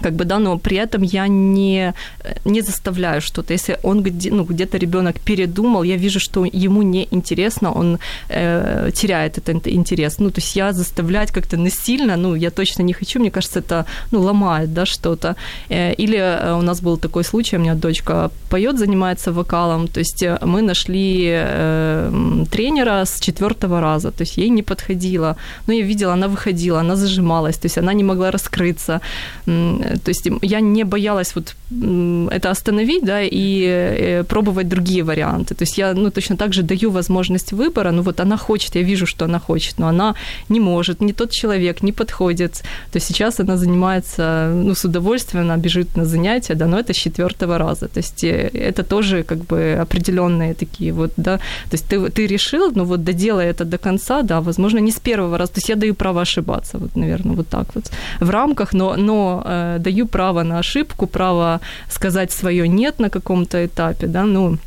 как 0.00 0.12
бы, 0.14 0.24
да, 0.24 0.38
но 0.38 0.58
при 0.58 0.76
этом 0.76 1.02
я 1.02 1.28
не, 1.28 1.94
не 2.44 2.62
заставляю 2.62 3.20
что-то. 3.20 3.52
Если 3.52 3.78
он 3.82 4.02
где, 4.02 4.30
ну, 4.30 4.44
где-то 4.44 4.78
ребенок 4.78 5.20
передумал, 5.20 5.84
я 5.84 5.96
вижу, 5.96 6.20
что 6.20 6.44
ему 6.44 6.82
не 6.82 7.08
интересно, 7.10 7.72
он 7.72 7.98
э, 8.28 8.90
теряет 8.94 9.38
этот 9.38 9.68
интерес. 9.68 10.18
Ну, 10.18 10.30
то 10.30 10.40
есть 10.40 10.56
я 10.56 10.72
заставлять 10.72 11.30
как-то 11.30 11.56
насильно, 11.56 12.16
ну, 12.16 12.34
я 12.34 12.50
точно 12.50 12.82
не 12.82 12.92
хочу, 12.92 13.20
мне 13.20 13.30
кажется, 13.30 13.58
это, 13.58 13.84
ну, 14.12 14.20
ломает, 14.20 14.74
да, 14.74 14.86
что-то. 14.86 15.36
Э, 15.68 15.92
или 15.94 16.16
э, 16.16 16.54
у 16.54 16.62
нас 16.62 16.80
был 16.80 16.96
такой 16.96 17.24
случай, 17.24 17.56
у 17.56 17.60
меня 17.60 17.74
дочка 17.74 18.30
поет, 18.50 18.78
занимается 18.78 19.32
вокалом, 19.32 19.88
то 19.88 20.00
есть 20.00 20.22
э, 20.22 20.38
мы 20.42 20.62
нашли 20.62 21.28
э, 21.32 22.44
тренера 22.50 23.04
с 23.04 23.20
четвертого 23.20 23.80
раза, 23.80 24.10
то 24.10 24.24
есть 24.24 24.38
ей 24.38 24.50
не 24.50 24.62
подходило. 24.62 25.36
Ну, 25.66 25.74
я 25.74 25.82
видела, 25.86 26.12
она 26.12 26.28
выходила, 26.28 26.80
она 26.80 26.96
зажималась, 26.96 27.56
то 27.56 27.66
есть 27.66 27.78
она 27.78 27.92
не 27.94 28.04
могла 28.04 28.30
раскрыться 28.30 29.00
то 30.04 30.10
есть 30.10 30.28
я 30.42 30.60
не 30.60 30.84
боялась 30.84 31.34
вот 31.34 31.54
это 32.30 32.50
остановить, 32.50 33.04
да, 33.04 33.22
и 33.22 33.64
э, 33.66 34.24
пробовать 34.24 34.68
другие 34.68 35.02
варианты. 35.02 35.54
То 35.54 35.64
есть 35.64 35.78
я, 35.78 35.94
ну, 35.94 36.10
точно 36.10 36.36
так 36.36 36.52
же 36.52 36.62
даю 36.62 36.90
возможность 36.90 37.52
выбора, 37.52 37.92
ну, 37.92 38.02
вот 38.02 38.20
она 38.20 38.36
хочет, 38.36 38.76
я 38.76 38.82
вижу, 38.82 39.06
что 39.06 39.24
она 39.24 39.38
хочет, 39.38 39.78
но 39.78 39.88
она 39.88 40.14
не 40.48 40.60
может, 40.60 41.00
не 41.00 41.12
тот 41.12 41.30
человек, 41.30 41.82
не 41.82 41.92
подходит. 41.92 42.62
То 42.92 42.98
есть 42.98 43.06
сейчас 43.06 43.40
она 43.40 43.56
занимается, 43.56 44.52
ну, 44.54 44.74
с 44.74 44.84
удовольствием, 44.84 45.44
она 45.44 45.56
бежит 45.56 45.96
на 45.96 46.04
занятия, 46.04 46.54
да, 46.54 46.66
но 46.66 46.78
это 46.78 46.92
с 46.92 46.96
четвертого 46.96 47.58
раза. 47.58 47.88
То 47.88 48.00
есть 48.00 48.24
э, 48.24 48.50
это 48.54 48.82
тоже 48.82 49.22
как 49.22 49.38
бы 49.38 49.78
определенные 49.82 50.54
такие 50.54 50.92
вот, 50.92 51.12
да, 51.16 51.38
то 51.70 51.76
есть 51.76 51.88
ты, 51.88 52.10
ты 52.10 52.26
решил, 52.26 52.72
ну, 52.74 52.84
вот 52.84 53.04
доделай 53.04 53.46
это 53.46 53.64
до 53.64 53.78
конца, 53.78 54.22
да, 54.22 54.40
возможно, 54.40 54.80
не 54.80 54.90
с 54.90 55.00
первого 55.00 55.38
раза, 55.38 55.52
то 55.52 55.58
есть 55.58 55.68
я 55.68 55.76
даю 55.76 55.94
право 55.94 56.20
ошибаться, 56.20 56.78
вот, 56.78 56.96
наверное, 56.96 57.36
вот 57.36 57.48
так 57.48 57.66
вот 57.74 57.90
в 58.20 58.30
рамках, 58.30 58.74
но, 58.74 58.96
но 58.96 59.42
э, 59.46 59.71
даю 59.78 60.06
право 60.06 60.42
на 60.42 60.58
ошибку, 60.58 61.06
право 61.06 61.60
сказать 61.88 62.32
свое 62.32 62.68
нет 62.68 62.98
на 62.98 63.10
каком-то 63.10 63.64
этапе, 63.64 64.06
да, 64.06 64.24
ну, 64.24 64.58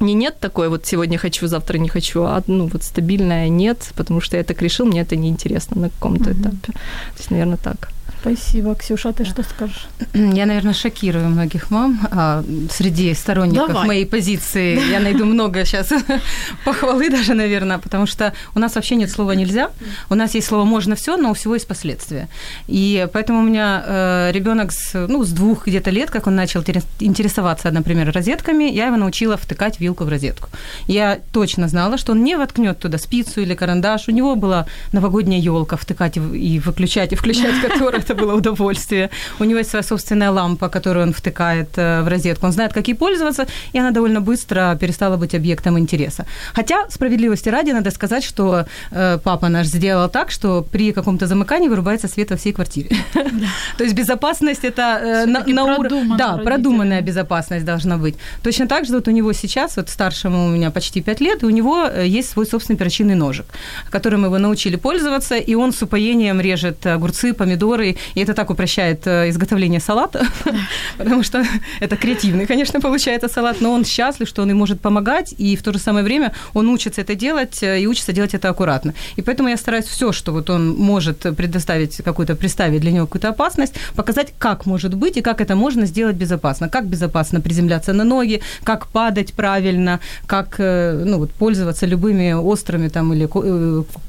не 0.00 0.14
нет 0.14 0.38
такой 0.40 0.68
вот 0.68 0.86
сегодня 0.86 1.18
хочу, 1.18 1.48
завтра 1.48 1.78
не 1.78 1.88
хочу, 1.88 2.22
а 2.22 2.42
ну 2.46 2.66
вот 2.66 2.82
стабильная 2.82 3.48
нет, 3.48 3.92
потому 3.96 4.20
что 4.20 4.36
я 4.36 4.44
так 4.44 4.62
решил, 4.62 4.86
мне 4.86 5.00
это 5.00 5.16
неинтересно 5.16 5.80
на 5.80 5.90
каком-то 5.90 6.30
mm-hmm. 6.30 6.40
этапе. 6.40 6.72
То 6.72 7.18
есть, 7.18 7.30
наверное, 7.30 7.56
так. 7.56 7.88
Спасибо. 8.20 8.74
Ксюша, 8.74 9.12
ты 9.12 9.24
что 9.24 9.42
скажешь? 9.42 9.88
Я, 10.14 10.46
наверное, 10.46 10.74
шокирую 10.74 11.28
многих 11.28 11.70
мам. 11.70 12.00
А, 12.10 12.44
среди 12.70 13.14
сторонников 13.14 13.68
Давай. 13.68 13.86
моей 13.86 14.06
позиции 14.06 14.80
я 14.90 15.00
найду 15.00 15.24
много 15.24 15.64
сейчас 15.64 15.92
похвалы 16.64 17.10
даже, 17.10 17.34
наверное, 17.34 17.78
потому 17.78 18.06
что 18.06 18.32
у 18.54 18.58
нас 18.58 18.74
вообще 18.74 18.96
нет 18.96 19.10
слова 19.10 19.32
«нельзя». 19.32 19.70
У 20.10 20.14
нас 20.14 20.34
есть 20.34 20.48
слово 20.48 20.64
«можно 20.64 20.94
все», 20.94 21.16
но 21.16 21.30
у 21.30 21.34
всего 21.34 21.54
есть 21.54 21.68
последствия. 21.68 22.28
И 22.66 23.06
поэтому 23.12 23.40
у 23.40 23.42
меня 23.42 23.84
э, 23.86 24.32
ребенок 24.32 24.72
с, 24.72 25.06
ну, 25.08 25.24
с 25.24 25.30
двух 25.30 25.66
где-то 25.66 25.90
лет, 25.90 26.10
как 26.10 26.26
он 26.26 26.34
начал 26.34 26.62
интересоваться, 27.00 27.70
например, 27.70 28.12
розетками, 28.12 28.64
я 28.64 28.86
его 28.86 28.96
научила 28.96 29.36
втыкать 29.36 29.80
вилку 29.80 30.04
в 30.04 30.08
розетку. 30.08 30.48
Я 30.86 31.18
точно 31.32 31.68
знала, 31.68 31.98
что 31.98 32.12
он 32.12 32.24
не 32.24 32.36
воткнет 32.36 32.78
туда 32.78 32.98
спицу 32.98 33.40
или 33.42 33.54
карандаш. 33.54 34.08
У 34.08 34.12
него 34.12 34.34
была 34.36 34.66
новогодняя 34.92 35.40
елка 35.40 35.76
втыкать 35.76 36.16
и 36.16 36.60
выключать, 36.64 37.12
и 37.12 37.16
включать 37.16 37.60
которую 37.68 38.07
это 38.08 38.14
было 38.14 38.34
удовольствие. 38.34 39.10
У 39.38 39.44
него 39.44 39.58
есть 39.58 39.70
своя 39.70 39.82
собственная 39.82 40.30
лампа, 40.30 40.68
которую 40.68 41.06
он 41.06 41.12
втыкает 41.12 41.68
э, 41.76 42.02
в 42.02 42.08
розетку. 42.08 42.46
Он 42.46 42.52
знает, 42.52 42.72
как 42.72 42.88
ей 42.88 42.94
пользоваться, 42.94 43.46
и 43.74 43.78
она 43.78 43.90
довольно 43.90 44.20
быстро 44.20 44.76
перестала 44.80 45.16
быть 45.16 45.34
объектом 45.34 45.78
интереса. 45.78 46.24
Хотя, 46.54 46.88
справедливости 46.90 47.50
ради, 47.50 47.72
надо 47.72 47.90
сказать, 47.90 48.24
что 48.24 48.64
э, 48.90 49.18
папа 49.22 49.48
наш 49.48 49.66
сделал 49.66 50.08
так, 50.08 50.30
что 50.30 50.62
при 50.62 50.92
каком-то 50.92 51.26
замыкании 51.26 51.68
вырубается 51.68 52.08
свет 52.08 52.30
во 52.30 52.36
всей 52.36 52.52
квартире. 52.52 52.90
То 53.78 53.84
есть 53.84 53.94
безопасность 53.94 54.64
это 54.64 54.82
э, 54.82 55.26
на 55.26 55.64
уровне... 55.64 56.16
Да, 56.18 56.38
продуманная 56.38 57.02
безопасность 57.02 57.64
должна 57.64 57.96
быть. 57.96 58.14
Точно 58.42 58.66
так 58.66 58.86
же 58.86 58.94
вот 58.94 59.08
у 59.08 59.10
него 59.10 59.32
сейчас, 59.32 59.76
вот 59.76 59.88
старшему 59.88 60.46
у 60.46 60.48
меня 60.48 60.70
почти 60.70 61.02
5 61.02 61.20
лет, 61.20 61.42
и 61.42 61.46
у 61.46 61.50
него 61.50 61.84
есть 61.86 62.30
свой 62.30 62.46
собственный 62.46 62.78
перочинный 62.78 63.14
ножик, 63.14 63.46
которым 63.90 64.24
его 64.24 64.38
научили 64.38 64.76
пользоваться, 64.76 65.36
и 65.36 65.54
он 65.54 65.72
с 65.72 65.82
упоением 65.82 66.40
режет 66.40 66.86
огурцы, 66.86 67.34
помидоры, 67.34 67.97
и 68.14 68.20
это 68.20 68.34
так 68.34 68.50
упрощает 68.50 69.06
э, 69.06 69.30
изготовление 69.30 69.80
салата, 69.80 70.26
потому 70.98 71.22
что 71.22 71.44
это 71.80 71.96
креативный, 71.96 72.46
конечно, 72.46 72.80
получается 72.80 73.28
салат, 73.28 73.60
но 73.60 73.72
он 73.72 73.84
счастлив, 73.84 74.28
что 74.28 74.42
он 74.42 74.50
им 74.50 74.56
может 74.56 74.80
помогать, 74.80 75.34
и 75.38 75.56
в 75.56 75.62
то 75.62 75.72
же 75.72 75.78
самое 75.78 76.04
время 76.04 76.32
он 76.54 76.68
учится 76.68 77.00
это 77.00 77.14
делать 77.14 77.62
э, 77.62 77.80
и 77.80 77.86
учится 77.86 78.12
делать 78.12 78.34
это 78.34 78.48
аккуратно. 78.48 78.94
И 79.16 79.22
поэтому 79.22 79.48
я 79.48 79.56
стараюсь 79.56 79.86
все, 79.86 80.12
что 80.12 80.32
вот 80.32 80.50
он 80.50 80.70
может 80.76 81.20
предоставить 81.36 81.96
какую-то, 82.04 82.34
представить 82.34 82.80
для 82.80 82.92
него 82.92 83.06
какую-то 83.06 83.28
опасность, 83.28 83.74
показать, 83.94 84.34
как 84.38 84.66
может 84.66 84.94
быть 84.94 85.16
и 85.16 85.22
как 85.22 85.40
это 85.40 85.56
можно 85.56 85.86
сделать 85.86 86.16
безопасно. 86.16 86.68
Как 86.68 86.86
безопасно 86.86 87.40
приземляться 87.40 87.92
на 87.92 88.04
ноги, 88.04 88.40
как 88.64 88.86
падать 88.86 89.32
правильно, 89.32 90.00
как 90.26 90.58
ну, 90.58 91.18
вот, 91.18 91.30
пользоваться 91.30 91.86
любыми 91.86 92.32
острыми 92.32 92.88
там, 92.88 93.12
или 93.12 93.28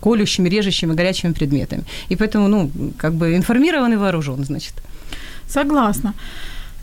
колющими, 0.01 0.49
режущими, 0.49 0.93
горячими 0.93 1.33
предметами. 1.33 1.83
И 2.09 2.15
поэтому, 2.15 2.47
ну, 2.47 2.71
как 2.97 3.13
бы 3.13 3.35
информирован 3.79 3.93
и 3.93 3.97
вооружен, 3.97 4.43
значит. 4.43 4.73
Согласна. 5.47 6.13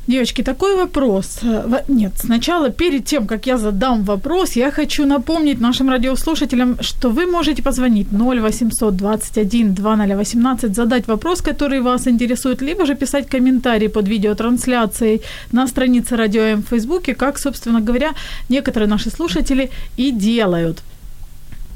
Девочки, 0.08 0.42
такой 0.42 0.76
вопрос. 0.76 1.40
Нет, 1.88 2.12
сначала, 2.16 2.70
перед 2.70 3.04
тем, 3.04 3.26
как 3.26 3.46
я 3.46 3.58
задам 3.58 4.04
вопрос, 4.04 4.56
я 4.56 4.70
хочу 4.70 5.04
напомнить 5.04 5.60
нашим 5.60 5.90
радиослушателям, 5.90 6.76
что 6.80 7.08
вы 7.08 7.26
можете 7.26 7.62
позвонить 7.62 8.06
0800 8.12 8.96
21 8.96 9.74
2018, 9.74 10.74
задать 10.76 11.08
вопрос, 11.08 11.42
который 11.42 11.80
вас 11.80 12.06
интересует, 12.06 12.62
либо 12.62 12.86
же 12.86 12.94
писать 12.94 13.28
комментарий 13.28 13.88
под 13.88 14.08
видеотрансляцией 14.08 15.22
на 15.52 15.66
странице 15.66 16.16
Радио 16.16 16.42
М 16.42 16.62
в 16.62 16.68
Фейсбуке, 16.68 17.14
как, 17.14 17.38
собственно 17.38 17.80
говоря, 17.80 18.12
некоторые 18.48 18.88
наши 18.88 19.10
слушатели 19.10 19.70
и 19.98 20.12
делают. 20.12 20.82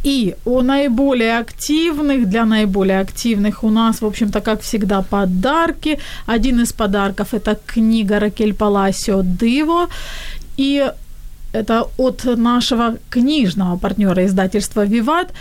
И 0.04 0.34
у 0.44 0.62
наиболее 0.62 1.38
активных, 1.38 2.28
для 2.28 2.44
наиболее 2.44 3.00
активных 3.00 3.64
у 3.64 3.70
нас, 3.70 4.00
в 4.00 4.06
общем-то, 4.06 4.40
как 4.40 4.60
всегда, 4.62 5.02
подарки. 5.02 5.98
Один 6.26 6.60
из 6.60 6.72
подарков– 6.72 7.28
это 7.34 7.58
книга 7.66 8.18
Ракель 8.18 8.54
Паласио 8.54 9.22
«Дыво». 9.22 9.88
И 10.56 10.90
это 11.52 11.84
от 11.98 12.24
нашего 12.24 12.96
книжного 13.10 13.76
партнера 13.76 14.24
издательства 14.24 14.86
«Виват». 14.86 15.32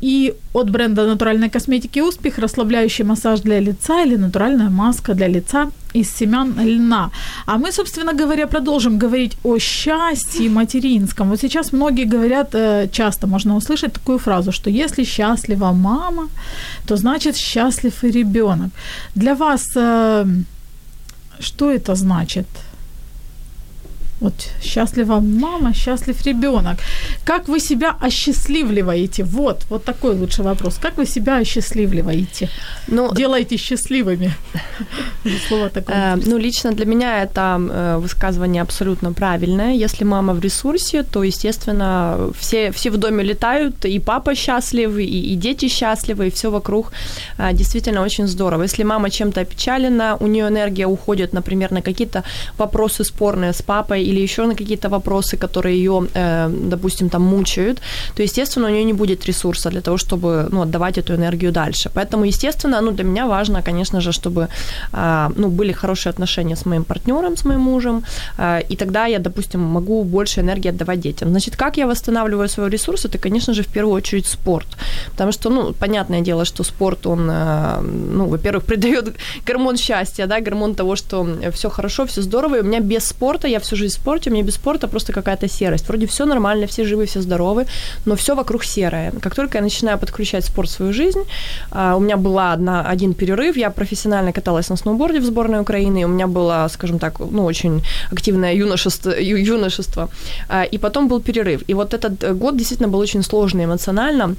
И 0.00 0.34
от 0.52 0.70
бренда 0.70 1.06
натуральной 1.06 1.50
косметики 1.50 2.00
«Успех» 2.00 2.38
расслабляющий 2.38 3.04
массаж 3.04 3.40
для 3.40 3.60
лица 3.60 4.02
или 4.04 4.16
натуральная 4.16 4.70
маска 4.70 5.14
для 5.14 5.28
лица 5.28 5.70
из 5.94 6.16
семян 6.16 6.54
льна. 6.58 7.10
А 7.46 7.58
мы, 7.58 7.72
собственно 7.72 8.14
говоря, 8.14 8.46
продолжим 8.46 8.98
говорить 8.98 9.36
о 9.44 9.58
счастье 9.58 10.48
материнском. 10.48 11.28
Вот 11.28 11.40
сейчас 11.40 11.72
многие 11.72 12.06
говорят, 12.06 12.54
э, 12.54 12.88
часто 12.92 13.26
можно 13.26 13.56
услышать 13.56 13.92
такую 13.92 14.18
фразу, 14.18 14.52
что 14.52 14.70
если 14.70 15.04
счастлива 15.04 15.72
мама, 15.72 16.28
то 16.86 16.96
значит 16.96 17.36
счастлив 17.36 18.04
и 18.04 18.10
ребенок. 18.10 18.70
Для 19.14 19.34
вас 19.34 19.64
э, 19.76 20.26
что 21.40 21.70
это 21.70 21.94
значит? 21.94 22.46
Вот 24.20 24.34
счастлива 24.62 25.20
мама, 25.20 25.74
счастлив 25.74 26.26
ребенок. 26.26 26.78
Как 27.24 27.48
вы 27.48 27.60
себя 27.60 27.96
осчастливливаете? 28.00 29.24
Вот, 29.24 29.64
вот 29.70 29.84
такой 29.84 30.14
лучший 30.14 30.44
вопрос. 30.44 30.78
Как 30.82 30.98
вы 30.98 31.06
себя 31.06 31.38
осчастливливаете? 31.38 32.48
Ну, 32.88 33.14
Делаете 33.14 33.56
счастливыми. 33.56 34.32
Слово 35.48 35.68
такое. 35.68 35.96
Э, 35.96 36.16
ну, 36.26 36.38
лично 36.38 36.72
для 36.72 36.84
меня 36.84 37.22
это 37.22 37.58
э, 37.58 37.96
высказывание 37.98 38.62
абсолютно 38.62 39.12
правильное. 39.12 39.72
Если 39.72 40.04
мама 40.04 40.34
в 40.34 40.40
ресурсе, 40.40 41.02
то, 41.02 41.22
естественно, 41.22 42.30
все, 42.38 42.70
все 42.72 42.90
в 42.90 42.96
доме 42.96 43.24
летают, 43.24 43.84
и 43.84 43.98
папа 43.98 44.34
счастлив, 44.34 44.98
и, 44.98 45.32
и 45.32 45.36
дети 45.36 45.68
счастливы, 45.68 46.26
и 46.26 46.30
все 46.30 46.50
вокруг 46.50 46.92
э, 47.38 47.52
действительно 47.54 48.02
очень 48.02 48.26
здорово. 48.26 48.64
Если 48.64 48.84
мама 48.84 49.08
чем-то 49.10 49.40
опечалена, 49.40 50.16
у 50.20 50.26
нее 50.26 50.48
энергия 50.48 50.86
уходит, 50.86 51.32
например, 51.32 51.72
на 51.72 51.80
какие-то 51.80 52.22
вопросы 52.58 53.04
спорные 53.04 53.52
с 53.52 53.62
папой 53.62 54.09
или 54.10 54.20
еще 54.22 54.46
на 54.46 54.54
какие-то 54.54 54.88
вопросы, 54.88 55.36
которые 55.36 55.76
ее, 55.76 56.06
э, 56.14 56.48
допустим, 56.70 57.08
там 57.08 57.22
мучают, 57.22 57.80
то, 58.14 58.22
естественно, 58.22 58.66
у 58.66 58.70
нее 58.70 58.84
не 58.84 58.92
будет 58.92 59.26
ресурса 59.26 59.70
для 59.70 59.80
того, 59.80 59.96
чтобы 59.96 60.48
ну, 60.52 60.62
отдавать 60.62 60.98
эту 60.98 61.14
энергию 61.14 61.52
дальше. 61.52 61.90
Поэтому, 61.94 62.24
естественно, 62.24 62.80
ну, 62.80 62.90
для 62.90 63.04
меня 63.04 63.26
важно, 63.26 63.62
конечно 63.62 64.00
же, 64.00 64.12
чтобы 64.12 64.48
э, 64.92 65.28
ну, 65.36 65.48
были 65.48 65.72
хорошие 65.72 66.10
отношения 66.10 66.56
с 66.56 66.66
моим 66.66 66.84
партнером, 66.84 67.36
с 67.36 67.44
моим 67.44 67.60
мужем, 67.60 68.02
э, 68.38 68.60
и 68.70 68.76
тогда 68.76 69.06
я, 69.06 69.18
допустим, 69.18 69.60
могу 69.60 70.04
больше 70.04 70.40
энергии 70.40 70.70
отдавать 70.70 71.00
детям. 71.00 71.28
Значит, 71.30 71.56
как 71.56 71.78
я 71.78 71.86
восстанавливаю 71.86 72.48
свой 72.48 72.70
ресурс? 72.70 73.04
Это, 73.04 73.18
конечно 73.18 73.54
же, 73.54 73.62
в 73.62 73.66
первую 73.66 73.94
очередь 73.94 74.26
спорт. 74.26 74.66
Потому 75.10 75.32
что, 75.32 75.50
ну, 75.50 75.72
понятное 75.72 76.20
дело, 76.20 76.44
что 76.44 76.64
спорт, 76.64 77.06
он, 77.06 77.26
ну, 77.26 78.26
во-первых, 78.26 78.64
придает 78.66 79.16
гормон 79.46 79.76
счастья, 79.76 80.26
да, 80.26 80.40
гормон 80.40 80.74
того, 80.74 80.96
что 80.96 81.26
все 81.52 81.68
хорошо, 81.68 82.04
все 82.06 82.22
здорово, 82.22 82.56
и 82.56 82.60
у 82.60 82.64
меня 82.64 82.80
без 82.80 83.08
спорта 83.08 83.48
я 83.48 83.58
всю 83.58 83.76
жизнь 83.76 83.99
спорте, 84.00 84.30
у 84.30 84.32
меня 84.32 84.42
без 84.42 84.54
спорта 84.54 84.88
просто 84.88 85.12
какая-то 85.12 85.48
серость. 85.48 85.88
Вроде 85.88 86.06
все 86.06 86.24
нормально, 86.24 86.66
все 86.66 86.84
живы, 86.84 87.04
все 87.04 87.20
здоровы, 87.20 87.66
но 88.06 88.14
все 88.14 88.34
вокруг 88.34 88.64
серое. 88.64 89.12
Как 89.20 89.34
только 89.34 89.58
я 89.58 89.62
начинаю 89.62 89.98
подключать 89.98 90.44
спорт 90.44 90.68
в 90.68 90.72
свою 90.72 90.92
жизнь, 90.92 91.22
а, 91.70 91.96
у 91.96 92.00
меня 92.00 92.16
была 92.16 92.52
одна, 92.52 92.90
один 92.92 93.14
перерыв, 93.14 93.56
я 93.56 93.70
профессионально 93.70 94.32
каталась 94.32 94.70
на 94.70 94.76
сноуборде 94.76 95.20
в 95.20 95.24
сборной 95.24 95.60
Украины, 95.60 96.04
у 96.04 96.08
меня 96.08 96.26
было, 96.26 96.68
скажем 96.70 96.98
так, 96.98 97.20
ну, 97.20 97.44
очень 97.44 97.82
активное 98.12 98.54
юношество, 98.54 99.10
юношество. 99.20 100.08
А, 100.48 100.64
и 100.72 100.78
потом 100.78 101.08
был 101.08 101.20
перерыв. 101.20 101.62
И 101.70 101.74
вот 101.74 101.94
этот 101.94 102.38
год 102.38 102.56
действительно 102.56 102.88
был 102.88 103.00
очень 103.00 103.22
сложный 103.22 103.64
эмоционально, 103.64 104.36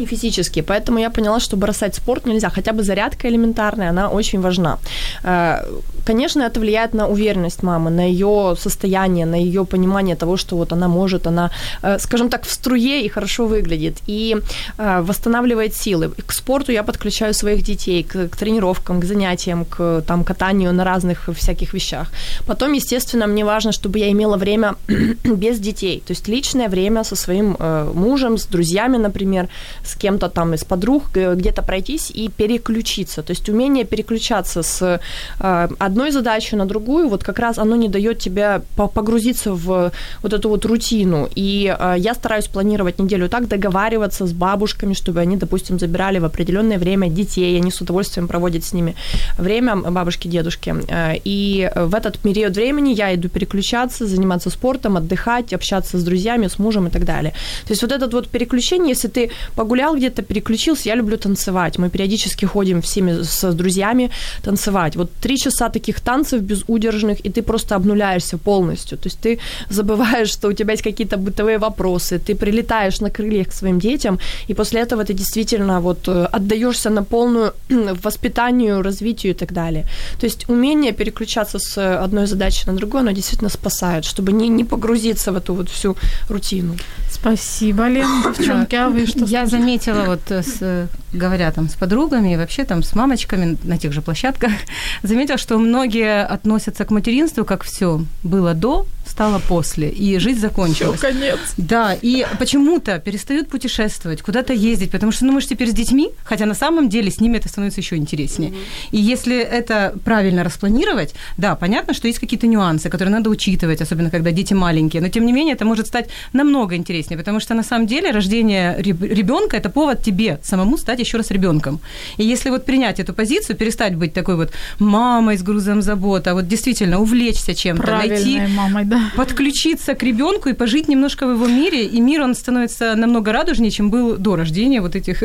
и 0.00 0.06
физически. 0.06 0.62
Поэтому 0.62 0.98
я 0.98 1.10
поняла, 1.10 1.40
что 1.40 1.56
бросать 1.56 1.94
спорт 1.94 2.26
нельзя. 2.26 2.50
Хотя 2.50 2.72
бы 2.72 2.82
зарядка 2.82 3.28
элементарная, 3.28 3.90
она 3.90 4.08
очень 4.08 4.40
важна. 4.40 4.78
Э, 5.24 5.64
конечно, 6.06 6.42
это 6.42 6.60
влияет 6.60 6.94
на 6.94 7.08
уверенность 7.08 7.62
мамы, 7.62 7.90
на 7.90 8.08
ее 8.08 8.56
состояние, 8.58 9.26
на 9.26 9.36
ее 9.36 9.64
понимание 9.64 10.16
того, 10.16 10.36
что 10.36 10.56
вот 10.56 10.72
она 10.72 10.88
может, 10.88 11.26
она, 11.26 11.50
э, 11.82 11.98
скажем 11.98 12.28
так, 12.28 12.44
в 12.44 12.50
струе 12.50 13.02
и 13.04 13.08
хорошо 13.08 13.46
выглядит. 13.46 13.98
И 14.08 14.36
э, 14.78 15.00
восстанавливает 15.02 15.74
силы. 15.74 16.10
К 16.26 16.32
спорту 16.32 16.72
я 16.72 16.82
подключаю 16.82 17.34
своих 17.34 17.62
детей, 17.62 18.02
к, 18.02 18.28
к 18.28 18.36
тренировкам, 18.36 19.00
к 19.00 19.04
занятиям, 19.04 19.64
к 19.64 20.02
там, 20.06 20.24
катанию 20.24 20.72
на 20.72 20.84
разных 20.84 21.28
всяких 21.34 21.74
вещах. 21.74 22.08
Потом, 22.46 22.74
естественно, 22.74 23.26
мне 23.26 23.44
важно, 23.44 23.72
чтобы 23.72 23.98
я 23.98 24.10
имела 24.10 24.36
время 24.36 24.74
без 25.24 25.58
детей. 25.58 26.02
То 26.06 26.12
есть 26.12 26.28
личное 26.28 26.68
время 26.68 27.04
со 27.04 27.16
своим 27.16 27.56
мужем, 27.94 28.38
с 28.38 28.46
друзьями, 28.46 28.98
например, 28.98 29.48
с 29.90 29.94
кем-то 29.96 30.28
там 30.28 30.54
из 30.54 30.64
подруг, 30.64 31.02
где-то 31.12 31.62
пройтись 31.62 32.10
и 32.10 32.28
переключиться. 32.28 33.22
То 33.22 33.32
есть 33.32 33.48
умение 33.48 33.84
переключаться 33.84 34.62
с 34.62 35.00
э, 35.38 35.68
одной 35.78 36.10
задачи 36.10 36.54
на 36.54 36.66
другую, 36.66 37.08
вот 37.08 37.24
как 37.24 37.38
раз 37.38 37.58
оно 37.58 37.76
не 37.76 37.88
дает 37.88 38.18
тебе 38.18 38.62
погрузиться 38.76 39.52
в 39.52 39.92
вот 40.22 40.32
эту 40.32 40.48
вот 40.48 40.64
рутину. 40.64 41.28
И 41.34 41.74
э, 41.78 41.94
я 41.98 42.14
стараюсь 42.14 42.46
планировать 42.46 42.98
неделю 42.98 43.28
так, 43.28 43.48
договариваться 43.48 44.26
с 44.26 44.32
бабушками, 44.32 44.94
чтобы 44.94 45.20
они, 45.20 45.36
допустим, 45.36 45.78
забирали 45.78 46.18
в 46.18 46.24
определенное 46.24 46.78
время 46.78 47.08
детей, 47.08 47.56
они 47.56 47.70
с 47.70 47.80
удовольствием 47.80 48.28
проводят 48.28 48.64
с 48.64 48.72
ними 48.72 48.94
время, 49.38 49.76
бабушки, 49.76 50.28
дедушки. 50.28 50.74
Э, 50.88 51.14
и 51.24 51.70
в 51.74 51.94
этот 51.94 52.18
период 52.18 52.56
времени 52.56 52.94
я 52.94 53.14
иду 53.14 53.28
переключаться, 53.28 54.06
заниматься 54.06 54.50
спортом, 54.50 54.96
отдыхать, 54.96 55.52
общаться 55.52 55.98
с 55.98 56.04
друзьями, 56.04 56.46
с 56.46 56.58
мужем 56.58 56.86
и 56.86 56.90
так 56.90 57.04
далее. 57.04 57.32
То 57.66 57.72
есть 57.72 57.82
вот 57.82 57.92
этот 57.92 58.12
вот 58.12 58.28
переключение, 58.28 58.90
если 58.90 59.08
ты 59.08 59.30
погулял 59.70 59.96
где-то, 59.96 60.22
переключился, 60.22 60.88
я 60.88 60.96
люблю 60.96 61.16
танцевать. 61.16 61.78
Мы 61.78 61.90
периодически 61.90 62.46
ходим 62.46 62.80
всеми 62.80 63.22
с 63.22 63.52
друзьями 63.52 64.10
танцевать. 64.42 64.96
Вот 64.96 65.10
три 65.20 65.36
часа 65.36 65.68
таких 65.68 66.00
танцев 66.00 66.40
безудержных, 66.42 67.26
и 67.26 67.30
ты 67.30 67.42
просто 67.42 67.76
обнуляешься 67.76 68.36
полностью. 68.36 68.98
То 68.98 69.08
есть 69.08 69.20
ты 69.20 69.38
забываешь, 69.70 70.32
что 70.32 70.48
у 70.48 70.52
тебя 70.52 70.72
есть 70.72 70.82
какие-то 70.82 71.16
бытовые 71.16 71.58
вопросы, 71.58 72.18
ты 72.18 72.34
прилетаешь 72.34 73.00
на 73.00 73.10
крыльях 73.10 73.46
к 73.48 73.52
своим 73.52 73.78
детям, 73.78 74.18
и 74.48 74.54
после 74.54 74.80
этого 74.80 75.04
ты 75.04 75.14
действительно 75.14 75.80
вот 75.80 76.08
э, 76.08 76.28
отдаешься 76.36 76.90
на 76.90 77.02
полную 77.04 77.52
воспитанию, 78.04 78.82
развитию 78.82 79.32
и 79.32 79.36
так 79.36 79.52
далее. 79.52 79.84
То 80.18 80.26
есть 80.26 80.48
умение 80.48 80.92
переключаться 80.92 81.58
с 81.58 82.04
одной 82.04 82.26
задачи 82.26 82.66
на 82.66 82.72
другую, 82.72 83.00
оно 83.00 83.12
действительно 83.12 83.50
спасает, 83.50 84.04
чтобы 84.04 84.32
не, 84.32 84.48
не 84.48 84.64
погрузиться 84.64 85.30
в 85.30 85.36
эту 85.36 85.54
вот 85.54 85.68
всю 85.68 85.96
рутину. 86.28 86.74
Спасибо, 87.10 87.88
Лен. 87.88 88.22
Девчонки, 88.38 88.76
а 88.76 88.88
вы 88.88 89.06
что 89.06 89.24
Я 89.24 89.46
заметила, 89.60 90.04
вот 90.04 90.20
с, 90.30 90.88
говоря 91.12 91.50
там 91.52 91.68
с 91.68 91.74
подругами 91.74 92.34
и 92.34 92.36
вообще 92.36 92.64
там 92.64 92.82
с 92.82 92.94
мамочками 92.94 93.56
на 93.64 93.78
тех 93.78 93.92
же 93.92 94.02
площадках, 94.02 94.52
заметила, 95.02 95.38
что 95.38 95.58
многие 95.58 96.24
относятся 96.24 96.84
к 96.84 96.90
материнству 96.90 97.44
как 97.44 97.64
все 97.64 98.04
было 98.22 98.54
до, 98.54 98.86
стало 99.06 99.40
после, 99.40 99.88
и 99.88 100.18
жизнь 100.18 100.40
закончилась. 100.40 100.98
Всё, 100.98 101.08
конец. 101.08 101.38
Да, 101.56 101.96
и 102.00 102.26
почему-то 102.38 102.98
перестают 102.98 103.48
путешествовать, 103.48 104.22
куда-то 104.22 104.52
ездить, 104.52 104.90
потому 104.90 105.12
что, 105.12 105.24
ну, 105.24 105.32
мы 105.32 105.40
же 105.40 105.48
теперь 105.48 105.68
с 105.68 105.74
детьми, 105.74 106.10
хотя 106.24 106.46
на 106.46 106.54
самом 106.54 106.88
деле 106.88 107.10
с 107.10 107.20
ними 107.20 107.38
это 107.38 107.48
становится 107.48 107.80
еще 107.80 107.96
интереснее. 107.96 108.50
Mm-hmm. 108.50 108.88
И 108.92 108.98
если 108.98 109.38
это 109.38 109.94
правильно 110.04 110.44
распланировать, 110.44 111.14
да, 111.36 111.56
понятно, 111.56 111.92
что 111.94 112.06
есть 112.06 112.20
какие-то 112.20 112.46
нюансы, 112.46 112.88
которые 112.88 113.12
надо 113.12 113.30
учитывать, 113.30 113.80
особенно 113.80 114.10
когда 114.10 114.30
дети 114.30 114.54
маленькие, 114.54 115.02
но 115.02 115.08
тем 115.08 115.26
не 115.26 115.32
менее 115.32 115.54
это 115.54 115.64
может 115.64 115.86
стать 115.86 116.08
намного 116.32 116.76
интереснее, 116.76 117.18
потому 117.18 117.40
что 117.40 117.54
на 117.54 117.62
самом 117.62 117.86
деле 117.86 118.12
рождение 118.12 118.76
ребенка 118.80 119.56
это 119.56 119.70
повод 119.70 120.02
тебе 120.02 120.38
самому 120.42 120.78
стать 120.78 120.99
еще 121.00 121.16
раз 121.16 121.30
ребенком. 121.30 121.80
И 122.16 122.24
если 122.24 122.50
вот 122.50 122.64
принять 122.64 123.00
эту 123.00 123.12
позицию, 123.12 123.56
перестать 123.56 123.96
быть 123.96 124.12
такой 124.12 124.36
вот 124.36 124.52
мамой 124.78 125.36
с 125.36 125.42
грузом 125.42 125.82
забот, 125.82 126.26
а 126.26 126.34
вот 126.34 126.48
действительно 126.48 127.00
увлечься 127.00 127.54
чем-то, 127.54 127.90
найти, 127.90 128.40
мамой, 128.40 128.84
да. 128.84 129.10
подключиться 129.16 129.94
к 129.94 130.02
ребенку 130.02 130.48
и 130.48 130.52
пожить 130.52 130.88
немножко 130.88 131.26
в 131.26 131.32
его 131.32 131.46
мире, 131.46 131.86
и 131.86 132.00
мир 132.00 132.22
он 132.22 132.34
становится 132.34 132.94
намного 132.94 133.32
радужнее, 133.32 133.70
чем 133.70 133.90
был 133.90 134.16
до 134.16 134.36
рождения 134.36 134.80
вот 134.80 134.96
этих 134.96 135.20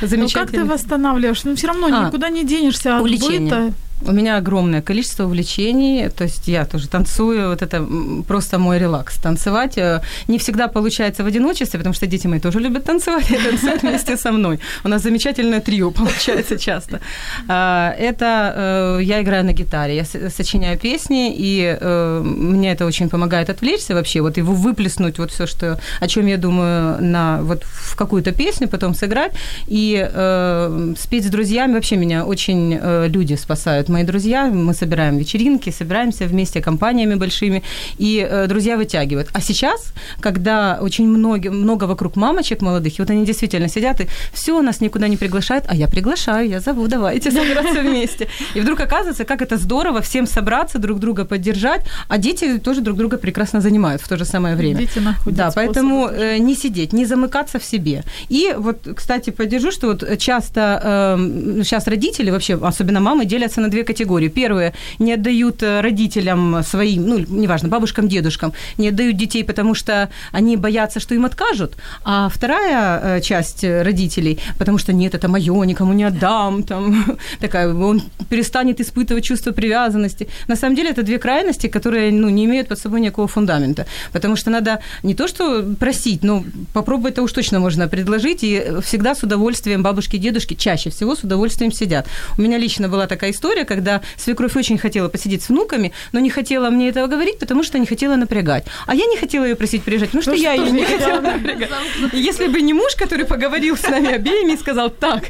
замечательных. 0.00 0.20
Ну 0.20 0.28
как 0.28 0.50
ты 0.50 0.64
восстанавливаешь? 0.64 1.44
Ну 1.44 1.56
все 1.56 1.66
равно 1.66 1.86
а, 1.86 2.06
никуда 2.06 2.28
не 2.28 2.44
денешься 2.44 2.96
от 2.96 3.02
увлечение. 3.02 3.40
быта. 3.40 3.74
У 4.06 4.12
меня 4.12 4.38
огромное 4.38 4.80
количество 4.80 5.24
увлечений, 5.24 6.08
то 6.08 6.24
есть 6.24 6.48
я 6.48 6.64
тоже 6.64 6.88
танцую, 6.88 7.50
вот 7.50 7.60
это 7.60 7.86
просто 8.26 8.58
мой 8.58 8.78
релакс. 8.78 9.16
Танцевать 9.16 9.76
э, 9.76 10.00
не 10.26 10.38
всегда 10.38 10.68
получается 10.68 11.22
в 11.22 11.26
одиночестве, 11.26 11.78
потому 11.78 11.94
что 11.94 12.06
дети 12.06 12.26
мои 12.26 12.40
тоже 12.40 12.60
любят 12.60 12.84
танцевать 12.84 13.30
и 13.30 13.36
танцуют 13.36 13.82
вместе 13.82 14.16
со 14.16 14.32
мной. 14.32 14.58
У 14.84 14.88
нас 14.88 15.02
замечательное 15.02 15.60
трио 15.60 15.90
получается 15.90 16.58
часто. 16.58 17.00
А, 17.48 17.94
это 17.98 18.54
э, 19.00 19.02
я 19.02 19.20
играю 19.20 19.44
на 19.44 19.52
гитаре, 19.52 19.96
я 19.96 20.30
сочиняю 20.30 20.78
песни, 20.78 21.34
и 21.36 21.76
э, 21.78 22.22
мне 22.24 22.72
это 22.72 22.86
очень 22.86 23.10
помогает 23.10 23.50
отвлечься 23.50 23.94
вообще, 23.94 24.22
вот 24.22 24.38
его 24.38 24.54
выплеснуть, 24.54 25.18
вот 25.18 25.30
все, 25.30 25.46
что, 25.46 25.78
о 26.00 26.08
чем 26.08 26.26
я 26.26 26.38
думаю, 26.38 27.02
на, 27.02 27.42
вот 27.42 27.64
в 27.64 27.96
какую-то 27.96 28.32
песню, 28.32 28.66
потом 28.68 28.94
сыграть, 28.94 29.32
и 29.66 29.96
спеть 30.98 31.26
с 31.26 31.28
друзьями, 31.28 31.74
вообще 31.74 31.96
меня 31.96 32.24
очень 32.24 32.80
люди 33.08 33.34
спасают 33.34 33.89
мои 33.90 34.04
друзья, 34.04 34.46
мы 34.46 34.74
собираем 34.74 35.18
вечеринки, 35.18 35.70
собираемся 35.70 36.24
вместе 36.26 36.60
компаниями 36.60 37.14
большими, 37.14 37.62
и 37.98 38.26
э, 38.28 38.46
друзья 38.46 38.76
вытягивают. 38.76 39.28
А 39.32 39.40
сейчас, 39.40 39.92
когда 40.20 40.78
очень 40.80 41.08
много, 41.08 41.50
много 41.50 41.84
вокруг 41.84 42.16
мамочек 42.16 42.62
молодых, 42.62 42.98
и 42.98 43.02
вот 43.02 43.10
они 43.10 43.24
действительно 43.24 43.68
сидят, 43.68 44.00
и 44.00 44.06
все, 44.32 44.62
нас 44.62 44.80
никуда 44.80 45.08
не 45.08 45.16
приглашают, 45.16 45.64
а 45.68 45.74
я 45.74 45.88
приглашаю, 45.88 46.48
я 46.48 46.60
зову, 46.60 46.88
давайте 46.88 47.30
собираться 47.30 47.80
вместе. 47.80 48.28
И 48.54 48.60
вдруг 48.60 48.80
оказывается, 48.80 49.24
как 49.24 49.42
это 49.42 49.56
здорово 49.56 50.00
всем 50.00 50.26
собраться, 50.26 50.78
друг 50.78 50.98
друга 50.98 51.24
поддержать, 51.24 51.84
а 52.08 52.18
дети 52.18 52.58
тоже 52.58 52.80
друг 52.80 52.96
друга 52.96 53.18
прекрасно 53.18 53.60
занимают 53.60 54.02
в 54.02 54.08
то 54.08 54.16
же 54.16 54.24
самое 54.24 54.56
время. 54.56 54.78
Дети 54.78 54.98
находят 54.98 55.36
Да, 55.36 55.50
поэтому 55.54 56.08
э, 56.08 56.38
не 56.38 56.54
сидеть, 56.54 56.92
не 56.92 57.06
замыкаться 57.06 57.58
в 57.58 57.64
себе. 57.64 58.02
И 58.28 58.54
вот, 58.56 58.88
кстати, 58.96 59.30
поддержу, 59.30 59.70
что 59.70 59.88
вот 59.88 60.18
часто 60.18 60.80
э, 60.82 61.62
сейчас 61.64 61.86
родители, 61.86 62.30
вообще, 62.30 62.58
особенно 62.62 63.00
мамы, 63.00 63.24
делятся 63.24 63.60
на 63.60 63.68
две 63.68 63.79
две 63.80 63.84
категории. 63.84 64.28
Первые 64.28 64.72
не 64.98 65.14
отдают 65.14 65.62
э, 65.62 65.80
родителям 65.80 66.62
своим, 66.62 67.06
ну, 67.06 67.18
неважно, 67.18 67.68
бабушкам, 67.68 68.08
дедушкам, 68.08 68.52
не 68.78 68.88
отдают 68.88 69.16
детей, 69.16 69.44
потому 69.44 69.74
что 69.74 70.08
они 70.32 70.56
боятся, 70.56 71.00
что 71.00 71.14
им 71.14 71.24
откажут. 71.24 71.76
А 72.04 72.28
вторая 72.28 73.00
э, 73.02 73.20
часть 73.20 73.64
родителей, 73.64 74.38
потому 74.58 74.78
что 74.78 74.92
нет, 74.92 75.14
это 75.14 75.28
мое, 75.28 75.64
никому 75.64 75.92
не 75.94 76.04
отдам, 76.04 76.62
там, 76.62 77.18
такая, 77.40 77.74
он 77.74 78.02
перестанет 78.28 78.80
испытывать 78.80 79.24
чувство 79.24 79.52
привязанности. 79.52 80.28
На 80.48 80.56
самом 80.56 80.76
деле 80.76 80.90
это 80.90 81.02
две 81.02 81.18
крайности, 81.18 81.68
которые 81.68 82.12
ну, 82.12 82.28
не 82.28 82.44
имеют 82.44 82.68
под 82.68 82.78
собой 82.78 83.00
никакого 83.00 83.28
фундамента. 83.28 83.86
Потому 84.12 84.36
что 84.36 84.50
надо 84.50 84.78
не 85.02 85.14
то, 85.14 85.28
что 85.28 85.62
просить, 85.78 86.24
но 86.24 86.44
попробовать 86.72 87.20
это 87.20 87.22
уж 87.22 87.32
точно 87.32 87.60
можно 87.60 87.88
предложить, 87.88 88.44
и 88.44 88.62
всегда 88.82 89.14
с 89.14 89.22
удовольствием 89.22 89.82
бабушки 89.82 90.16
и 90.16 90.18
дедушки 90.18 90.54
чаще 90.54 90.90
всего 90.90 91.14
с 91.14 91.24
удовольствием 91.24 91.72
сидят. 91.72 92.06
У 92.38 92.42
меня 92.42 92.58
лично 92.58 92.88
была 92.88 93.06
такая 93.06 93.30
история, 93.30 93.64
когда 93.70 94.00
свекровь 94.16 94.56
очень 94.56 94.78
хотела 94.78 95.08
посидеть 95.08 95.42
с 95.42 95.48
внуками, 95.48 95.92
но 96.12 96.18
не 96.18 96.28
хотела 96.28 96.70
мне 96.70 96.88
этого 96.88 97.06
говорить, 97.06 97.38
потому 97.38 97.62
что 97.62 97.78
не 97.78 97.86
хотела 97.86 98.16
напрягать. 98.16 98.64
А 98.86 98.94
я 98.96 99.06
не 99.06 99.16
хотела 99.16 99.44
ее 99.44 99.54
просить 99.54 99.84
приезжать, 99.84 100.08
потому 100.08 100.22
что 100.22 100.32
ну, 100.32 100.36
я 100.36 100.54
ее 100.54 100.72
не 100.72 100.84
хотела 100.84 101.20
напрягать. 101.20 101.70
Если 102.12 102.48
бы 102.48 102.60
не 102.62 102.74
муж, 102.74 102.96
который 102.96 103.26
поговорил 103.26 103.76
с 103.76 103.88
нами 103.88 104.12
обеими 104.12 104.54
и 104.54 104.56
сказал, 104.56 104.90
так, 104.90 105.22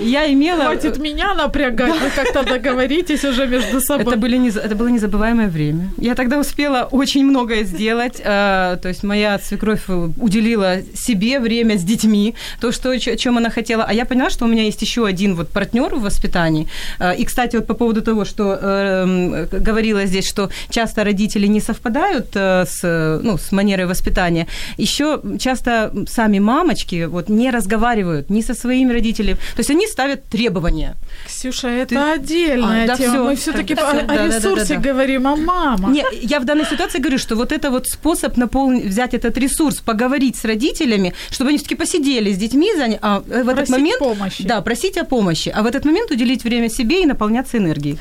я 0.00 0.32
имела... 0.32 0.64
Хватит 0.64 0.98
меня 0.98 1.34
напрягать, 1.34 2.00
вы 2.00 2.10
как-то 2.14 2.44
договоритесь 2.44 3.24
уже 3.24 3.48
между 3.48 3.80
собой. 3.80 4.06
Это, 4.06 4.16
были 4.16 4.38
это 4.56 4.74
было 4.76 4.88
незабываемое 4.88 5.48
время. 5.48 5.90
Я 5.98 6.14
тогда 6.14 6.38
успела 6.38 6.88
очень 6.92 7.24
многое 7.24 7.64
сделать. 7.64 8.20
Э, 8.20 8.78
то 8.80 8.88
есть 8.88 9.02
моя 9.02 9.40
свекровь 9.40 9.88
уделила 9.88 10.82
себе 10.94 11.40
время 11.40 11.76
с 11.76 11.82
детьми, 11.82 12.34
то, 12.60 12.70
что, 12.70 12.90
о 12.90 12.98
чем 12.98 13.38
она 13.38 13.50
хотела. 13.50 13.84
А 13.84 13.92
я 13.92 14.04
поняла, 14.04 14.30
что 14.30 14.44
у 14.44 14.48
меня 14.48 14.62
есть 14.62 14.82
еще 14.82 15.04
один 15.04 15.34
вот 15.34 15.48
партнер 15.48 15.94
в 15.94 16.02
воспитании. 16.02 16.68
Э, 17.00 17.16
и, 17.16 17.24
кстати, 17.24 17.56
вот 17.56 17.66
по 17.66 17.74
поводу 17.74 17.87
поводу 17.88 18.02
того, 18.02 18.24
что 18.24 18.58
э, 18.60 19.46
говорилось 19.60 20.10
здесь, 20.10 20.28
что 20.28 20.50
часто 20.70 21.04
родители 21.04 21.46
не 21.46 21.60
совпадают 21.60 22.26
э, 22.34 22.66
с, 22.66 23.20
ну, 23.22 23.38
с 23.38 23.52
манерой 23.52 23.86
воспитания, 23.86 24.46
еще 24.78 25.20
часто 25.38 25.92
сами 26.06 26.38
мамочки 26.38 27.06
вот, 27.06 27.30
не 27.30 27.50
разговаривают 27.50 28.30
ни 28.30 28.42
со 28.42 28.54
своими 28.54 28.92
родителями. 28.92 29.38
То 29.54 29.60
есть 29.60 29.70
они 29.70 29.86
ставят 29.86 30.24
требования. 30.24 30.96
Ксюша, 31.26 31.68
это 31.68 31.94
Ты... 31.94 31.96
отдельная 31.96 32.84
а, 32.84 32.86
да, 32.88 32.96
тема. 32.96 33.12
Всё. 33.12 33.24
Мы 33.24 33.36
все-таки 33.36 33.74
да, 33.74 33.90
о, 33.90 34.02
да, 34.02 34.26
ресурсе 34.26 34.74
да, 34.74 34.74
да, 34.74 34.74
да. 34.74 34.90
говорим, 34.90 35.26
а 35.26 35.36
мама. 35.36 35.90
Не, 35.90 36.04
я 36.22 36.40
в 36.40 36.44
данной 36.44 36.66
ситуации 36.66 36.98
говорю, 36.98 37.18
что 37.18 37.36
вот 37.36 37.52
это 37.52 37.70
вот 37.70 37.86
способ 37.86 38.36
наполнить, 38.36 38.84
взять 38.84 39.14
этот 39.14 39.38
ресурс, 39.38 39.76
поговорить 39.76 40.36
с 40.36 40.44
родителями, 40.44 41.14
чтобы 41.30 41.48
они 41.48 41.58
все-таки 41.58 41.76
посидели 41.76 42.32
с 42.32 42.36
детьми, 42.36 42.68
а 43.00 43.20
в 43.20 43.30
этот 43.30 43.54
просить 43.54 43.70
момент... 43.70 43.98
помощи. 43.98 44.44
Да, 44.44 44.60
просить 44.60 44.98
о 44.98 45.04
помощи. 45.04 45.52
А 45.54 45.62
в 45.62 45.66
этот 45.66 45.86
момент 45.86 46.10
уделить 46.10 46.44
время 46.44 46.68
себе 46.68 47.02
и 47.02 47.06
наполняться 47.06 47.56
энергией 47.56 47.77
հարգի։ 47.78 47.96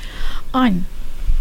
Այն 0.58 0.80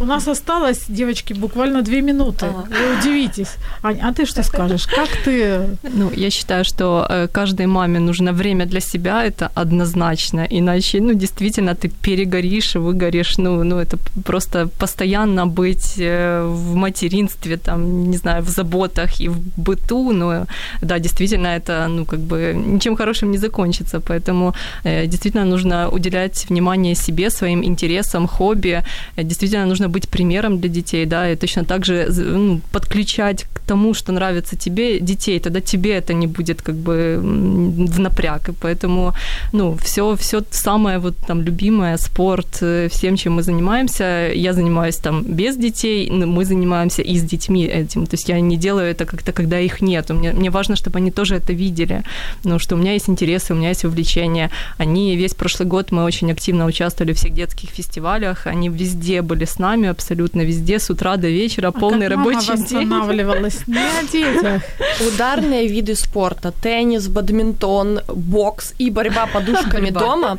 у 0.00 0.04
нас 0.04 0.28
осталось, 0.28 0.84
девочки, 0.88 1.34
буквально 1.34 1.82
две 1.82 2.02
минуты. 2.02 2.46
Ага. 2.46 2.68
Вы 2.70 2.98
удивитесь. 2.98 3.56
Ань, 3.82 4.00
а 4.02 4.12
ты 4.12 4.26
что 4.26 4.42
скажешь? 4.42 4.86
Как 4.86 5.08
ты? 5.24 5.78
Ну, 5.82 6.10
я 6.16 6.30
считаю, 6.30 6.64
что 6.64 7.06
э, 7.08 7.28
каждой 7.32 7.66
маме 7.66 7.98
нужно 7.98 8.32
время 8.32 8.66
для 8.66 8.80
себя, 8.80 9.24
это 9.24 9.50
однозначно. 9.54 10.46
Иначе, 10.50 11.00
ну, 11.00 11.14
действительно, 11.14 11.74
ты 11.74 11.88
перегоришь, 11.88 12.76
выгоришь. 12.76 13.38
Ну, 13.38 13.64
ну 13.64 13.76
это 13.78 13.98
просто 14.24 14.68
постоянно 14.78 15.46
быть 15.46 15.94
э, 15.98 16.44
в 16.46 16.74
материнстве, 16.74 17.56
там, 17.56 18.10
не 18.10 18.16
знаю, 18.16 18.42
в 18.42 18.48
заботах 18.48 19.20
и 19.20 19.28
в 19.28 19.38
быту. 19.56 20.12
Ну, 20.12 20.46
да, 20.82 20.98
действительно, 20.98 21.48
это, 21.48 21.88
ну, 21.88 22.04
как 22.04 22.20
бы 22.20 22.54
ничем 22.54 22.96
хорошим 22.96 23.30
не 23.30 23.38
закончится. 23.38 24.00
Поэтому 24.00 24.54
э, 24.84 25.06
действительно 25.06 25.44
нужно 25.44 25.88
уделять 25.88 26.46
внимание 26.50 26.94
себе, 26.94 27.30
своим 27.30 27.64
интересам, 27.64 28.26
хобби. 28.26 28.82
Действительно 29.16 29.66
нужно 29.66 29.85
нужно 29.86 29.88
быть 29.88 30.08
примером 30.08 30.58
для 30.58 30.68
детей, 30.68 31.06
да, 31.06 31.30
и 31.30 31.36
точно 31.36 31.64
так 31.64 31.84
же 31.84 32.06
ну, 32.10 32.60
подключать 32.72 33.46
к 33.52 33.60
тому, 33.66 33.94
что 33.94 34.12
нравится 34.12 34.56
тебе, 34.56 35.00
детей, 35.00 35.40
тогда 35.40 35.60
тебе 35.60 35.90
это 35.90 36.14
не 36.14 36.26
будет 36.26 36.62
как 36.62 36.74
бы 36.74 37.18
в 37.20 38.00
напряг, 38.00 38.48
и 38.48 38.52
поэтому, 38.52 39.12
ну, 39.52 39.76
все, 39.76 40.14
все 40.16 40.42
самое 40.50 40.98
вот 40.98 41.14
там 41.26 41.42
любимое, 41.42 41.98
спорт, 41.98 42.62
э, 42.62 42.88
всем, 42.88 43.16
чем 43.16 43.36
мы 43.36 43.42
занимаемся, 43.42 44.32
я 44.34 44.52
занимаюсь 44.52 44.96
там 44.96 45.22
без 45.22 45.56
детей, 45.56 46.10
мы 46.10 46.44
занимаемся 46.44 47.02
и 47.02 47.16
с 47.16 47.22
детьми 47.22 47.64
этим, 47.64 48.06
то 48.06 48.16
есть 48.16 48.28
я 48.28 48.40
не 48.40 48.56
делаю 48.56 48.86
это 48.86 49.04
как-то, 49.04 49.32
когда 49.32 49.60
их 49.60 49.82
нет, 49.82 50.10
мне, 50.10 50.32
мне 50.32 50.50
важно, 50.50 50.76
чтобы 50.76 50.98
они 50.98 51.10
тоже 51.10 51.34
это 51.34 51.52
видели, 51.52 52.02
ну, 52.44 52.58
что 52.58 52.76
у 52.76 52.78
меня 52.78 52.92
есть 52.92 53.08
интересы, 53.08 53.52
у 53.52 53.56
меня 53.56 53.68
есть 53.70 53.84
увлечения, 53.84 54.50
они 54.78 55.16
весь 55.16 55.34
прошлый 55.34 55.68
год 55.68 55.92
мы 55.92 56.04
очень 56.04 56.32
активно 56.32 56.66
участвовали 56.66 57.12
в 57.12 57.16
всех 57.16 57.32
детских 57.32 57.70
фестивалях, 57.70 58.46
они 58.46 58.68
везде 58.68 59.22
были 59.22 59.44
с 59.44 59.58
нами, 59.58 59.75
нами 59.76 59.88
абсолютно 59.88 60.42
везде, 60.42 60.78
с 60.78 60.90
утра 60.90 61.16
до 61.16 61.28
вечера, 61.28 61.68
а 61.68 61.72
полный 61.72 62.08
как 62.08 62.18
рабочий 62.18 62.48
мама 62.48 62.68
день. 62.68 62.88
восстанавливалась 62.88 63.66
не 63.66 63.76
о 63.78 64.02
детях. 64.10 64.62
Ударные 65.06 65.68
виды 65.68 65.94
спорта, 65.94 66.52
теннис, 66.62 67.08
бадминтон, 67.08 68.00
бокс 68.08 68.74
и 68.78 68.90
борьба 68.90 69.26
подушками 69.26 69.90
дома, 69.90 70.38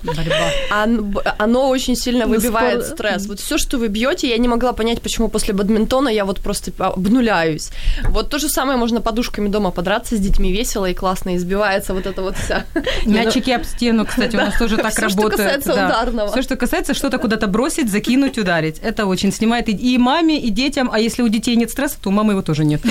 оно 1.38 1.70
очень 1.70 1.96
сильно 1.96 2.26
ну, 2.26 2.36
выбивает 2.36 2.86
стресс. 2.86 3.28
Вот 3.28 3.40
все, 3.40 3.58
что 3.58 3.78
вы 3.78 3.88
бьете, 3.88 4.30
я 4.30 4.38
не 4.38 4.48
могла 4.48 4.74
понять, 4.74 5.02
почему 5.02 5.30
после 5.30 5.54
бадминтона 5.54 6.10
я 6.10 6.26
вот 6.26 6.40
просто 6.40 6.72
обнуляюсь. 6.80 7.70
Вот 8.10 8.30
то 8.30 8.40
же 8.40 8.50
самое 8.50 8.78
можно 8.78 9.02
подушками 9.02 9.50
дома 9.50 9.72
подраться 9.72 10.16
с 10.16 10.20
детьми 10.20 10.52
весело 10.52 10.86
и 10.86 10.94
классно, 10.94 11.36
избивается 11.36 11.94
вот 11.94 12.06
это 12.06 12.22
вот 12.22 12.36
вся. 12.38 12.66
Мячики 13.06 13.52
об 13.52 13.64
стену, 13.64 14.06
кстати, 14.06 14.36
у 14.36 14.40
нас 14.40 14.58
тоже 14.58 14.78
так 14.78 14.98
работает. 14.98 15.10
Все, 15.10 15.10
что 15.10 15.30
касается 15.30 15.74
ударного. 15.74 16.32
Все, 16.32 16.42
что 16.42 16.56
касается 16.56 16.94
что-то 16.94 17.18
куда-то 17.20 17.48
бросить, 17.48 17.92
закинуть, 17.92 18.38
ударить. 18.38 18.80
Это 18.80 19.06
очень 19.06 19.27
очень 19.28 19.38
снимает 19.38 19.70
и 19.70 19.98
маме, 19.98 20.40
и 20.40 20.50
детям, 20.50 20.90
а 20.92 21.00
если 21.00 21.24
у 21.24 21.28
детей 21.28 21.56
нет 21.56 21.70
стресса, 21.70 21.98
то 22.02 22.10
у 22.10 22.12
мамы 22.12 22.34
его 22.34 22.42
тоже 22.42 22.66
нет. 22.66 22.82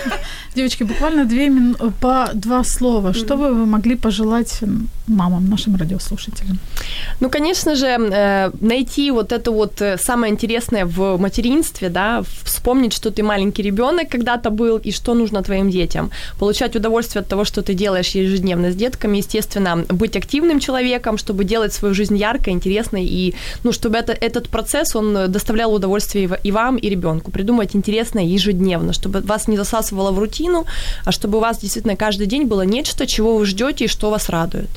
Девочки, 0.54 0.84
буквально 0.84 1.24
две 1.24 1.48
мин... 1.48 1.76
по 2.00 2.30
два 2.34 2.64
слова. 2.64 3.12
Что 3.12 3.36
бы 3.36 3.54
вы 3.54 3.66
могли 3.66 3.96
пожелать 3.96 4.60
мамам, 5.06 5.50
нашим 5.50 5.76
радиослушателям? 5.76 6.58
Ну, 7.20 7.30
конечно 7.30 7.74
же, 7.74 7.86
э, 7.86 8.50
найти 8.60 9.10
вот 9.10 9.32
это 9.32 9.50
вот 9.50 9.82
э, 9.82 9.98
самое 9.98 10.32
интересное 10.32 10.84
в 10.84 11.18
материнстве, 11.18 11.88
да, 11.88 12.22
вспомнить, 12.44 12.92
что 12.92 13.10
ты 13.10 13.22
маленький 13.22 13.62
ребенок 13.62 14.08
когда-то 14.08 14.50
был 14.50 14.78
и 14.86 14.92
что 14.92 15.14
нужно 15.14 15.42
твоим 15.42 15.70
детям. 15.70 16.10
Получать 16.38 16.76
удовольствие 16.76 17.20
от 17.20 17.28
того, 17.28 17.44
что 17.44 17.62
ты 17.62 17.74
делаешь 17.74 18.14
ежедневно 18.14 18.70
с 18.70 18.76
детками, 18.76 19.18
естественно, 19.18 19.84
быть 19.88 20.16
активным 20.16 20.60
человеком, 20.60 21.18
чтобы 21.18 21.44
делать 21.44 21.72
свою 21.72 21.94
жизнь 21.94 22.16
яркой, 22.16 22.52
интересной 22.52 23.04
и, 23.04 23.34
ну, 23.64 23.72
чтобы 23.72 23.98
это, 23.98 24.12
этот 24.12 24.48
процесс, 24.48 24.96
он 24.96 25.32
доставлял 25.32 25.74
удовольствие 25.74 25.83
удовольствие 25.84 26.40
и 26.42 26.52
вам, 26.52 26.76
и 26.76 26.88
ребенку. 26.88 27.30
Придумать 27.30 27.76
интересное 27.76 28.24
ежедневно, 28.24 28.92
чтобы 28.92 29.20
вас 29.20 29.48
не 29.48 29.56
засасывало 29.56 30.12
в 30.12 30.18
рутину, 30.18 30.66
а 31.04 31.12
чтобы 31.12 31.38
у 31.38 31.40
вас 31.40 31.58
действительно 31.58 31.96
каждый 31.96 32.26
день 32.26 32.46
было 32.46 32.62
нечто, 32.62 33.06
чего 33.06 33.36
вы 33.36 33.46
ждете 33.46 33.84
и 33.84 33.88
что 33.88 34.10
вас 34.10 34.28
радует. 34.28 34.70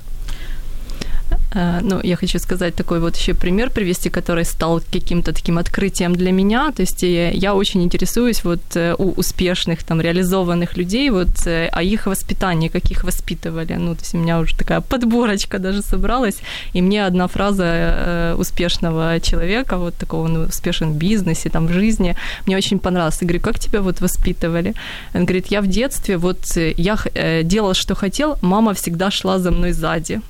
Э, 1.56 1.80
ну, 1.82 2.00
я 2.04 2.16
хочу 2.16 2.40
сказать 2.40 2.76
такой 2.76 3.00
вот 3.00 3.18
еще 3.18 3.34
пример 3.34 3.70
привести, 3.70 4.10
который 4.10 4.44
стал 4.44 4.82
каким-то 4.94 5.32
таким 5.32 5.58
открытием 5.58 6.16
для 6.16 6.32
меня. 6.32 6.72
То 6.72 6.82
есть 6.82 7.04
э, 7.04 7.32
я 7.34 7.54
очень 7.54 7.84
интересуюсь 7.84 8.44
вот 8.44 8.62
э, 8.76 8.96
у 8.98 9.12
успешных, 9.12 9.84
там, 9.84 10.02
реализованных 10.02 10.78
людей, 10.78 11.10
вот 11.10 11.48
о 11.48 11.84
их 11.84 12.08
воспитании, 12.08 12.70
как 12.70 12.92
их 12.92 13.04
воспитывали. 13.04 13.74
Ну, 13.74 13.96
то 13.96 14.02
есть 14.02 14.16
у 14.16 14.18
меня 14.18 14.40
уже 14.40 14.56
такая 14.58 14.82
подборочка 14.82 15.60
даже 15.60 15.82
собралась, 15.82 16.38
и 16.74 16.82
мне 16.82 17.06
одна 17.06 17.28
фраза 17.28 18.36
успешного 18.38 19.20
человека, 19.20 19.78
вот 19.78 19.96
такого, 19.96 20.28
ну, 20.28 20.48
успешен 20.48 20.92
в 20.92 20.98
бизнесе, 20.98 21.50
там, 21.50 21.68
в 21.68 21.74
жизни, 21.74 22.16
мне 22.46 22.58
очень 22.58 22.80
понравилась. 22.80 23.18
Я 23.22 23.28
говорю, 23.28 23.44
как 23.44 23.60
тебя 23.60 23.82
вот 23.82 24.02
воспитывали? 24.02 24.74
Он 25.14 25.26
говорит, 25.26 25.48
я 25.48 25.62
в 25.62 25.68
детстве, 25.68 26.18
вот 26.18 26.40
я 26.56 26.98
делал, 27.44 27.74
что 27.74 27.96
хотел, 27.96 28.38
мама 28.42 28.74
всегда 28.74 29.12
шла 29.12 29.40
за 29.40 29.52
мной 29.52 29.72
сзади. 29.72 30.22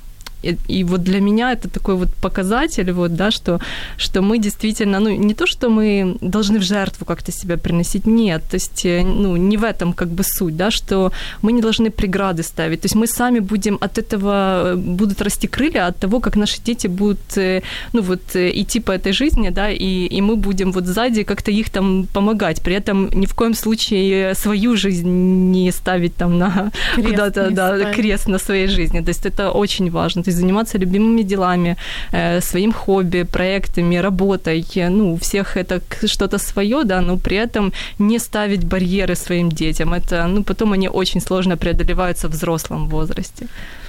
И, 0.42 0.56
и 0.68 0.84
вот 0.84 1.02
для 1.02 1.20
меня 1.20 1.52
это 1.52 1.68
такой 1.68 1.94
вот 1.96 2.08
показатель, 2.14 2.92
вот, 2.92 3.14
да, 3.14 3.30
что, 3.30 3.60
что 3.96 4.22
мы 4.22 4.38
действительно, 4.38 5.00
ну, 5.00 5.10
не 5.10 5.34
то, 5.34 5.46
что 5.46 5.70
мы 5.70 6.16
должны 6.20 6.58
в 6.58 6.62
жертву 6.62 7.04
как-то 7.04 7.32
себя 7.32 7.56
приносить, 7.56 8.06
нет, 8.06 8.42
то 8.50 8.56
есть, 8.56 8.86
э, 8.86 9.02
ну, 9.02 9.36
не 9.36 9.56
в 9.56 9.64
этом 9.64 9.92
как 9.92 10.08
бы 10.08 10.22
суть, 10.24 10.56
да, 10.56 10.70
что 10.70 11.12
мы 11.42 11.52
не 11.52 11.60
должны 11.60 11.90
преграды 11.90 12.42
ставить, 12.42 12.80
то 12.82 12.86
есть 12.86 12.94
мы 12.94 13.06
сами 13.06 13.40
будем 13.40 13.78
от 13.80 13.98
этого, 13.98 14.72
э, 14.72 14.76
будут 14.76 15.22
расти 15.22 15.48
крылья 15.48 15.86
от 15.86 15.96
того, 15.98 16.20
как 16.20 16.36
наши 16.36 16.60
дети 16.62 16.86
будут, 16.88 17.36
э, 17.36 17.62
ну, 17.92 18.02
вот, 18.02 18.36
идти 18.36 18.80
по 18.80 18.92
этой 18.92 19.12
жизни, 19.12 19.50
да, 19.50 19.70
и, 19.70 20.06
и 20.06 20.20
мы 20.20 20.36
будем 20.36 20.72
вот 20.72 20.86
сзади 20.86 21.24
как-то 21.24 21.50
их 21.50 21.70
там 21.70 22.06
помогать, 22.12 22.62
при 22.62 22.74
этом 22.74 23.10
ни 23.10 23.26
в 23.26 23.34
коем 23.34 23.54
случае 23.54 24.34
свою 24.34 24.76
жизнь 24.76 25.08
не 25.50 25.72
ставить 25.72 26.14
там 26.14 26.38
на 26.38 26.70
куда-то, 26.94 27.50
да, 27.50 27.76
ставить. 27.76 27.96
крест 27.96 28.28
на 28.28 28.38
своей 28.38 28.68
жизни, 28.68 29.00
то 29.00 29.08
есть 29.08 29.26
это 29.26 29.50
очень 29.50 29.90
важно, 29.90 30.22
то 30.28 30.30
есть 30.30 30.40
заниматься 30.40 30.78
любимыми 30.78 31.22
делами, 31.22 31.76
э, 32.12 32.40
своим 32.40 32.72
хобби, 32.72 33.24
проектами, 33.24 34.02
работой. 34.02 34.64
Ну, 34.90 35.12
у 35.12 35.16
всех 35.16 35.56
это 35.56 35.80
что-то 36.06 36.38
свое, 36.38 36.84
да, 36.84 37.00
но 37.00 37.16
при 37.16 37.36
этом 37.36 37.72
не 37.98 38.18
ставить 38.18 38.64
барьеры 38.64 39.16
своим 39.16 39.48
детям. 39.48 39.94
Это, 39.94 40.26
ну, 40.26 40.42
потом 40.42 40.72
они 40.72 40.88
очень 40.88 41.20
сложно 41.20 41.56
преодолеваются 41.56 42.28
в 42.28 42.32
взрослом 42.32 42.88
возрасте. 42.88 43.46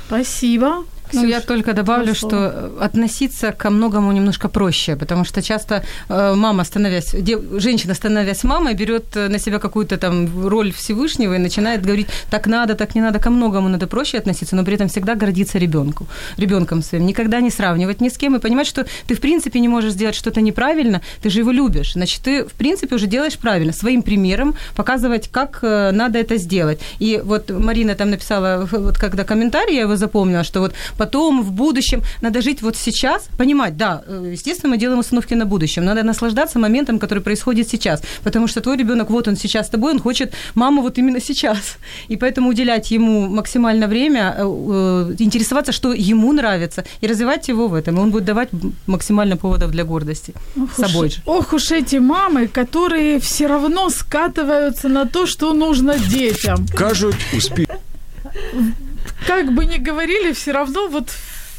Спасибо. 0.07 0.83
Ну, 1.13 1.25
я 1.25 1.41
только 1.41 1.73
добавлю, 1.73 2.15
что 2.15 2.35
э, 2.37 2.85
относиться 2.85 3.51
ко 3.51 3.69
многому 3.69 4.11
немножко 4.11 4.49
проще, 4.49 4.95
потому 4.95 5.25
что 5.25 5.41
часто 5.41 5.83
э, 6.09 6.35
мама, 6.35 6.63
становясь, 6.63 7.15
женщина, 7.57 7.93
становясь 7.93 8.43
мамой, 8.43 8.73
берет 8.73 9.15
э, 9.15 9.27
на 9.27 9.39
себя 9.39 9.59
какую-то 9.59 9.97
там 9.97 10.47
роль 10.47 10.71
Всевышнего 10.71 11.35
и 11.35 11.37
начинает 11.37 11.81
говорить, 11.81 12.07
так 12.29 12.47
надо, 12.47 12.75
так 12.75 12.95
не 12.95 13.01
надо, 13.01 13.19
ко 13.19 13.29
многому 13.29 13.69
надо 13.69 13.87
проще 13.87 14.17
относиться, 14.17 14.55
но 14.55 14.63
при 14.63 14.75
этом 14.75 14.87
всегда 14.87 15.15
гордиться 15.15 15.57
ребенку, 15.59 16.07
ребенком 16.37 16.83
своим, 16.83 17.05
никогда 17.05 17.41
не 17.41 17.49
сравнивать 17.49 18.01
ни 18.01 18.09
с 18.09 18.17
кем 18.17 18.35
и 18.35 18.39
понимать, 18.39 18.67
что 18.67 18.85
ты 19.07 19.15
в 19.15 19.19
принципе 19.19 19.59
не 19.59 19.67
можешь 19.67 19.93
сделать 19.93 20.15
что-то 20.15 20.41
неправильно, 20.41 21.01
ты 21.21 21.29
же 21.29 21.39
его 21.39 21.51
любишь, 21.51 21.93
значит, 21.93 22.21
ты 22.23 22.43
в 22.43 22.53
принципе 22.53 22.95
уже 22.95 23.07
делаешь 23.07 23.37
правильно, 23.37 23.73
своим 23.73 24.01
примером 24.01 24.55
показывать, 24.75 25.29
как 25.31 25.61
надо 25.61 26.19
это 26.19 26.37
сделать. 26.37 26.79
И 26.99 27.21
вот 27.23 27.49
Марина 27.49 27.95
там 27.95 28.09
написала, 28.09 28.67
вот 28.71 28.97
когда 28.97 29.23
комментарий, 29.23 29.75
я 29.75 29.81
его 29.81 29.95
запомнила, 29.95 30.43
что 30.43 30.59
вот 30.59 30.73
потом, 30.99 31.41
в 31.43 31.51
будущем. 31.51 32.01
Надо 32.21 32.41
жить 32.41 32.61
вот 32.61 32.75
сейчас, 32.75 33.29
понимать, 33.37 33.77
да, 33.77 34.01
э, 34.07 34.31
естественно, 34.33 34.75
мы 34.75 34.77
делаем 34.77 34.99
установки 34.99 35.35
на 35.35 35.45
будущем. 35.45 35.85
Надо 35.85 36.03
наслаждаться 36.03 36.59
моментом, 36.59 36.99
который 36.99 37.23
происходит 37.23 37.69
сейчас. 37.69 38.01
Потому 38.23 38.47
что 38.47 38.61
твой 38.61 38.77
ребенок, 38.77 39.09
вот 39.09 39.27
он 39.27 39.37
сейчас 39.37 39.65
с 39.65 39.69
тобой, 39.69 39.91
он 39.93 39.99
хочет 39.99 40.33
маму 40.55 40.81
вот 40.81 40.97
именно 40.97 41.21
сейчас. 41.21 41.77
И 42.09 42.17
поэтому 42.17 42.49
уделять 42.49 42.91
ему 42.91 43.27
максимально 43.27 43.87
время, 43.87 44.35
э, 44.37 44.43
э, 44.43 45.15
интересоваться, 45.23 45.71
что 45.71 45.93
ему 45.93 46.33
нравится, 46.33 46.83
и 47.03 47.07
развивать 47.07 47.49
его 47.49 47.67
в 47.67 47.73
этом. 47.73 47.95
И 47.95 47.99
он 47.99 48.11
будет 48.11 48.25
давать 48.25 48.49
максимально 48.87 49.37
поводов 49.37 49.71
для 49.71 49.83
гордости 49.83 50.33
ох 50.57 50.75
собой 50.75 51.07
уж, 51.07 51.15
же. 51.15 51.21
Ох 51.25 51.53
уж 51.53 51.71
эти 51.71 51.99
мамы, 51.99 52.47
которые 52.47 53.19
все 53.19 53.47
равно 53.47 53.89
скатываются 53.89 54.89
на 54.89 55.05
то, 55.05 55.27
что 55.27 55.53
нужно 55.53 55.93
детям. 55.97 56.67
Кажут, 56.75 57.15
успех 57.37 57.69
как 59.29 59.53
бы 59.53 59.65
ни 59.65 59.77
говорили, 59.77 60.33
все 60.33 60.51
равно 60.51 60.87
вот 60.87 61.09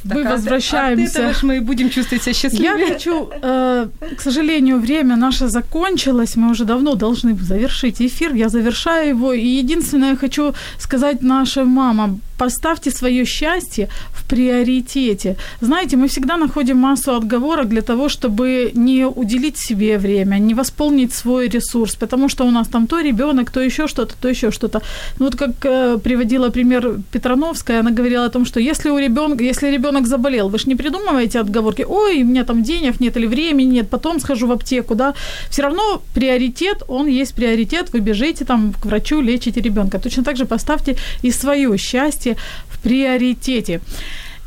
так, 0.08 0.16
мы 0.16 0.24
возвращаемся. 0.24 1.28
От 1.28 1.36
этого 1.36 1.46
мы 1.46 1.60
будем 1.60 1.90
чувствовать 1.90 2.22
себя 2.24 2.34
счастливее. 2.34 2.78
Я 2.78 2.92
хочу, 2.92 3.30
э, 3.42 3.88
к 4.16 4.20
сожалению, 4.20 4.78
время 4.80 5.16
наше 5.16 5.48
закончилось. 5.48 6.36
Мы 6.36 6.50
уже 6.50 6.64
давно 6.64 6.94
должны 6.94 7.36
завершить 7.36 8.00
эфир. 8.00 8.34
Я 8.34 8.48
завершаю 8.48 9.08
его. 9.10 9.32
И 9.32 9.46
единственное, 9.46 10.10
я 10.10 10.16
хочу 10.16 10.54
сказать 10.78 11.22
нашим 11.22 11.68
мамам, 11.68 12.20
поставьте 12.40 12.90
свое 12.90 13.24
счастье 13.24 13.88
в 14.12 14.24
приоритете. 14.24 15.36
Знаете, 15.60 15.96
мы 15.96 16.06
всегда 16.06 16.38
находим 16.38 16.76
массу 16.78 17.14
отговорок 17.14 17.68
для 17.68 17.82
того, 17.82 18.08
чтобы 18.08 18.70
не 18.74 19.04
уделить 19.04 19.58
себе 19.58 19.98
время, 19.98 20.38
не 20.38 20.54
восполнить 20.54 21.12
свой 21.12 21.48
ресурс, 21.48 21.96
потому 21.96 22.30
что 22.30 22.46
у 22.46 22.50
нас 22.50 22.68
там 22.68 22.86
то 22.86 23.00
ребенок, 23.00 23.50
то 23.50 23.60
еще 23.60 23.88
что-то, 23.88 24.14
то 24.20 24.28
еще 24.28 24.50
что-то. 24.50 24.80
Ну, 25.18 25.26
вот 25.26 25.36
как 25.36 25.50
э, 25.64 25.98
приводила 25.98 26.50
пример 26.50 26.94
Петрановская, 27.12 27.80
она 27.80 27.90
говорила 27.90 28.24
о 28.24 28.30
том, 28.30 28.46
что 28.46 28.60
если 28.60 28.90
у 28.90 28.98
ребенка, 28.98 29.44
если 29.44 29.72
ребенок 29.72 30.06
заболел, 30.06 30.48
вы 30.48 30.58
же 30.58 30.68
не 30.68 30.76
придумываете 30.76 31.40
отговорки, 31.40 31.86
ой, 31.88 32.22
у 32.22 32.26
меня 32.26 32.44
там 32.44 32.62
денег 32.62 33.00
нет 33.00 33.16
или 33.16 33.26
времени 33.26 33.74
нет, 33.74 33.90
потом 33.90 34.20
схожу 34.20 34.46
в 34.46 34.52
аптеку, 34.52 34.94
да. 34.94 35.12
Все 35.50 35.62
равно 35.62 36.00
приоритет, 36.14 36.84
он 36.88 37.06
есть 37.06 37.34
приоритет, 37.34 37.92
вы 37.92 38.00
бежите 38.00 38.44
там 38.44 38.72
к 38.72 38.86
врачу, 38.86 39.20
лечите 39.20 39.60
ребенка. 39.60 39.98
Точно 39.98 40.24
так 40.24 40.36
же 40.36 40.46
поставьте 40.46 40.96
и 41.24 41.32
свое 41.32 41.76
счастье 41.76 42.29
страсти 42.30 42.36
в 42.68 42.78
приоритете. 42.78 43.80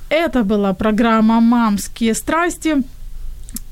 Это 0.10 0.44
была 0.44 0.74
программа 0.74 1.40
«Мамские 1.42 2.14
страсти». 2.14 2.84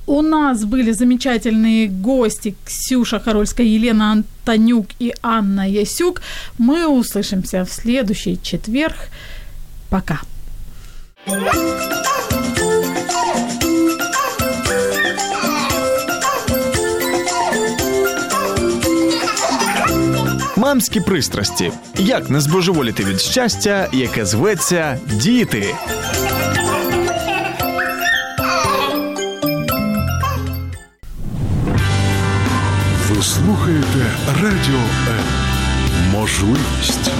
У 0.07 0.22
нас 0.22 0.66
были 0.66 0.91
замечательные 0.91 1.88
гости 1.88 2.55
Ксюша 2.66 3.20
Харольская, 3.20 3.68
Елена 3.68 4.12
Антонюк 4.12 4.88
и 4.99 5.14
Анна 5.22 5.70
Ясюк. 5.70 6.22
Мы 6.57 6.88
услышимся 6.88 7.64
в 7.64 7.72
следующий 7.72 8.39
четверг. 8.41 8.97
Пока. 9.89 10.22
Мамські 20.72 21.01
пристрасті. 21.01 21.72
Як 21.97 22.30
не 22.30 22.41
збожеволіти 22.41 23.03
від 23.03 23.22
щастя, 23.22 23.88
яке 23.93 24.26
зветься 24.26 24.99
діти. 25.13 25.76
Ви 33.09 33.24
слухаєте 33.24 34.05
Радіо 34.41 34.80
М. 35.07 35.26
Можливість. 36.11 37.11